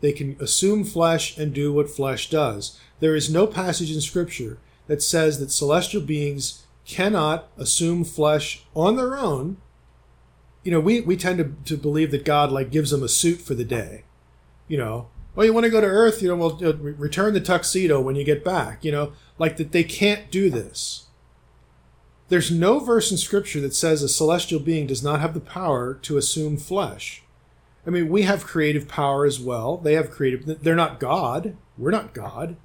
They 0.00 0.12
can 0.12 0.36
assume 0.40 0.84
flesh 0.84 1.36
and 1.36 1.52
do 1.52 1.72
what 1.72 1.90
flesh 1.90 2.30
does. 2.30 2.78
There 3.00 3.14
is 3.14 3.30
no 3.30 3.46
passage 3.46 3.92
in 3.92 4.00
Scripture 4.00 4.58
that 4.86 5.02
says 5.02 5.38
that 5.38 5.50
celestial 5.50 6.02
beings 6.02 6.64
cannot 6.86 7.48
assume 7.56 8.04
flesh 8.04 8.64
on 8.74 8.96
their 8.96 9.16
own. 9.16 9.58
You 10.64 10.72
know, 10.72 10.80
we, 10.80 11.00
we 11.00 11.16
tend 11.16 11.38
to, 11.38 11.74
to 11.74 11.80
believe 11.80 12.10
that 12.10 12.24
God 12.24 12.50
like 12.50 12.70
gives 12.70 12.90
them 12.90 13.02
a 13.02 13.08
suit 13.08 13.40
for 13.40 13.54
the 13.54 13.64
day 13.64 14.04
you 14.70 14.78
know, 14.78 15.08
oh, 15.36 15.42
you 15.42 15.52
want 15.52 15.64
to 15.64 15.70
go 15.70 15.80
to 15.80 15.86
Earth? 15.86 16.22
You 16.22 16.28
know, 16.28 16.36
well, 16.36 16.58
uh, 16.64 16.76
re- 16.76 16.92
return 16.92 17.34
the 17.34 17.40
tuxedo 17.40 18.00
when 18.00 18.14
you 18.14 18.22
get 18.22 18.44
back. 18.44 18.84
You 18.84 18.92
know, 18.92 19.12
like 19.36 19.56
that 19.56 19.72
they 19.72 19.82
can't 19.82 20.30
do 20.30 20.48
this. 20.48 21.08
There's 22.28 22.52
no 22.52 22.78
verse 22.78 23.10
in 23.10 23.18
Scripture 23.18 23.60
that 23.60 23.74
says 23.74 24.04
a 24.04 24.08
celestial 24.08 24.60
being 24.60 24.86
does 24.86 25.02
not 25.02 25.20
have 25.20 25.34
the 25.34 25.40
power 25.40 25.94
to 25.94 26.16
assume 26.16 26.56
flesh. 26.56 27.24
I 27.86 27.90
mean, 27.90 28.08
we 28.08 28.22
have 28.22 28.44
creative 28.46 28.86
power 28.88 29.24
as 29.24 29.40
well. 29.40 29.76
They 29.78 29.94
have 29.94 30.10
creative. 30.10 30.62
They're 30.62 30.74
not 30.76 31.00
God. 31.00 31.56
We're 31.78 31.90
not 31.90 32.12
God. 32.12 32.56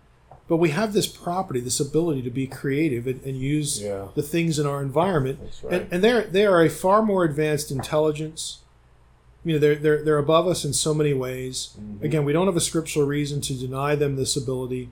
But 0.48 0.58
we 0.58 0.70
have 0.70 0.94
this 0.94 1.08
property, 1.08 1.60
this 1.60 1.80
ability 1.80 2.22
to 2.24 2.30
be 2.30 2.46
creative 2.46 3.08
and, 3.08 3.22
and 3.24 3.36
use 3.38 3.82
Yeah. 3.82 4.10
the 4.14 4.22
things 4.22 4.60
in 4.60 4.66
our 4.68 4.82
environment. 4.82 5.40
Right. 5.64 5.82
And, 5.82 5.94
and 5.94 6.04
they're 6.04 6.22
they 6.24 6.46
are 6.46 6.62
a 6.62 6.70
far 6.70 7.02
more 7.02 7.24
advanced 7.24 7.72
intelligence. 7.72 8.60
You 9.44 9.54
know, 9.54 9.60
they're 9.60 9.76
they're 9.76 10.04
they're 10.04 10.18
above 10.18 10.48
us 10.48 10.64
in 10.66 10.74
so 10.74 10.94
many 10.94 11.14
ways. 11.14 11.76
Mm-hmm. 11.80 12.06
Again, 12.06 12.26
we 12.26 12.34
don't 12.34 12.46
have 12.48 12.56
a 12.58 12.62
scriptural 12.62 13.08
reason 13.08 13.42
to 13.42 13.54
deny 13.54 13.96
them 13.96 14.18
this 14.18 14.36
ability. 14.36 14.90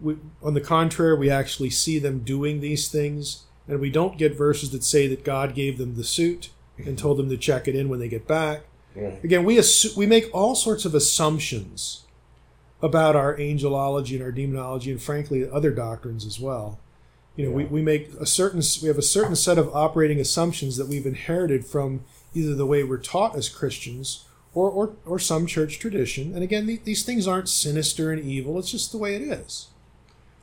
We, 0.00 0.16
on 0.42 0.54
the 0.54 0.60
contrary, 0.60 1.16
we 1.18 1.30
actually 1.30 1.70
see 1.70 1.98
them 1.98 2.20
doing 2.20 2.60
these 2.60 2.88
things, 2.88 3.44
and 3.66 3.80
we 3.80 3.90
don't 3.90 4.16
get 4.18 4.36
verses 4.36 4.70
that 4.70 4.84
say 4.84 5.06
that 5.08 5.24
God 5.24 5.54
gave 5.54 5.76
them 5.78 5.96
the 5.96 6.04
suit 6.04 6.50
and 6.78 6.98
told 6.98 7.16
them 7.16 7.30
to 7.30 7.38
check 7.38 7.66
it 7.66 7.74
in 7.74 7.88
when 7.88 7.98
they 8.00 8.08
get 8.08 8.28
back. 8.28 8.60
Yeah. 8.96 9.14
Again, 9.22 9.44
we 9.44 9.56
assu- 9.56 9.96
we 9.96 10.06
make 10.06 10.30
all 10.32 10.54
sorts 10.54 10.84
of 10.84 10.94
assumptions 10.94 12.04
about 12.82 13.16
our 13.16 13.36
angelology 13.36 14.14
and 14.14 14.22
our 14.22 14.32
demonology, 14.32 14.90
and 14.90 15.00
frankly, 15.00 15.48
other 15.48 15.70
doctrines 15.70 16.24
as 16.24 16.40
well. 16.40 16.78
You 17.36 17.46
know, 17.46 17.52
we, 17.52 17.64
we 17.64 17.82
make 17.82 18.12
a 18.14 18.26
certain 18.26 18.62
we 18.80 18.88
have 18.88 18.96
a 18.96 19.02
certain 19.02 19.36
set 19.36 19.58
of 19.58 19.74
operating 19.74 20.18
assumptions 20.18 20.78
that 20.78 20.88
we've 20.88 21.04
inherited 21.04 21.66
from 21.66 22.04
either 22.34 22.54
the 22.54 22.66
way 22.66 22.82
we're 22.82 22.96
taught 22.96 23.36
as 23.36 23.48
Christians 23.50 24.24
or 24.54 24.70
or, 24.70 24.96
or 25.04 25.18
some 25.18 25.46
church 25.46 25.78
tradition. 25.78 26.32
And 26.32 26.42
again, 26.42 26.66
the, 26.66 26.80
these 26.82 27.04
things 27.04 27.28
aren't 27.28 27.50
sinister 27.50 28.10
and 28.10 28.24
evil; 28.24 28.58
it's 28.58 28.70
just 28.70 28.92
the 28.92 28.98
way 28.98 29.14
it 29.14 29.22
is. 29.22 29.68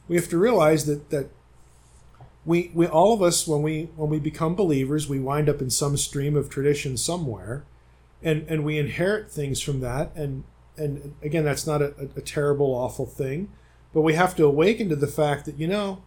We 0.08 0.16
have 0.16 0.30
to 0.30 0.38
realize 0.38 0.86
that 0.86 1.10
that 1.10 1.30
we 2.46 2.70
we 2.76 2.86
all 2.86 3.13
of 3.13 3.24
us 3.24 3.48
when 3.48 3.63
we 3.63 3.89
when 3.96 4.12
we 4.12 4.20
become 4.20 4.54
believers, 4.54 5.10
we 5.10 5.20
wind 5.20 5.50
up 5.50 5.62
in 5.62 5.72
some 5.72 5.98
stream 5.98 6.36
of 6.36 6.50
tradition 6.50 6.98
somewhere 6.98 7.63
and 8.24 8.48
and 8.48 8.64
we 8.64 8.78
inherit 8.78 9.32
things 9.32 9.62
from 9.62 9.82
that. 9.82 10.16
And 10.16 10.44
and 10.78 11.16
again 11.22 11.44
that's 11.44 11.68
not 11.68 11.82
a, 11.82 11.94
a, 12.16 12.22
terrible 12.22 12.74
awful 12.74 13.06
thing 13.06 13.50
but 13.94 14.02
we 14.02 14.14
have 14.14 14.36
to 14.36 14.46
awaken 14.46 14.90
to 14.90 14.96
the 14.96 15.08
fact 15.08 15.46
that 15.46 15.58
you 15.60 15.68
know 15.68 16.02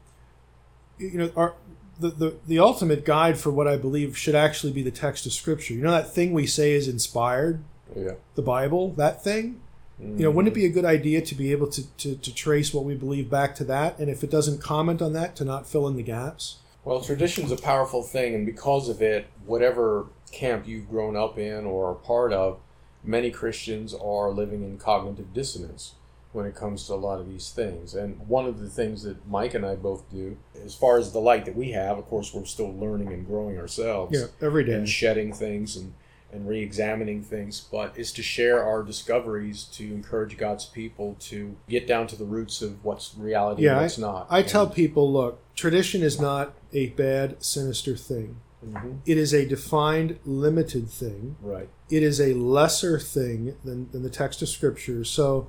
you 0.99 1.19
know 1.19 1.31
our 1.37 1.55
the, 1.99 2.09
the 2.11 2.37
the 2.47 2.59
ultimate 2.59 3.05
guide 3.05 3.39
for 3.39 3.51
what 3.51 3.67
i 3.67 3.77
believe 3.77 4.19
should 4.19 4.35
actually 4.35 4.73
be 4.73 4.83
the 4.83 4.91
text 4.91 5.25
of 5.25 5.33
scripture. 5.33 5.75
You 5.75 5.83
know 5.83 5.93
that 5.93 6.13
thing 6.13 6.33
we 6.33 6.47
say 6.47 6.73
is 6.73 6.89
inspired? 6.89 7.63
Yeah. 7.95 8.13
the 8.35 8.43
bible? 8.43 8.93
That 8.95 9.23
thing? 9.23 9.61
You 9.99 10.25
know 10.25 10.31
wouldn't 10.31 10.53
it 10.53 10.55
be 10.55 10.67
a 10.67 10.71
good 10.71 10.85
idea 10.85 11.23
to 11.23 11.35
be 11.35 11.53
able 11.53 11.69
to, 11.69 11.87
to, 11.97 12.17
to 12.17 12.35
trace 12.35 12.75
what 12.75 12.85
we 12.85 12.95
believe 12.95 13.31
back 13.31 13.55
to 13.57 13.65
that? 13.65 13.99
And 13.99 14.11
if 14.11 14.23
it 14.23 14.31
doesn't 14.31 14.61
comment 14.61 15.01
on 15.01 15.15
that 15.15 15.37
to 15.37 15.45
not 15.45 15.67
fill 15.67 15.89
in 15.89 15.97
the 15.97 16.03
gaps? 16.03 16.57
Well, 16.85 17.01
tradition's 17.01 17.51
a 17.51 17.57
powerful 17.57 18.03
thing, 18.03 18.35
and 18.35 18.45
because 18.45 18.89
of 18.91 19.01
it, 19.01 19.27
whatever 19.47 20.07
camp 20.33 20.67
you've 20.67 20.89
grown 20.89 21.17
up 21.17 21.39
in 21.39 21.65
or 21.65 21.91
are 21.91 21.95
part 21.95 22.33
of, 22.33 22.61
many 23.05 23.31
Christians 23.31 23.95
are 23.95 24.31
living 24.31 24.63
in 24.63 24.79
cognitive 24.79 25.33
dissonance 25.33 25.95
when 26.33 26.45
it 26.45 26.55
comes 26.55 26.87
to 26.87 26.93
a 26.93 26.97
lot 26.97 27.19
of 27.19 27.29
these 27.29 27.51
things. 27.51 27.95
And 27.95 28.29
one 28.29 28.45
of 28.47 28.61
the 28.61 28.69
things 28.69 29.03
that 29.05 29.27
Mike 29.27 29.55
and 29.55 29.65
I 29.65 29.75
both 29.75 30.09
do, 30.11 30.37
as 30.63 30.75
far 30.75 30.99
as 30.99 31.13
the 31.13 31.19
light 31.19 31.47
that 31.47 31.57
we 31.57 31.71
have, 31.73 31.97
of 31.97 32.07
course, 32.07 32.35
we're 32.35 32.45
still 32.45 32.77
learning 32.77 33.13
and 33.13 33.27
growing 33.27 33.59
ourselves 33.59 34.19
yeah 34.19 34.27
every 34.47 34.65
day 34.65 34.75
and 34.75 34.89
shedding 34.89 35.33
things 35.33 35.77
and, 35.77 35.95
and 36.31 36.47
re 36.47 36.63
examining 36.63 37.23
things, 37.23 37.61
but 37.73 37.97
is 37.97 38.13
to 38.13 38.23
share 38.23 38.63
our 38.63 38.83
discoveries 38.83 39.65
to 39.65 39.85
encourage 39.85 40.37
God's 40.37 40.67
people 40.67 41.17
to 41.21 41.57
get 41.71 41.87
down 41.87 42.07
to 42.09 42.17
the 42.17 42.25
roots 42.25 42.61
of 42.61 42.85
what's 42.85 43.15
reality 43.17 43.63
Yeah, 43.63 43.73
and 43.73 43.81
what's 43.83 43.97
not. 43.97 44.27
I 44.29 44.43
tell 44.43 44.67
people, 44.67 45.11
look, 45.11 45.41
tradition 45.55 46.03
is 46.03 46.21
not 46.21 46.53
a 46.75 46.89
bad, 46.91 47.43
sinister 47.43 47.97
thing. 47.97 48.41
Mhm. 48.69 48.99
It 49.07 49.19
is 49.19 49.33
a 49.33 49.47
defined, 49.47 50.19
limited 50.25 50.89
thing. 50.89 51.37
Right. 51.41 51.69
It 51.91 52.03
is 52.03 52.21
a 52.21 52.35
lesser 52.35 52.99
thing 52.99 53.57
than, 53.65 53.89
than 53.93 54.03
the 54.03 54.11
text 54.11 54.43
of 54.43 54.49
Scripture. 54.49 55.05
So, 55.05 55.49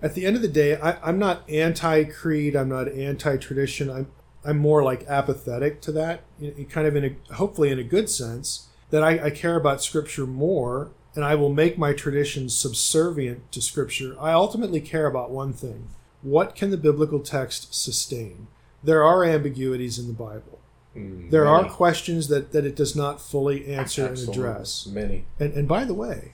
at 0.00 0.14
the 0.14 0.26
end 0.26 0.36
of 0.36 0.42
the 0.42 0.48
day, 0.48 0.76
I, 0.76 0.96
I'm 1.02 1.18
not 1.18 1.48
anti 1.50 2.04
creed. 2.04 2.54
I'm 2.54 2.68
not 2.68 2.88
anti 2.88 3.36
tradition. 3.36 3.90
I'm 3.90 4.08
I'm 4.44 4.58
more 4.58 4.82
like 4.82 5.04
apathetic 5.08 5.80
to 5.82 5.92
that, 5.92 6.22
in, 6.40 6.52
in 6.52 6.66
kind 6.66 6.86
of 6.86 6.94
in 6.94 7.04
a 7.04 7.34
hopefully 7.34 7.70
in 7.70 7.78
a 7.78 7.84
good 7.84 8.08
sense 8.08 8.68
that 8.90 9.02
I, 9.02 9.26
I 9.26 9.30
care 9.30 9.56
about 9.56 9.82
Scripture 9.82 10.26
more, 10.26 10.92
and 11.14 11.24
I 11.24 11.34
will 11.34 11.52
make 11.52 11.76
my 11.76 11.92
traditions 11.92 12.56
subservient 12.56 13.50
to 13.52 13.60
Scripture. 13.60 14.16
I 14.20 14.32
ultimately 14.32 14.80
care 14.80 15.06
about 15.06 15.30
one 15.30 15.52
thing: 15.52 15.88
what 16.22 16.54
can 16.54 16.70
the 16.70 16.76
biblical 16.76 17.20
text 17.20 17.74
sustain? 17.74 18.46
There 18.84 19.02
are 19.02 19.24
ambiguities 19.24 19.98
in 19.98 20.06
the 20.06 20.12
Bible. 20.12 20.60
Mm, 20.98 21.30
There 21.30 21.44
many. 21.44 21.56
are 21.68 21.70
questions 21.70 22.28
that, 22.28 22.52
that 22.52 22.64
it 22.64 22.76
does 22.76 22.94
not 22.96 23.20
fully 23.20 23.66
answer 23.66 24.06
and 24.06 24.28
address. 24.28 24.86
Many. 24.86 25.24
And, 25.38 25.52
and 25.54 25.68
by 25.68 25.84
the 25.84 25.94
way, 25.94 26.32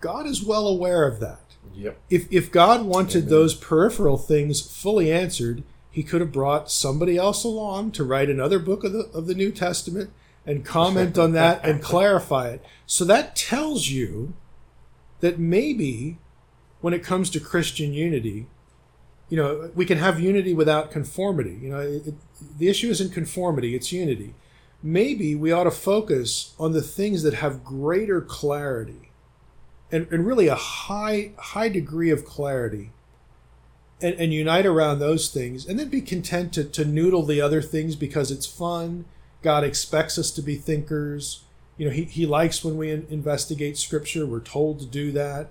God 0.00 0.26
is 0.26 0.42
well 0.44 0.66
aware 0.66 1.06
of 1.06 1.20
that. 1.20 1.40
Yep. 1.74 1.98
If, 2.10 2.32
if 2.32 2.50
God 2.52 2.84
wanted 2.84 3.24
Amen. 3.24 3.30
those 3.30 3.54
peripheral 3.54 4.18
things 4.18 4.60
fully 4.60 5.12
answered, 5.12 5.62
he 5.90 6.02
could 6.02 6.20
have 6.20 6.32
brought 6.32 6.70
somebody 6.70 7.16
else 7.16 7.44
along 7.44 7.92
to 7.92 8.04
write 8.04 8.30
another 8.30 8.58
book 8.58 8.82
of 8.84 8.92
the, 8.92 9.08
of 9.14 9.26
the 9.26 9.34
New 9.34 9.52
Testament 9.52 10.10
and 10.44 10.64
comment 10.64 11.18
on 11.18 11.32
that 11.32 11.64
and 11.64 11.82
clarify 11.92 12.48
it. 12.48 12.64
So 12.86 13.04
that 13.04 13.36
tells 13.36 13.88
you 13.88 14.34
that 15.20 15.38
maybe 15.38 16.18
when 16.80 16.92
it 16.92 17.04
comes 17.04 17.30
to 17.30 17.40
Christian 17.40 17.92
unity, 17.92 18.48
you 19.32 19.38
know, 19.38 19.70
we 19.74 19.86
can 19.86 19.96
have 19.96 20.20
unity 20.20 20.52
without 20.52 20.90
conformity. 20.90 21.58
You 21.62 21.70
know, 21.70 21.80
it, 21.80 22.08
it, 22.08 22.14
the 22.58 22.68
issue 22.68 22.90
isn't 22.90 23.14
conformity, 23.14 23.74
it's 23.74 23.90
unity. 23.90 24.34
Maybe 24.82 25.34
we 25.34 25.50
ought 25.50 25.64
to 25.64 25.70
focus 25.70 26.52
on 26.58 26.72
the 26.72 26.82
things 26.82 27.22
that 27.22 27.32
have 27.32 27.64
greater 27.64 28.20
clarity 28.20 29.08
and, 29.90 30.06
and 30.10 30.26
really 30.26 30.48
a 30.48 30.54
high 30.54 31.30
high 31.38 31.70
degree 31.70 32.10
of 32.10 32.26
clarity 32.26 32.90
and, 34.02 34.14
and 34.16 34.34
unite 34.34 34.66
around 34.66 34.98
those 34.98 35.30
things 35.30 35.64
and 35.64 35.78
then 35.78 35.88
be 35.88 36.02
content 36.02 36.52
to, 36.52 36.64
to 36.64 36.84
noodle 36.84 37.22
the 37.22 37.40
other 37.40 37.62
things 37.62 37.96
because 37.96 38.30
it's 38.30 38.44
fun. 38.44 39.06
God 39.40 39.64
expects 39.64 40.18
us 40.18 40.30
to 40.32 40.42
be 40.42 40.56
thinkers. 40.56 41.44
You 41.78 41.86
know, 41.86 41.92
he, 41.94 42.04
he 42.04 42.26
likes 42.26 42.62
when 42.62 42.76
we 42.76 42.90
in, 42.90 43.06
investigate 43.08 43.78
scripture. 43.78 44.26
We're 44.26 44.40
told 44.40 44.78
to 44.80 44.86
do 44.86 45.10
that. 45.12 45.48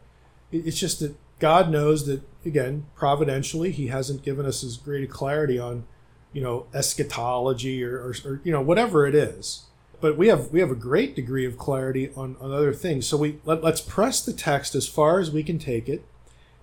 It- 0.52 0.68
It's 0.68 0.78
just 0.80 1.00
that 1.00 1.16
God 1.42 1.70
knows 1.70 2.06
that, 2.06 2.22
again, 2.46 2.86
providentially, 2.96 3.72
He 3.72 3.88
hasn't 3.88 4.24
given 4.24 4.46
us 4.46 4.64
as 4.64 4.78
great 4.78 5.04
a 5.04 5.08
clarity 5.08 5.60
on, 5.60 5.86
you 6.32 6.42
know, 6.42 6.68
eschatology 6.74 7.84
or, 7.84 7.98
or, 7.98 8.14
or 8.24 8.42
you 8.44 8.52
know, 8.52 8.62
whatever 8.62 9.06
it 9.06 9.16
is. 9.16 9.66
But 10.00 10.18
we 10.18 10.28
have 10.30 10.52
we 10.52 10.60
have 10.62 10.72
a 10.72 10.76
great 10.76 11.16
degree 11.16 11.46
of 11.46 11.58
clarity 11.58 12.12
on, 12.16 12.38
on 12.40 12.52
other 12.52 12.74
things. 12.74 13.06
So 13.08 13.18
we 13.18 13.40
let, 13.44 13.64
let's 13.64 13.82
press 13.82 14.24
the 14.24 14.34
text 14.34 14.74
as 14.74 14.88
far 14.88 15.20
as 15.20 15.30
we 15.30 15.44
can 15.44 15.60
take 15.60 15.90
it, 15.90 16.04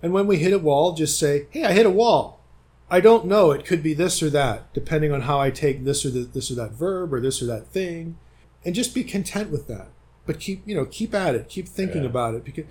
and 0.01 0.11
when 0.11 0.27
we 0.27 0.37
hit 0.39 0.51
a 0.53 0.59
wall, 0.59 0.93
just 0.93 1.19
say, 1.19 1.45
"Hey, 1.51 1.63
I 1.63 1.71
hit 1.73 1.85
a 1.85 1.89
wall. 1.91 2.39
I 2.89 2.99
don't 2.99 3.27
know. 3.27 3.51
It 3.51 3.65
could 3.65 3.83
be 3.83 3.93
this 3.93 4.21
or 4.23 4.29
that, 4.31 4.73
depending 4.73 5.11
on 5.13 5.21
how 5.21 5.39
I 5.39 5.51
take 5.51 5.85
this 5.85 6.05
or 6.05 6.09
the, 6.09 6.21
this 6.21 6.49
or 6.51 6.55
that 6.55 6.71
verb 6.71 7.13
or 7.13 7.21
this 7.21 7.41
or 7.41 7.45
that 7.45 7.67
thing, 7.67 8.17
and 8.65 8.73
just 8.75 8.95
be 8.95 9.03
content 9.03 9.51
with 9.51 9.67
that. 9.67 9.89
But 10.25 10.39
keep 10.39 10.67
you 10.67 10.75
know 10.75 10.85
keep 10.85 11.13
at 11.13 11.35
it. 11.35 11.47
Keep 11.49 11.67
thinking 11.67 12.03
Yeah. 12.03 12.09
about 12.09 12.33
it 12.35 12.43
because 12.43 12.65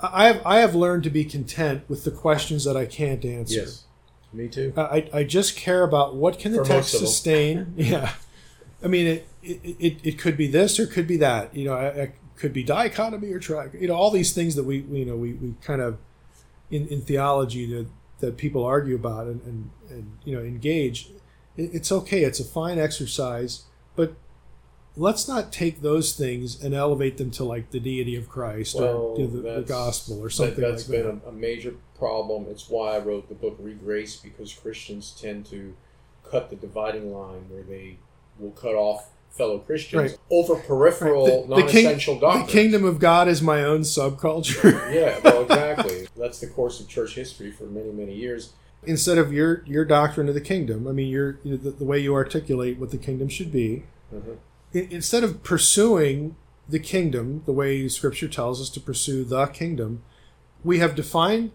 I 0.00 0.26
have 0.26 0.42
I 0.44 0.58
have 0.58 0.74
learned 0.74 1.04
to 1.04 1.10
be 1.10 1.24
content 1.24 1.84
with 1.88 2.04
the 2.04 2.10
questions 2.10 2.64
that 2.64 2.76
I 2.76 2.84
can't 2.86 3.24
answer. 3.24 3.60
Yes. 3.60 3.84
Me 4.32 4.48
too. 4.48 4.74
I, 4.76 5.08
I 5.12 5.24
just 5.24 5.56
care 5.56 5.82
about 5.82 6.16
what 6.16 6.38
can 6.38 6.52
the 6.52 6.58
For 6.58 6.64
text 6.64 6.92
most 6.92 6.94
of 6.94 7.00
them. 7.00 7.06
sustain. 7.06 7.74
yeah, 7.76 8.12
I 8.84 8.88
mean 8.88 9.06
it, 9.06 9.28
it 9.42 9.76
it 9.78 9.96
it 10.02 10.18
could 10.18 10.36
be 10.36 10.46
this 10.46 10.78
or 10.78 10.86
could 10.86 11.06
be 11.06 11.16
that. 11.18 11.56
You 11.56 11.66
know, 11.66 11.74
I, 11.74 12.02
I 12.02 12.12
could 12.36 12.52
be 12.52 12.62
dichotomy 12.62 13.32
or 13.32 13.38
tri. 13.38 13.68
You 13.78 13.88
know, 13.88 13.94
all 13.94 14.10
these 14.10 14.34
things 14.34 14.54
that 14.56 14.64
we 14.64 14.80
we, 14.82 15.00
you 15.00 15.04
know 15.06 15.16
we, 15.16 15.32
we 15.34 15.54
kind 15.62 15.80
of 15.80 15.96
in, 16.70 16.86
in 16.88 17.00
theology 17.00 17.64
that 17.72 17.86
that 18.20 18.36
people 18.36 18.64
argue 18.64 18.94
about 18.96 19.26
and 19.26 19.40
and, 19.42 19.70
and 19.88 20.18
you 20.24 20.36
know 20.36 20.42
engage. 20.42 21.10
It, 21.56 21.70
it's 21.72 21.90
okay. 21.90 22.24
It's 22.24 22.40
a 22.40 22.44
fine 22.44 22.78
exercise, 22.78 23.62
but 23.94 24.14
let's 24.96 25.28
not 25.28 25.52
take 25.52 25.82
those 25.82 26.14
things 26.14 26.62
and 26.62 26.74
elevate 26.74 27.18
them 27.18 27.30
to 27.32 27.44
like 27.44 27.70
the 27.70 27.80
deity 27.80 28.16
of 28.16 28.28
Christ 28.28 28.76
Well, 28.76 28.96
or 28.96 29.18
the, 29.26 29.26
the 29.26 29.62
gospel 29.62 30.18
or 30.20 30.24
That, 30.28 30.32
something 30.32 30.60
that's 30.60 30.88
like 30.88 31.02
been 31.02 31.18
that. 31.20 31.26
a, 31.26 31.28
a 31.28 31.32
major 31.32 31.74
problem. 31.98 32.46
It's 32.48 32.68
why 32.70 32.96
I 32.96 32.98
wrote 32.98 33.28
the 33.28 33.34
book 33.34 33.60
ReGrace 33.62 34.22
because 34.22 34.52
Christians 34.52 35.14
tend 35.20 35.46
to 35.46 35.74
cut 36.30 36.50
the 36.50 36.56
dividing 36.56 37.12
line 37.12 37.44
where 37.50 37.62
they 37.62 37.98
will 38.38 38.50
cut 38.52 38.74
off 38.74 39.10
fellow 39.30 39.58
Christians 39.58 40.12
Right. 40.12 40.18
over 40.30 40.54
peripheral, 40.56 41.24
Right. 41.26 41.48
The- 41.48 41.54
the 41.56 41.60
non-essential 41.60 42.14
the 42.14 42.20
doctrines. 42.20 42.50
kingdom 42.52 42.84
of 42.84 42.98
God 42.98 43.28
is 43.28 43.42
my 43.42 43.62
own 43.64 43.80
subculture. 43.82 44.72
Yeah, 44.94 45.20
well, 45.22 45.42
exactly. 45.44 46.08
That's 46.16 46.40
the 46.40 46.46
course 46.46 46.80
of 46.80 46.88
church 46.88 47.14
history 47.16 47.50
for 47.52 47.64
many, 47.64 47.92
many 47.92 48.14
years. 48.14 48.52
instead 48.86 49.18
of 49.18 49.32
your 49.32 49.62
your 49.66 49.84
doctrine 49.84 50.28
of 50.28 50.34
the 50.34 50.40
kingdom. 50.40 50.86
I 50.88 50.92
mean, 50.92 51.08
your 51.08 51.38
the, 51.44 51.56
the 51.70 51.84
way 51.84 51.98
you 51.98 52.14
articulate 52.14 52.78
what 52.78 52.90
the 52.92 52.98
kingdom 52.98 53.28
should 53.28 53.52
be. 53.52 53.82
Mhm. 54.14 54.36
Instead 54.72 55.24
of 55.24 55.42
pursuing 55.42 56.36
the 56.68 56.78
kingdom 56.78 57.42
the 57.46 57.52
way 57.52 57.86
Scripture 57.88 58.28
tells 58.28 58.60
us 58.60 58.68
to 58.70 58.80
pursue 58.80 59.24
the 59.24 59.46
kingdom, 59.46 60.02
we 60.64 60.78
have 60.78 60.94
defined 60.94 61.52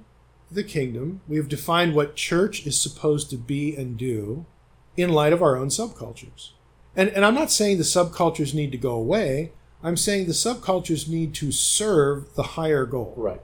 the 0.50 0.64
kingdom. 0.64 1.22
We 1.28 1.38
have 1.38 1.50
defined 1.50 1.96
what 1.96 2.16
church 2.16 2.66
is 2.66 2.80
supposed 2.80 3.30
to 3.30 3.38
be 3.38 3.76
and 3.76 3.98
do 3.98 4.46
in 4.98 5.10
light 5.12 5.34
of 5.34 5.42
our 5.42 5.56
own 5.56 5.68
subcultures. 5.68 6.52
And 6.96 7.10
and 7.10 7.26
I'm 7.26 7.36
not 7.36 7.52
saying 7.52 7.78
the 7.78 7.84
subcultures 7.84 8.54
need 8.54 8.72
to 8.72 8.78
go 8.78 8.94
away. 8.94 9.54
I'm 9.84 9.98
saying 9.98 10.28
the 10.28 10.34
subcultures 10.34 11.08
need 11.08 11.34
to 11.36 11.52
serve 11.52 12.36
the 12.36 12.44
higher 12.44 12.86
goal. 12.86 13.14
Right. 13.18 13.42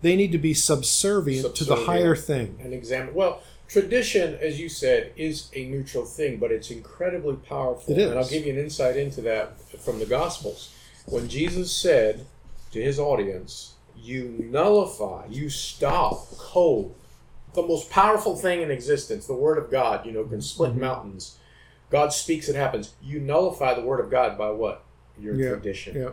They 0.00 0.14
need 0.14 0.32
to 0.32 0.38
be 0.38 0.54
subservient, 0.54 1.56
to 1.56 1.64
the 1.64 1.74
higher 1.74 2.14
thing. 2.14 2.58
and 2.62 2.72
examine. 2.72 3.14
Well, 3.14 3.42
tradition, 3.68 4.34
as 4.40 4.58
you 4.58 4.68
said, 4.68 5.12
is 5.16 5.50
a 5.54 5.66
neutral 5.66 6.04
thing, 6.04 6.38
but 6.38 6.50
it's 6.50 6.70
incredibly 6.70 7.36
powerful. 7.36 7.92
It 7.94 7.98
is. 8.00 8.10
And 8.10 8.18
I'll 8.18 8.28
give 8.28 8.46
you 8.46 8.52
an 8.52 8.58
insight 8.58 8.96
into 8.96 9.20
that 9.22 9.60
from 9.80 9.98
the 9.98 10.06
Gospels. 10.06 10.74
When 11.06 11.28
Jesus 11.28 11.70
said 11.74 12.26
to 12.72 12.82
his 12.82 12.98
audience, 12.98 13.74
You 14.00 14.28
nullify, 14.38 15.26
you 15.28 15.50
stop 15.50 16.26
cold, 16.38 16.94
the 17.54 17.62
most 17.62 17.90
powerful 17.90 18.36
thing 18.36 18.62
in 18.62 18.70
existence, 18.70 19.26
the 19.26 19.34
Word 19.34 19.58
of 19.58 19.70
God, 19.70 20.06
you 20.06 20.12
know, 20.12 20.24
can 20.24 20.40
split 20.40 20.72
Mhm. 20.74 20.78
mountains. 20.80 21.38
God 21.90 22.12
speaks, 22.12 22.48
it 22.48 22.54
happens. 22.54 22.92
You 23.02 23.18
nullify 23.20 23.74
the 23.74 23.80
Word 23.80 23.98
of 24.00 24.10
God 24.10 24.36
by 24.38 24.50
what? 24.50 24.84
Your 25.18 25.34
Yeah, 25.34 25.48
tradition. 25.50 25.96
Yeah, 25.96 26.10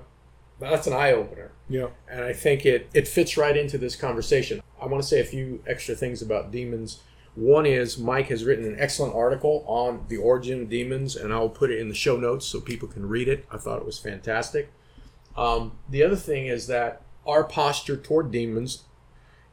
That's 0.60 0.88
an 0.88 0.93
eye 0.93 1.12
opener. 1.12 1.51
yeah. 1.70 1.88
And 2.10 2.24
I 2.24 2.32
think 2.34 2.66
it, 2.66 2.88
it 2.93 3.08
fits 3.08 3.38
right 3.38 3.56
into 3.56 3.78
this 3.78 3.95
conversation. 3.95 4.62
I 4.82 4.86
want 4.88 5.03
to 5.03 5.08
say 5.08 5.20
a 5.20 5.26
few 5.26 5.62
extra 5.68 5.93
things 5.95 6.22
about 6.22 6.51
demons. 6.51 6.99
One 7.36 7.66
is 7.66 7.98
Mike 7.98 8.28
has 8.28 8.46
written 8.46 8.66
an 8.66 8.78
excellent 8.80 9.14
article 9.14 9.66
on 9.68 10.06
the 10.08 10.18
origin 10.18 10.64
of 10.64 10.70
demons, 10.70 11.18
and 11.18 11.34
I'll 11.34 11.50
put 11.50 11.70
it 11.70 11.80
in 11.80 11.90
the 11.90 11.96
show 11.96 12.16
notes 12.16 12.46
so 12.46 12.62
people 12.62 12.88
can 12.88 13.08
read 13.08 13.28
it. 13.28 13.46
I 13.52 13.58
thought 13.58 13.80
it 13.80 13.86
was 13.86 14.00
fantastic. 14.00 14.72
Um, 15.36 15.74
the 15.90 16.02
other 16.02 16.16
thing 16.16 16.48
is 16.48 16.68
that 16.68 17.02
our 17.28 17.44
posture 17.44 17.98
toward 17.98 18.32
demons 18.32 18.84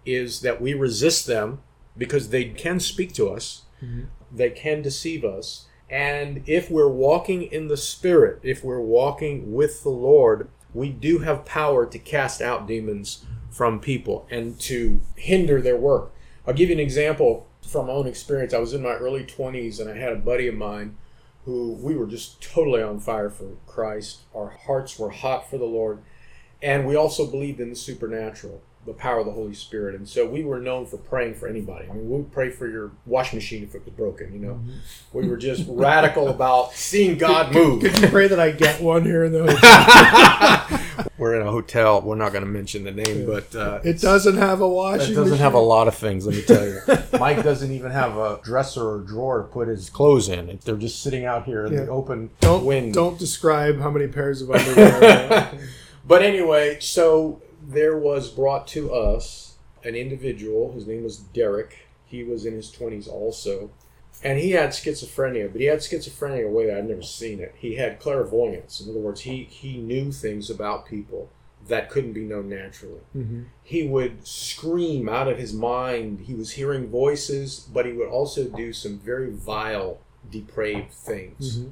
is 0.06 0.40
that 0.42 0.60
we 0.60 0.74
resist 0.74 1.26
them 1.26 1.60
because 1.96 2.28
they 2.30 2.44
can 2.44 2.78
speak 2.78 3.12
to 3.14 3.28
us, 3.28 3.62
Mhm. 3.82 4.06
they 4.30 4.50
can 4.50 4.80
deceive 4.80 5.24
us. 5.24 5.66
And 5.90 6.42
if 6.46 6.70
we're 6.70 6.88
walking 6.88 7.42
in 7.42 7.66
the 7.68 7.76
Spirit, 7.76 8.38
if 8.42 8.62
we're 8.64 8.80
walking 8.80 9.52
with 9.52 9.82
the 9.82 9.90
Lord, 9.90 10.48
we 10.72 10.88
do 10.88 11.18
have 11.18 11.44
power 11.44 11.84
to 11.84 11.98
cast 11.98 12.40
out 12.40 12.66
demons 12.66 13.24
from 13.50 13.80
people 13.80 14.26
and 14.30 14.58
to 14.60 15.00
hinder 15.16 15.60
their 15.60 15.76
work. 15.76 16.12
I'll 16.46 16.54
give 16.54 16.70
you 16.70 16.76
an 16.76 16.80
example 16.80 17.46
from 17.66 17.86
my 17.86 17.92
own 17.92 18.06
experience. 18.06 18.52
I 18.54 18.58
was 18.58 18.74
in 18.74 18.82
my 18.82 18.94
early 18.94 19.24
20s 19.24 19.80
and 19.80 19.88
I 19.88 19.96
had 19.96 20.12
a 20.12 20.16
buddy 20.16 20.48
of 20.48 20.54
mine 20.54 20.96
who 21.44 21.72
we 21.72 21.96
were 21.96 22.06
just 22.06 22.40
totally 22.42 22.82
on 22.82 23.00
fire 23.00 23.30
for 23.30 23.56
Christ. 23.66 24.20
Our 24.34 24.48
hearts 24.48 24.98
were 24.98 25.10
hot 25.10 25.50
for 25.50 25.58
the 25.58 25.64
Lord. 25.64 25.98
And 26.62 26.86
we 26.86 26.94
also 26.94 27.26
believed 27.26 27.58
in 27.58 27.70
the 27.70 27.76
supernatural, 27.76 28.62
the 28.86 28.92
power 28.92 29.18
of 29.18 29.26
the 29.26 29.32
Holy 29.32 29.54
Spirit. 29.54 29.96
And 29.96 30.08
so 30.08 30.24
we 30.24 30.44
were 30.44 30.60
known 30.60 30.86
for 30.86 30.96
praying 30.96 31.34
for 31.34 31.48
anybody. 31.48 31.88
I 31.90 31.92
mean, 31.92 32.08
we 32.08 32.18
would 32.18 32.30
pray 32.30 32.50
for 32.50 32.68
your 32.68 32.92
washing 33.04 33.38
machine 33.38 33.64
if 33.64 33.74
it 33.74 33.84
was 33.84 33.94
broken, 33.94 34.32
you 34.32 34.38
know. 34.38 34.54
Mm-hmm. 34.54 35.18
We 35.18 35.28
were 35.28 35.36
just 35.36 35.64
radical 35.68 36.28
about 36.28 36.72
seeing 36.74 37.18
God 37.18 37.52
move. 37.52 37.82
Could 37.82 37.98
you 38.00 38.08
pray 38.08 38.28
that 38.28 38.38
I 38.38 38.52
get 38.52 38.80
one 38.80 39.02
here 39.02 39.24
in 39.24 39.32
the? 39.32 40.78
We're 41.18 41.40
in 41.40 41.46
a 41.46 41.50
hotel. 41.50 42.00
We're 42.02 42.16
not 42.16 42.32
going 42.32 42.44
to 42.44 42.50
mention 42.50 42.84
the 42.84 42.90
name, 42.90 43.26
but 43.26 43.54
uh, 43.54 43.80
It 43.84 44.00
doesn't 44.00 44.36
have 44.36 44.60
a 44.60 44.68
washing 44.68 45.12
It 45.12 45.14
doesn't 45.14 45.24
machine. 45.30 45.38
have 45.38 45.54
a 45.54 45.58
lot 45.60 45.88
of 45.88 45.94
things, 45.94 46.26
let 46.26 46.34
me 46.36 46.42
tell 46.42 46.66
you. 46.66 46.80
Mike 47.18 47.42
doesn't 47.42 47.70
even 47.70 47.90
have 47.90 48.16
a 48.16 48.40
dresser 48.42 48.82
or 48.88 48.98
drawer 49.00 49.38
to 49.42 49.44
put 49.44 49.68
his 49.68 49.88
clothes 49.90 50.28
in. 50.28 50.58
They're 50.64 50.76
just 50.76 51.02
sitting 51.02 51.24
out 51.24 51.44
here 51.44 51.66
in 51.66 51.72
Yeah. 51.72 51.84
the 51.84 51.88
open 51.90 52.30
Don't 52.40 52.64
wind. 52.64 52.94
don't 52.94 53.18
describe 53.18 53.80
how 53.80 53.90
many 53.90 54.06
pairs 54.08 54.42
of 54.42 54.50
underwear. 54.52 55.52
But 56.06 56.22
anyway, 56.22 56.78
so 56.80 57.40
there 57.66 57.96
was 57.96 58.28
brought 58.30 58.66
to 58.68 58.92
us 58.92 59.54
an 59.84 59.94
individual. 59.94 60.72
His 60.72 60.86
name 60.86 61.04
was 61.04 61.18
Derek. 61.18 61.86
He 62.06 62.22
was 62.24 62.44
in 62.44 62.54
his 62.54 62.70
20s 62.70 63.08
also. 63.08 63.70
And 64.24 64.38
he 64.38 64.52
had 64.52 64.70
schizophrenia, 64.70 65.50
but 65.50 65.60
he 65.60 65.66
had 65.66 65.80
schizophrenia 65.80 66.40
in 66.40 66.46
a 66.46 66.50
way 66.50 66.66
that 66.66 66.78
I'd 66.78 66.88
never 66.88 67.02
seen 67.02 67.40
it. 67.40 67.54
He 67.58 67.74
had 67.76 67.98
clairvoyance. 67.98 68.80
In 68.80 68.90
other 68.90 69.00
words, 69.00 69.22
he, 69.22 69.44
he 69.44 69.78
knew 69.78 70.12
things 70.12 70.48
about 70.48 70.86
people 70.86 71.28
that 71.68 71.90
couldn't 71.90 72.12
be 72.12 72.22
known 72.24 72.48
naturally. 72.48 73.00
Mhm. 73.16 73.44
He 73.62 73.86
would 73.86 74.26
scream 74.26 75.08
out 75.08 75.28
of 75.28 75.38
his 75.38 75.52
mind. 75.52 76.20
He 76.26 76.34
was 76.34 76.52
hearing 76.52 76.88
voices, 76.88 77.68
but 77.72 77.86
he 77.86 77.92
would 77.92 78.08
also 78.08 78.44
do 78.48 78.72
some 78.72 78.98
very 78.98 79.30
vile 79.30 79.98
depraved 80.30 80.92
things 80.92 81.58
Mhm. 81.58 81.70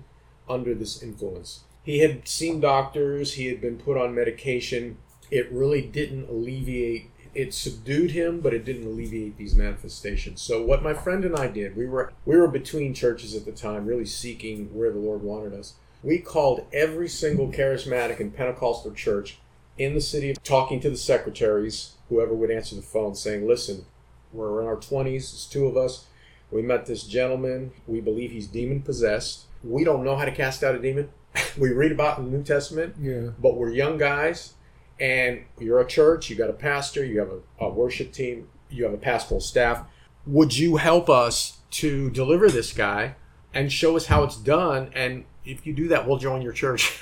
under 0.48 0.74
this 0.74 1.02
influence. 1.02 1.60
He 1.82 2.00
had 2.00 2.28
seen 2.28 2.60
doctors, 2.60 3.34
he 3.34 3.46
had 3.46 3.60
been 3.60 3.78
put 3.78 3.96
on 3.96 4.14
medication. 4.14 4.98
It 5.30 5.50
really 5.50 5.82
didn't 5.82 6.28
alleviate 6.28 7.10
it 7.34 7.54
subdued 7.54 8.10
him, 8.12 8.40
but 8.40 8.52
it 8.54 8.64
didn't 8.64 8.86
alleviate 8.86 9.36
these 9.36 9.54
manifestations. 9.54 10.42
So 10.42 10.62
what 10.62 10.82
my 10.82 10.94
friend 10.94 11.24
and 11.24 11.36
I 11.36 11.46
did, 11.48 11.76
we 11.76 11.86
were 11.86 12.12
we 12.26 12.36
were 12.36 12.48
between 12.48 12.94
churches 12.94 13.34
at 13.34 13.44
the 13.44 13.52
time, 13.52 13.86
really 13.86 14.04
seeking 14.06 14.66
where 14.74 14.90
the 14.92 14.98
Lord 14.98 15.22
wanted 15.22 15.54
us. 15.54 15.74
We 16.02 16.18
called 16.18 16.64
every 16.72 17.08
single 17.08 17.50
charismatic 17.52 18.20
and 18.20 18.34
Pentecostal 18.34 18.92
church 18.92 19.38
in 19.78 19.94
the 19.94 20.00
city, 20.00 20.34
talking 20.44 20.80
to 20.80 20.90
the 20.90 20.96
secretaries, 20.96 21.94
whoever 22.08 22.34
would 22.34 22.50
answer 22.50 22.74
the 22.76 22.82
phone, 22.82 23.14
saying, 23.14 23.46
"Listen, 23.46 23.84
we're 24.32 24.60
in 24.60 24.66
our 24.66 24.76
twenties. 24.76 25.32
It's 25.32 25.46
two 25.46 25.66
of 25.66 25.76
us. 25.76 26.06
We 26.50 26.62
met 26.62 26.86
this 26.86 27.04
gentleman. 27.04 27.70
We 27.86 28.00
believe 28.00 28.30
he's 28.32 28.46
demon 28.48 28.82
possessed. 28.82 29.44
We 29.62 29.84
don't 29.84 30.04
know 30.04 30.16
how 30.16 30.24
to 30.24 30.32
cast 30.32 30.64
out 30.64 30.74
a 30.74 30.78
demon. 30.78 31.10
we 31.58 31.70
read 31.70 31.92
about 31.92 32.18
in 32.18 32.24
the 32.24 32.36
New 32.38 32.42
Testament, 32.42 32.96
Yeah. 33.00 33.30
but 33.38 33.56
we're 33.56 33.70
young 33.70 33.98
guys, 33.98 34.54
and 35.00 35.44
you're 35.58 35.80
a 35.80 35.86
church. 35.86 36.28
You 36.28 36.36
got 36.36 36.50
a 36.50 36.54
pastor. 36.54 37.04
You 37.04 37.20
have 37.20 37.30
a, 37.30 37.64
a 37.64 37.70
worship 37.70 38.12
team. 38.12 38.48
You 38.68 38.84
have 38.84 38.92
a 38.92 38.98
pastoral 38.98 39.40
staff. 39.40 39.86
Would 40.26 40.56
you 40.56 40.76
help 40.76 41.08
us 41.08 41.58
to 41.72 42.10
deliver 42.10 42.48
this 42.48 42.72
guy 42.72 43.14
and 43.54 43.72
show 43.72 43.96
us 43.96 44.06
how 44.06 44.22
it's 44.22 44.36
done? 44.36 44.90
And 44.94 45.24
if 45.44 45.66
you 45.66 45.72
do 45.72 45.88
that, 45.88 46.06
we'll 46.06 46.18
join 46.18 46.42
your 46.42 46.52
church. 46.52 47.00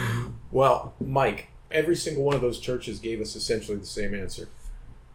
well, 0.52 0.94
Mike, 1.00 1.48
every 1.70 1.96
single 1.96 2.24
one 2.24 2.34
of 2.34 2.42
those 2.42 2.60
churches 2.60 3.00
gave 3.00 3.20
us 3.20 3.34
essentially 3.34 3.78
the 3.78 3.86
same 3.86 4.14
answer. 4.14 4.48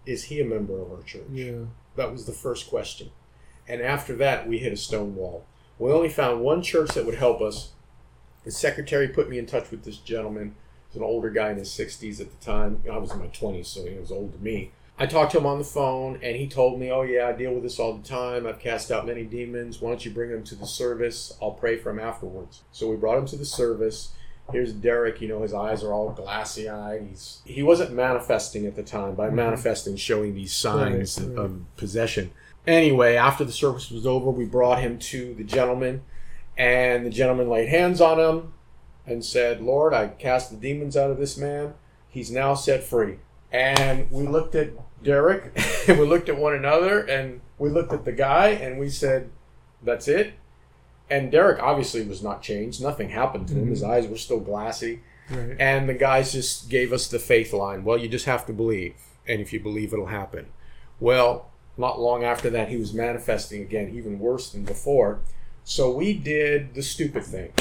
Is 0.06 0.26
he 0.26 0.42
a 0.42 0.46
member 0.46 0.82
of 0.82 0.92
our 0.92 1.04
church? 1.04 1.24
Yeah. 1.32 1.66
That 1.96 2.12
was 2.12 2.26
the 2.26 2.34
first 2.34 2.70
question. 2.70 3.12
And 3.68 3.82
after 3.82 4.16
that, 4.16 4.48
we 4.48 4.58
hit 4.58 4.74
a 4.74 4.78
stone 4.78 5.16
wall. 5.16 5.46
We 5.80 5.92
only 5.92 6.10
found 6.10 6.42
one 6.42 6.62
church 6.62 6.90
that 6.92 7.06
would 7.06 7.16
help 7.16 7.42
us. 7.42 7.72
The 8.44 8.52
secretary 8.52 9.08
put 9.08 9.30
me 9.30 9.38
in 9.38 9.46
touch 9.46 9.72
with 9.72 9.84
this 9.84 9.98
gentleman. 9.98 10.56
He's 10.94 11.02
an 11.02 11.08
older 11.08 11.32
guy 11.32 11.50
in 11.50 11.58
his 11.58 11.70
60s 11.70 12.22
at 12.22 12.30
the 12.30 12.46
time. 12.46 12.84
I 12.91 12.98
was 12.98 13.12
in 13.12 13.20
my 13.20 13.28
20s, 13.28 13.66
so 13.66 13.84
he 13.84 13.98
was 13.98 14.12
older 14.12 14.34
than 14.34 14.44
me. 14.44 14.72
I 15.00 15.08
talked 15.08 15.32
to 15.32 15.39
him 15.39 15.48
on 15.48 15.58
the 15.58 15.64
phone, 15.64 16.20
and 16.22 16.36
he 16.36 16.48
told 16.48 16.80
me, 16.80 16.91
Oh, 16.91 17.02
yeah, 17.02 17.28
I 17.30 17.32
deal 17.32 17.52
with 17.52 17.64
this 17.64 17.80
all 17.80 17.98
the 17.98 18.08
time. 18.08 18.46
I've 18.46 18.60
cast 18.60 18.91
out 18.91 19.08
many 19.08 19.24
demons. 19.24 19.82
Why 19.82 19.89
don't 19.89 20.06
you 20.06 20.12
bring 20.12 20.30
him 20.30 20.44
to 20.44 20.56
the 20.56 20.68
service? 20.68 21.36
I'll 21.41 21.52
pray 21.52 21.78
for 21.78 21.89
him 21.89 22.00
afterwards. 22.00 22.62
So 22.72 22.91
we 22.91 22.96
brought 22.96 23.18
him 23.18 23.26
to 23.26 23.36
the 23.36 23.46
service. 23.46 24.12
Here's 24.52 24.72
Derek. 24.72 25.20
You 25.20 25.30
know, 25.30 25.41
his 25.41 25.54
eyes 25.54 25.84
are 25.84 25.94
all 25.94 26.12
glassy 26.12 26.70
eyed. 26.70 27.08
He's 27.10 27.41
he 27.44 27.64
wasn't 27.64 27.94
manifesting 27.94 28.68
at 28.68 28.76
the 28.76 28.84
time. 28.84 29.16
By 29.16 29.28
mm-hmm. 29.28 29.38
manifesting, 29.38 29.96
showing 29.96 30.36
these 30.36 30.54
signs 30.54 31.20
right. 31.20 31.39
of 31.39 31.76
possession. 31.76 32.32
Anyway, 32.68 33.16
after 33.16 33.44
the 33.44 33.52
service 33.52 33.89
was 33.89 34.06
over, 34.06 34.30
we 34.30 34.46
brought 34.46 34.80
him 34.80 35.00
to 35.00 35.34
the 35.34 35.44
gentleman, 35.44 36.04
and 36.56 37.04
the 37.04 37.10
gentleman 37.10 37.50
laid 37.50 37.70
hands 37.70 38.00
on 38.00 38.20
him 38.20 38.54
and 39.06 39.24
said, 39.24 39.62
Lord, 39.62 39.93
I 39.93 40.08
cast 40.08 40.49
the 40.49 40.58
demons 40.58 40.95
out 40.95 41.12
of 41.12 41.18
this 41.18 41.38
man. 41.38 41.74
He's 42.10 42.32
now 42.32 42.54
set 42.54 42.84
free. 42.84 43.18
And 43.51 44.10
we 44.10 44.26
looked 44.26 44.56
at 44.56 44.72
Derek, 45.04 45.51
and 45.88 45.99
we 45.99 46.06
looked 46.06 46.30
at 46.30 46.38
one 46.38 46.54
another, 46.54 46.99
and 46.99 47.41
we 47.58 47.70
looked 47.70 47.93
at 47.93 48.06
the 48.06 48.12
guy, 48.12 48.49
and 48.49 48.80
we 48.80 48.89
said, 48.89 49.30
That's 49.82 50.08
it. 50.08 50.34
And 51.10 51.32
Derek 51.32 51.62
obviously 51.62 52.04
was 52.04 52.24
not 52.24 52.41
changed. 52.41 52.82
Nothing 52.82 53.10
happened 53.10 53.47
to 53.49 53.54
him. 53.54 53.70
His 53.70 53.82
mm-hmm. 53.82 53.91
eyes 53.91 54.08
were 54.08 54.18
still 54.18 54.39
glassy. 54.39 55.01
Right. 55.30 55.56
And 55.60 55.88
the 55.88 55.93
guys 55.93 56.32
just 56.32 56.70
gave 56.70 56.91
us 56.91 57.08
the 57.08 57.20
faith 57.20 57.54
line. 57.54 57.84
Well, 57.84 57.97
you 57.97 58.08
just 58.08 58.26
have 58.26 58.45
to 58.47 58.54
believe. 58.54 58.95
And 59.28 59.41
if 59.41 59.54
you 59.54 59.60
believe, 59.60 59.93
it'll 59.93 60.08
happen. 60.08 60.47
Well, 60.99 61.51
not 61.78 61.99
long 61.99 62.24
after 62.24 62.49
that, 62.51 62.70
he 62.70 62.78
was 62.78 62.93
manifesting 62.93 63.62
again, 63.62 63.91
even 63.93 64.20
worse 64.20 64.51
than 64.51 64.64
before. 64.64 65.20
So 65.64 65.91
we 65.91 66.14
did 66.14 66.74
the 66.74 66.84
stupid 66.84 67.24
thing. 67.24 67.54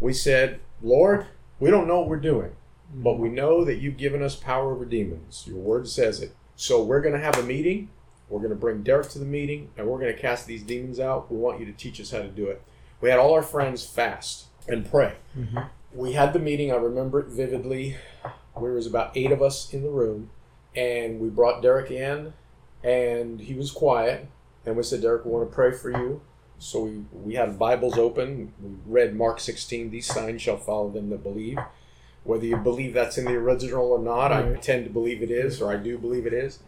We 0.00 0.12
said, 0.12 0.60
Lord, 0.82 1.26
we 1.60 1.70
don't 1.70 1.86
know 1.88 2.00
what 2.00 2.08
we're 2.08 2.16
doing, 2.16 2.52
but 2.94 3.18
we 3.18 3.28
know 3.28 3.64
that 3.64 3.76
you've 3.76 3.96
given 3.96 4.22
us 4.22 4.36
power 4.36 4.72
over 4.72 4.84
demons. 4.84 5.44
Your 5.46 5.58
word 5.58 5.88
says 5.88 6.20
it. 6.20 6.34
So 6.56 6.82
we're 6.82 7.00
going 7.00 7.14
to 7.14 7.20
have 7.20 7.38
a 7.38 7.42
meeting. 7.42 7.90
We're 8.28 8.40
going 8.40 8.50
to 8.50 8.56
bring 8.56 8.82
Derek 8.82 9.08
to 9.10 9.18
the 9.18 9.24
meeting, 9.24 9.70
and 9.76 9.86
we're 9.86 9.98
going 9.98 10.14
to 10.14 10.20
cast 10.20 10.46
these 10.46 10.62
demons 10.62 10.98
out. 10.98 11.30
We 11.30 11.38
want 11.38 11.60
you 11.60 11.66
to 11.66 11.72
teach 11.72 12.00
us 12.00 12.10
how 12.10 12.18
to 12.18 12.28
do 12.28 12.46
it. 12.46 12.62
We 13.00 13.10
had 13.10 13.18
all 13.18 13.32
our 13.34 13.42
friends 13.42 13.86
fast 13.86 14.46
and 14.66 14.88
pray 14.90 15.14
Mhm. 15.38 15.68
we 15.92 16.12
had 16.12 16.32
the 16.32 16.38
meeting. 16.38 16.72
I 16.72 16.76
remember 16.76 17.20
it 17.20 17.26
vividly. 17.26 17.96
There 18.58 18.72
was 18.72 18.86
about 18.86 19.16
eight 19.16 19.30
of 19.30 19.42
us 19.42 19.72
in 19.74 19.82
the 19.82 19.90
room, 19.90 20.30
and 20.74 21.20
we 21.20 21.28
brought 21.28 21.60
Derek 21.60 21.90
in, 21.90 22.32
and 22.82 23.40
he 23.40 23.54
was 23.54 23.70
quiet. 23.70 24.26
And 24.64 24.76
we 24.76 24.82
said, 24.82 25.02
Derek, 25.02 25.24
we 25.26 25.30
want 25.32 25.48
to 25.50 25.54
pray 25.54 25.70
for 25.72 25.90
you. 25.90 26.22
So 26.64 26.84
we, 26.84 27.04
we 27.12 27.34
had 27.34 27.58
Bibles 27.58 27.98
open. 27.98 28.54
We 28.58 28.70
read 28.86 29.14
Mark 29.14 29.38
16, 29.38 29.90
these 29.90 30.06
signs 30.06 30.40
shall 30.40 30.56
follow 30.56 30.88
them 30.88 31.10
that 31.10 31.22
believe. 31.22 31.58
Whether 32.22 32.46
you 32.46 32.56
believe 32.56 32.94
that's 32.94 33.18
in 33.18 33.26
the 33.26 33.34
original 33.34 33.92
or 33.92 33.98
not, 33.98 34.32
I 34.32 34.54
tend 34.54 34.84
to 34.84 34.90
believe 34.90 35.22
it 35.22 35.30
is, 35.30 35.60
or 35.60 35.70
I 35.70 35.76
do 35.76 35.98
believe 35.98 36.26
it 36.26 36.32
is. 36.32 36.60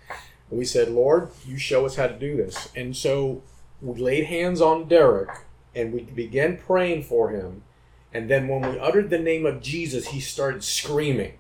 And 0.50 0.58
we 0.58 0.66
said, 0.66 0.90
Lord, 0.90 1.30
you 1.46 1.56
show 1.56 1.86
us 1.86 1.96
how 1.96 2.08
to 2.08 2.18
do 2.18 2.36
this. 2.36 2.68
And 2.76 2.94
so 2.94 3.42
we 3.80 3.98
laid 3.98 4.26
hands 4.26 4.60
on 4.60 4.86
Derek, 4.86 5.30
and 5.74 5.94
we 5.94 6.02
began 6.02 6.58
praying 6.58 7.04
for 7.04 7.30
him. 7.30 7.62
And 8.12 8.28
then 8.28 8.48
when 8.48 8.70
we 8.70 8.78
uttered 8.78 9.08
the 9.08 9.18
name 9.18 9.46
of 9.46 9.62
Jesus, 9.62 10.08
he 10.08 10.20
started 10.20 10.62
screaming. 10.62 11.38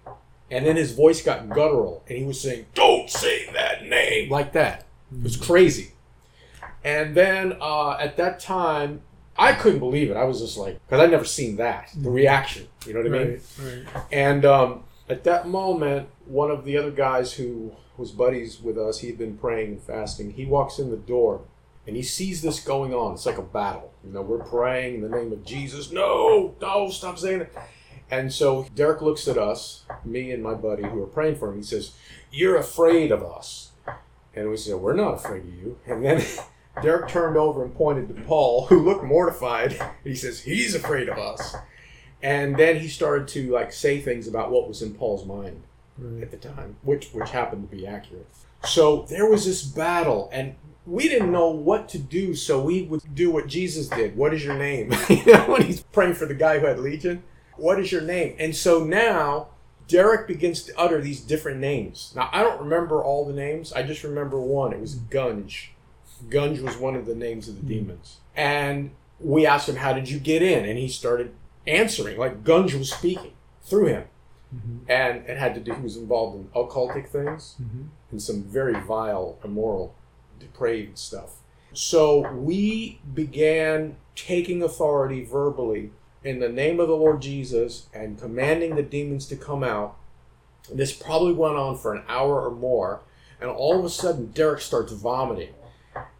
And 0.50 0.64
then 0.64 0.76
his 0.76 0.92
voice 0.92 1.22
got 1.22 1.50
guttural, 1.50 2.04
and 2.08 2.16
he 2.16 2.24
was 2.24 2.40
saying, 2.40 2.66
Don't 2.72 3.10
say 3.10 3.50
that 3.52 3.84
name! 3.84 4.30
Like 4.30 4.54
that. 4.54 4.86
It 5.12 5.24
was 5.24 5.36
hmm. 5.36 5.44
crazy. 5.44 5.92
And 6.86 7.16
then 7.16 7.56
uh, 7.60 7.96
at 7.98 8.16
that 8.16 8.38
time, 8.38 9.02
I 9.36 9.52
couldn't 9.52 9.80
believe 9.80 10.08
it. 10.08 10.16
I 10.16 10.22
was 10.22 10.40
just 10.40 10.56
like, 10.56 10.80
because 10.86 11.00
I'd 11.02 11.10
never 11.10 11.24
seen 11.24 11.56
that, 11.56 11.90
the 11.96 12.10
reaction. 12.10 12.68
You 12.86 12.94
know 12.94 13.00
what 13.00 13.12
I 13.12 13.24
mean? 13.24 13.40
Right. 13.58 13.84
Right. 13.94 14.04
And 14.12 14.44
um, 14.44 14.84
at 15.08 15.24
that 15.24 15.48
moment, 15.48 16.08
one 16.26 16.50
of 16.50 16.64
the 16.64 16.78
other 16.78 16.92
guys 16.92 17.32
who 17.34 17.74
was 17.96 18.12
buddies 18.12 18.60
with 18.60 18.78
us, 18.78 19.00
he 19.00 19.08
had 19.08 19.18
been 19.18 19.36
praying 19.36 19.72
and 19.72 19.82
fasting. 19.82 20.30
He 20.34 20.46
walks 20.46 20.78
in 20.78 20.90
the 20.90 20.96
door 20.96 21.42
and 21.88 21.96
he 21.96 22.02
sees 22.02 22.40
this 22.40 22.60
going 22.60 22.94
on. 22.94 23.14
It's 23.14 23.26
like 23.26 23.38
a 23.38 23.42
battle. 23.42 23.92
You 24.04 24.12
know, 24.12 24.22
we're 24.22 24.44
praying 24.44 24.96
in 24.96 25.00
the 25.02 25.08
name 25.08 25.32
of 25.32 25.44
Jesus. 25.44 25.90
No, 25.90 26.54
no, 26.60 26.88
stop 26.90 27.18
saying 27.18 27.42
it. 27.42 27.54
And 28.12 28.32
so 28.32 28.68
Derek 28.76 29.02
looks 29.02 29.26
at 29.26 29.36
us, 29.36 29.84
me 30.04 30.30
and 30.30 30.40
my 30.40 30.54
buddy 30.54 30.84
who 30.84 31.02
are 31.02 31.08
praying 31.08 31.36
for 31.36 31.50
him. 31.50 31.56
He 31.56 31.64
says, 31.64 31.96
You're 32.30 32.56
afraid 32.56 33.10
of 33.10 33.24
us. 33.24 33.72
And 34.34 34.50
we 34.50 34.56
said, 34.56 34.76
We're 34.76 34.94
not 34.94 35.14
afraid 35.14 35.42
of 35.42 35.54
you. 35.54 35.78
And 35.86 36.04
then 36.04 36.24
Derek 36.82 37.08
turned 37.08 37.36
over 37.36 37.64
and 37.64 37.74
pointed 37.74 38.08
to 38.08 38.22
Paul, 38.22 38.66
who 38.66 38.82
looked 38.82 39.04
mortified. 39.04 39.80
He 40.04 40.14
says, 40.14 40.40
He's 40.40 40.74
afraid 40.74 41.08
of 41.08 41.18
us. 41.18 41.56
And 42.22 42.56
then 42.56 42.80
he 42.80 42.88
started 42.88 43.28
to 43.28 43.50
like 43.52 43.72
say 43.72 44.00
things 44.00 44.26
about 44.26 44.50
what 44.50 44.68
was 44.68 44.82
in 44.82 44.94
Paul's 44.94 45.26
mind 45.26 45.62
Right. 45.98 46.22
at 46.22 46.30
the 46.30 46.36
time, 46.36 46.76
which 46.82 47.08
which 47.12 47.30
happened 47.30 47.70
to 47.70 47.76
be 47.76 47.86
accurate. 47.86 48.26
So 48.64 49.06
there 49.08 49.28
was 49.30 49.46
this 49.46 49.62
battle, 49.62 50.28
and 50.32 50.54
we 50.86 51.08
didn't 51.08 51.32
know 51.32 51.48
what 51.48 51.88
to 51.90 51.98
do. 51.98 52.34
So 52.34 52.60
we 52.62 52.82
would 52.82 53.02
do 53.14 53.30
what 53.30 53.46
Jesus 53.46 53.88
did. 53.88 54.16
What 54.16 54.34
is 54.34 54.44
your 54.44 54.56
name? 54.58 54.92
you 55.08 55.24
know, 55.32 55.44
when 55.46 55.62
he's 55.62 55.82
praying 55.82 56.14
for 56.14 56.26
the 56.26 56.34
guy 56.34 56.58
who 56.58 56.66
had 56.66 56.78
legion, 56.78 57.22
what 57.56 57.78
is 57.80 57.90
your 57.92 58.02
name? 58.02 58.36
And 58.38 58.54
so 58.54 58.84
now 58.84 59.48
Derek 59.88 60.26
begins 60.26 60.62
to 60.64 60.78
utter 60.78 61.00
these 61.00 61.20
different 61.20 61.60
names. 61.60 62.12
Now 62.14 62.28
I 62.32 62.42
don't 62.42 62.60
remember 62.60 63.02
all 63.02 63.24
the 63.24 63.32
names. 63.32 63.72
I 63.72 63.82
just 63.82 64.02
remember 64.04 64.38
one. 64.40 64.72
It 64.72 64.80
was 64.80 64.96
Gunge. 64.96 65.68
Gunge 66.30 66.60
was 66.60 66.76
one 66.76 66.94
of 66.96 67.06
the 67.06 67.14
names 67.14 67.48
of 67.48 67.56
the 67.56 67.66
demons. 67.74 68.18
And 68.34 68.90
we 69.20 69.46
asked 69.46 69.68
him, 69.68 69.76
"How 69.76 69.92
did 69.92 70.08
you 70.10 70.18
get 70.18 70.42
in?" 70.42 70.64
And 70.64 70.78
he 70.78 70.88
started 70.88 71.32
answering 71.66 72.18
like 72.18 72.44
Gunge 72.44 72.74
was 72.78 72.92
speaking 72.92 73.32
through 73.62 73.86
him 73.86 74.04
Mhm. 74.54 74.78
and 74.88 75.28
it 75.28 75.36
had 75.36 75.54
to 75.56 75.60
do 75.60 75.74
he 75.74 75.82
was 75.82 75.96
involved 75.96 76.36
in 76.36 76.44
occultic 76.54 77.08
things 77.08 77.56
Mhm. 77.60 77.88
and 78.12 78.22
some 78.22 78.44
very 78.44 78.78
vile 78.80 79.38
immoral 79.42 79.92
depraved 80.38 80.96
stuff 80.96 81.40
so 81.72 82.32
we 82.32 83.00
began 83.12 83.96
taking 84.14 84.62
authority 84.62 85.24
verbally 85.24 85.90
in 86.22 86.38
the 86.38 86.48
name 86.48 86.78
of 86.78 86.86
the 86.86 86.94
lord 86.96 87.20
jesus 87.20 87.88
and 87.92 88.20
commanding 88.20 88.76
the 88.76 88.82
demons 88.84 89.26
to 89.26 89.34
come 89.36 89.64
out 89.64 89.96
and 90.70 90.78
this 90.78 90.92
probably 90.92 91.32
went 91.32 91.56
on 91.56 91.76
for 91.76 91.92
an 91.92 92.04
hour 92.08 92.40
or 92.46 92.52
more 92.52 93.00
and 93.40 93.50
all 93.50 93.76
of 93.76 93.84
a 93.84 93.90
sudden 93.90 94.26
derek 94.30 94.60
starts 94.60 94.92
vomiting 94.92 95.52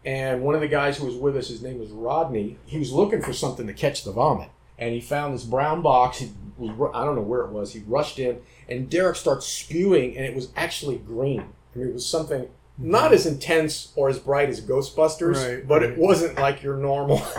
and 0.05 0.41
one 0.41 0.55
of 0.55 0.61
the 0.61 0.67
guys 0.67 0.97
who 0.97 1.05
was 1.05 1.15
with 1.15 1.35
us 1.37 1.47
his 1.49 1.61
name 1.61 1.79
was 1.79 1.89
rodney 1.89 2.57
he 2.65 2.77
was 2.79 2.91
looking 2.91 3.21
for 3.21 3.33
something 3.33 3.67
to 3.67 3.73
catch 3.73 4.03
the 4.03 4.11
vomit 4.11 4.49
and 4.79 4.93
he 4.93 5.01
found 5.01 5.33
this 5.33 5.43
brown 5.43 5.81
box. 5.81 6.19
He 6.19 6.31
was, 6.57 6.91
I 6.93 7.03
don't 7.03 7.15
know 7.15 7.21
where 7.21 7.41
it 7.41 7.49
was. 7.49 7.73
He 7.73 7.79
rushed 7.87 8.19
in, 8.19 8.39
and 8.69 8.89
Derek 8.89 9.15
starts 9.15 9.47
spewing, 9.47 10.15
and 10.15 10.25
it 10.25 10.35
was 10.35 10.49
actually 10.55 10.97
green. 10.97 11.41
I 11.75 11.79
mean, 11.79 11.87
it 11.89 11.93
was 11.95 12.05
something 12.05 12.47
not 12.77 13.11
as 13.11 13.25
intense 13.25 13.91
or 13.95 14.07
as 14.07 14.19
bright 14.19 14.49
as 14.49 14.61
Ghostbusters, 14.61 15.35
Right, 15.55 15.67
but 15.67 15.81
right. 15.81 15.91
it 15.91 15.97
wasn't 15.97 16.37
like 16.37 16.61
your 16.63 16.77
normal. 16.77 17.21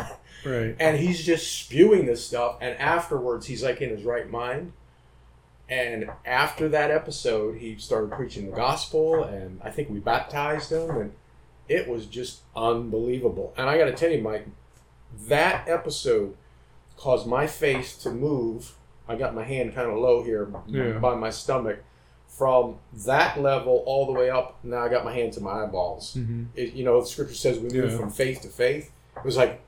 Right. 0.45 0.77
and 0.79 0.97
he's 0.97 1.25
just 1.25 1.61
spewing 1.65 2.07
this 2.07 2.25
stuff, 2.25 2.59
and 2.61 2.77
afterwards, 2.79 3.47
he's 3.47 3.63
like 3.63 3.81
in 3.81 3.91
his 3.91 4.05
right 4.05 4.31
mind. 4.31 4.73
And 5.69 6.11
after 6.25 6.69
that 6.71 6.91
episode, 6.93 7.59
he 7.59 7.77
started 7.77 8.13
preaching 8.13 8.49
the 8.51 8.57
gospel, 8.57 9.25
and 9.25 9.61
I 9.63 9.71
think 9.71 9.91
we 9.91 9.99
baptized 9.99 10.71
him, 10.73 10.91
and 10.91 11.13
it 11.69 11.89
was 11.89 12.07
just 12.07 12.41
unbelievable. 12.57 13.53
And 13.57 13.69
I 13.69 13.77
got 13.79 13.87
to 13.87 13.93
tell 13.93 14.11
you, 14.11 14.23
Mike, 14.23 14.47
that 15.29 15.69
episode 15.69 16.37
caused 16.97 17.27
my 17.27 17.47
face 17.47 17.97
to 17.99 18.11
move. 18.11 18.75
I 19.09 19.17
got 19.17 19.35
my 19.35 19.45
hand 19.45 19.75
kind 19.75 19.91
of 19.91 19.97
low 19.99 20.23
here 20.23 20.53
Yeah. 20.67 20.99
by 20.99 21.15
my 21.15 21.31
stomach. 21.31 21.81
From 22.27 22.77
that 23.07 23.41
level 23.41 23.83
all 23.87 24.07
the 24.07 24.13
way 24.13 24.31
up, 24.31 24.59
now 24.63 24.85
I 24.85 24.89
got 24.89 25.05
my 25.05 25.13
hand 25.15 25.33
to 25.35 25.41
my 25.41 25.63
eyeballs. 25.65 26.15
Mm-hmm. 26.15 26.45
It, 26.55 26.75
you 26.75 26.85
know, 26.85 27.01
the 27.01 27.07
scripture 27.07 27.35
says 27.35 27.59
we 27.59 27.71
move 27.71 27.91
Yeah. 27.93 27.97
from 27.99 28.11
faith 28.11 28.43
to 28.43 28.49
faith. 28.49 28.93
It 29.17 29.25
was 29.25 29.37
like, 29.37 29.61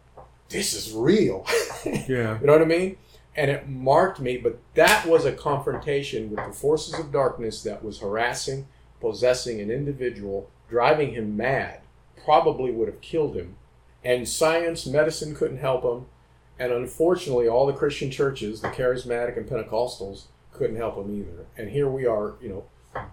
this 0.48 0.74
is 0.74 0.92
real. 0.92 1.46
Yeah. 1.86 2.38
You 2.38 2.46
know 2.46 2.52
what 2.52 2.60
I 2.62 2.66
mean? 2.66 2.96
And 3.34 3.50
it 3.50 3.66
marked 3.68 4.20
me, 4.20 4.36
but 4.36 4.58
that 4.74 5.06
was 5.06 5.24
a 5.24 5.32
confrontation 5.32 6.28
with 6.30 6.44
the 6.44 6.52
forces 6.52 6.98
of 6.98 7.10
darkness 7.10 7.62
that 7.62 7.82
was 7.82 8.00
harassing, 8.00 8.66
possessing 9.00 9.60
an 9.62 9.70
individual, 9.70 10.50
driving 10.68 11.14
him 11.14 11.36
mad, 11.38 11.80
probably 12.24 12.70
would 12.70 12.88
have 12.88 13.00
killed 13.00 13.36
him. 13.36 13.56
And 14.04 14.28
science, 14.28 14.86
medicine 14.86 15.34
couldn't 15.34 15.58
help 15.58 15.84
him. 15.84 16.06
And 16.58 16.72
unfortunately, 16.72 17.48
all 17.48 17.66
the 17.66 17.72
Christian 17.72 18.10
churches, 18.10 18.60
the 18.60 18.68
charismatic 18.68 19.36
and 19.36 19.48
Pentecostals, 19.48 20.24
couldn't 20.52 20.76
help 20.76 20.96
him 20.96 21.14
either. 21.18 21.46
And 21.56 21.70
here 21.70 21.88
we 21.88 22.06
are, 22.06 22.34
you 22.40 22.48
know, 22.48 22.64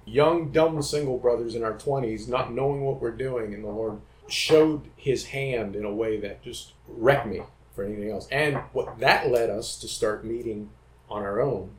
young, 0.05 0.51
dumb 0.51 0.81
single 0.81 1.17
brothers 1.17 1.55
in 1.55 1.63
our 1.63 1.73
20s, 1.73 2.27
not 2.27 2.53
knowing 2.53 2.81
what 2.81 3.01
we're 3.01 3.11
doing. 3.11 3.53
And 3.53 3.63
the 3.63 3.69
Lord 3.69 4.01
showed 4.27 4.89
his 4.95 5.27
hand 5.27 5.75
in 5.75 5.85
a 5.85 5.93
way 5.93 6.19
that 6.19 6.43
just 6.43 6.73
wrecked 6.87 7.27
me 7.27 7.41
for 7.73 7.83
anything 7.83 8.11
else. 8.11 8.27
And 8.31 8.57
what 8.73 8.99
that 8.99 9.29
led 9.29 9.49
us 9.49 9.79
to 9.79 9.87
start 9.87 10.25
meeting 10.25 10.69
on 11.09 11.23
our 11.23 11.39
own 11.39 11.71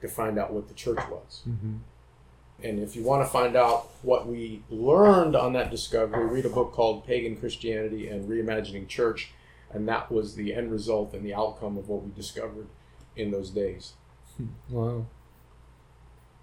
to 0.00 0.08
find 0.08 0.38
out 0.38 0.52
what 0.52 0.68
the 0.68 0.74
church 0.74 1.00
was. 1.10 1.42
Mm-hmm. 1.48 1.76
And 2.62 2.78
if 2.78 2.96
you 2.96 3.02
want 3.02 3.22
to 3.22 3.28
find 3.30 3.54
out 3.54 3.90
what 4.02 4.26
we 4.26 4.62
learned 4.70 5.36
on 5.36 5.52
that 5.52 5.70
discovery, 5.70 6.24
read 6.26 6.46
a 6.46 6.50
book 6.50 6.72
called 6.72 7.06
Pagan 7.06 7.36
Christianity 7.36 8.08
and 8.08 8.28
Reimagining 8.28 8.88
Church. 8.88 9.32
And 9.70 9.86
that 9.88 10.10
was 10.10 10.36
the 10.36 10.54
end 10.54 10.72
result 10.72 11.12
and 11.12 11.24
the 11.24 11.34
outcome 11.34 11.76
of 11.76 11.88
what 11.88 12.02
we 12.02 12.10
discovered 12.12 12.68
in 13.14 13.30
those 13.30 13.50
days. 13.50 13.92
Hmm. 14.36 14.46
Wow. 14.70 15.06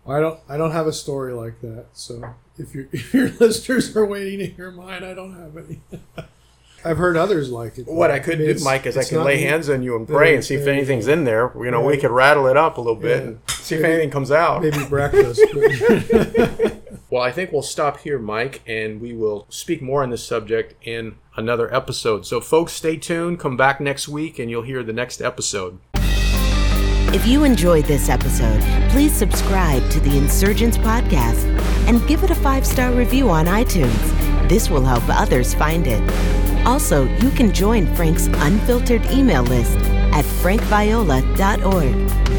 I 0.06 0.20
don't. 0.20 0.40
I 0.50 0.58
don't 0.58 0.72
have 0.72 0.88
a 0.88 0.94
story 0.94 1.34
like 1.34 1.62
that. 1.62 1.86
So 1.94 2.36
if 2.58 2.76
your 2.76 2.88
if 2.92 3.14
your 3.14 3.30
listeners 3.30 3.96
are 3.96 4.06
waiting 4.06 4.40
to 4.40 4.48
hear 4.48 4.72
mine, 4.72 5.04
I 5.04 5.14
don't 5.14 5.34
have 5.36 5.58
any. 5.58 5.82
I've 6.86 6.98
heard 6.98 7.16
others 7.18 7.50
like 7.50 7.78
it. 7.78 7.88
What 7.88 8.12
I 8.12 8.20
could 8.20 8.36
I 8.36 8.38
mean, 8.38 8.46
do, 8.46 8.52
it's- 8.52 8.64
Mike, 8.66 8.86
is 8.86 8.98
I 8.98 9.02
it's 9.02 9.10
can 9.10 9.24
lay 9.24 9.36
me. 9.38 9.42
hands 9.44 9.70
on 9.70 9.84
you 9.84 9.96
and 9.96 10.08
pray 10.08 10.36
and 10.36 10.44
see 10.44 10.56
if 10.56 10.66
Yeah. 10.66 10.74
anything's 10.74 11.08
in 11.08 11.24
there. 11.24 11.52
You 11.56 11.72
know, 11.72 11.82
we 11.82 11.98
could 11.98 12.12
rattle 12.12 12.48
it 12.48 12.58
up 12.58 12.78
a 12.78 12.82
little 12.82 12.96
bit 12.96 13.18
Yeah. 13.22 13.28
and 13.28 13.40
see 13.50 13.76
if 13.76 13.84
anything 13.84 14.10
comes 14.10 14.32
out. 14.32 14.62
Maybe 14.62 14.84
breakfast. 14.86 15.42
Well, 17.10 17.22
I 17.22 17.32
think 17.32 17.52
we'll 17.52 17.62
stop 17.62 18.00
here, 18.00 18.18
Mike, 18.18 18.62
and 18.66 19.00
we 19.00 19.14
will 19.14 19.46
speak 19.48 19.84
more 19.84 20.02
on 20.02 20.10
this 20.10 20.24
subject 20.26 20.74
in 20.84 21.14
another 21.38 21.72
episode. 21.72 22.26
So, 22.26 22.42
folks, 22.42 22.74
stay 22.74 22.98
tuned. 22.98 23.40
Come 23.40 23.56
back 23.56 23.80
next 23.80 24.08
week, 24.08 24.40
and 24.40 24.50
you'll 24.50 24.64
hear 24.64 24.82
the 24.82 24.94
next 24.94 25.22
episode. 25.22 25.78
If 27.14 27.28
you 27.28 27.44
enjoyed 27.44 27.86
this 27.86 28.10
episode, 28.10 28.60
please 28.90 29.14
subscribe 29.14 29.88
to 29.92 30.00
the 30.00 30.18
Insurgence 30.18 30.76
Podcast 30.80 31.44
and 31.88 32.06
give 32.08 32.24
it 32.24 32.32
a 32.32 32.36
five 32.36 32.66
star 32.66 32.92
review 32.92 33.30
on 33.30 33.46
iTunes. 33.46 34.50
This 34.50 34.72
will 34.72 34.84
help 34.84 35.04
others 35.08 35.54
find 35.54 35.86
it. 35.86 36.43
Also, 36.66 37.06
you 37.18 37.30
can 37.32 37.52
join 37.54 37.86
Frank's 37.96 38.28
unfiltered 38.28 39.06
email 39.12 39.44
list 39.44 39.78
at 40.14 40.24
frankviola.org 40.24 41.96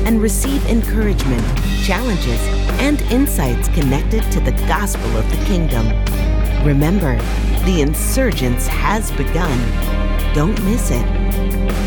and 0.06 0.20
receive 0.22 0.64
encouragement, 0.66 1.44
challenges, 1.84 2.40
and 2.80 3.02
insights 3.02 3.68
connected 3.68 4.22
to 4.32 4.40
the 4.40 4.52
gospel 4.66 5.16
of 5.16 5.28
the 5.30 5.44
kingdom. 5.44 5.86
Remember, 6.64 7.16
the 7.66 7.82
insurgence 7.82 8.66
has 8.66 9.10
begun. 9.12 9.58
Don't 10.34 10.58
miss 10.64 10.90
it. 10.90 11.83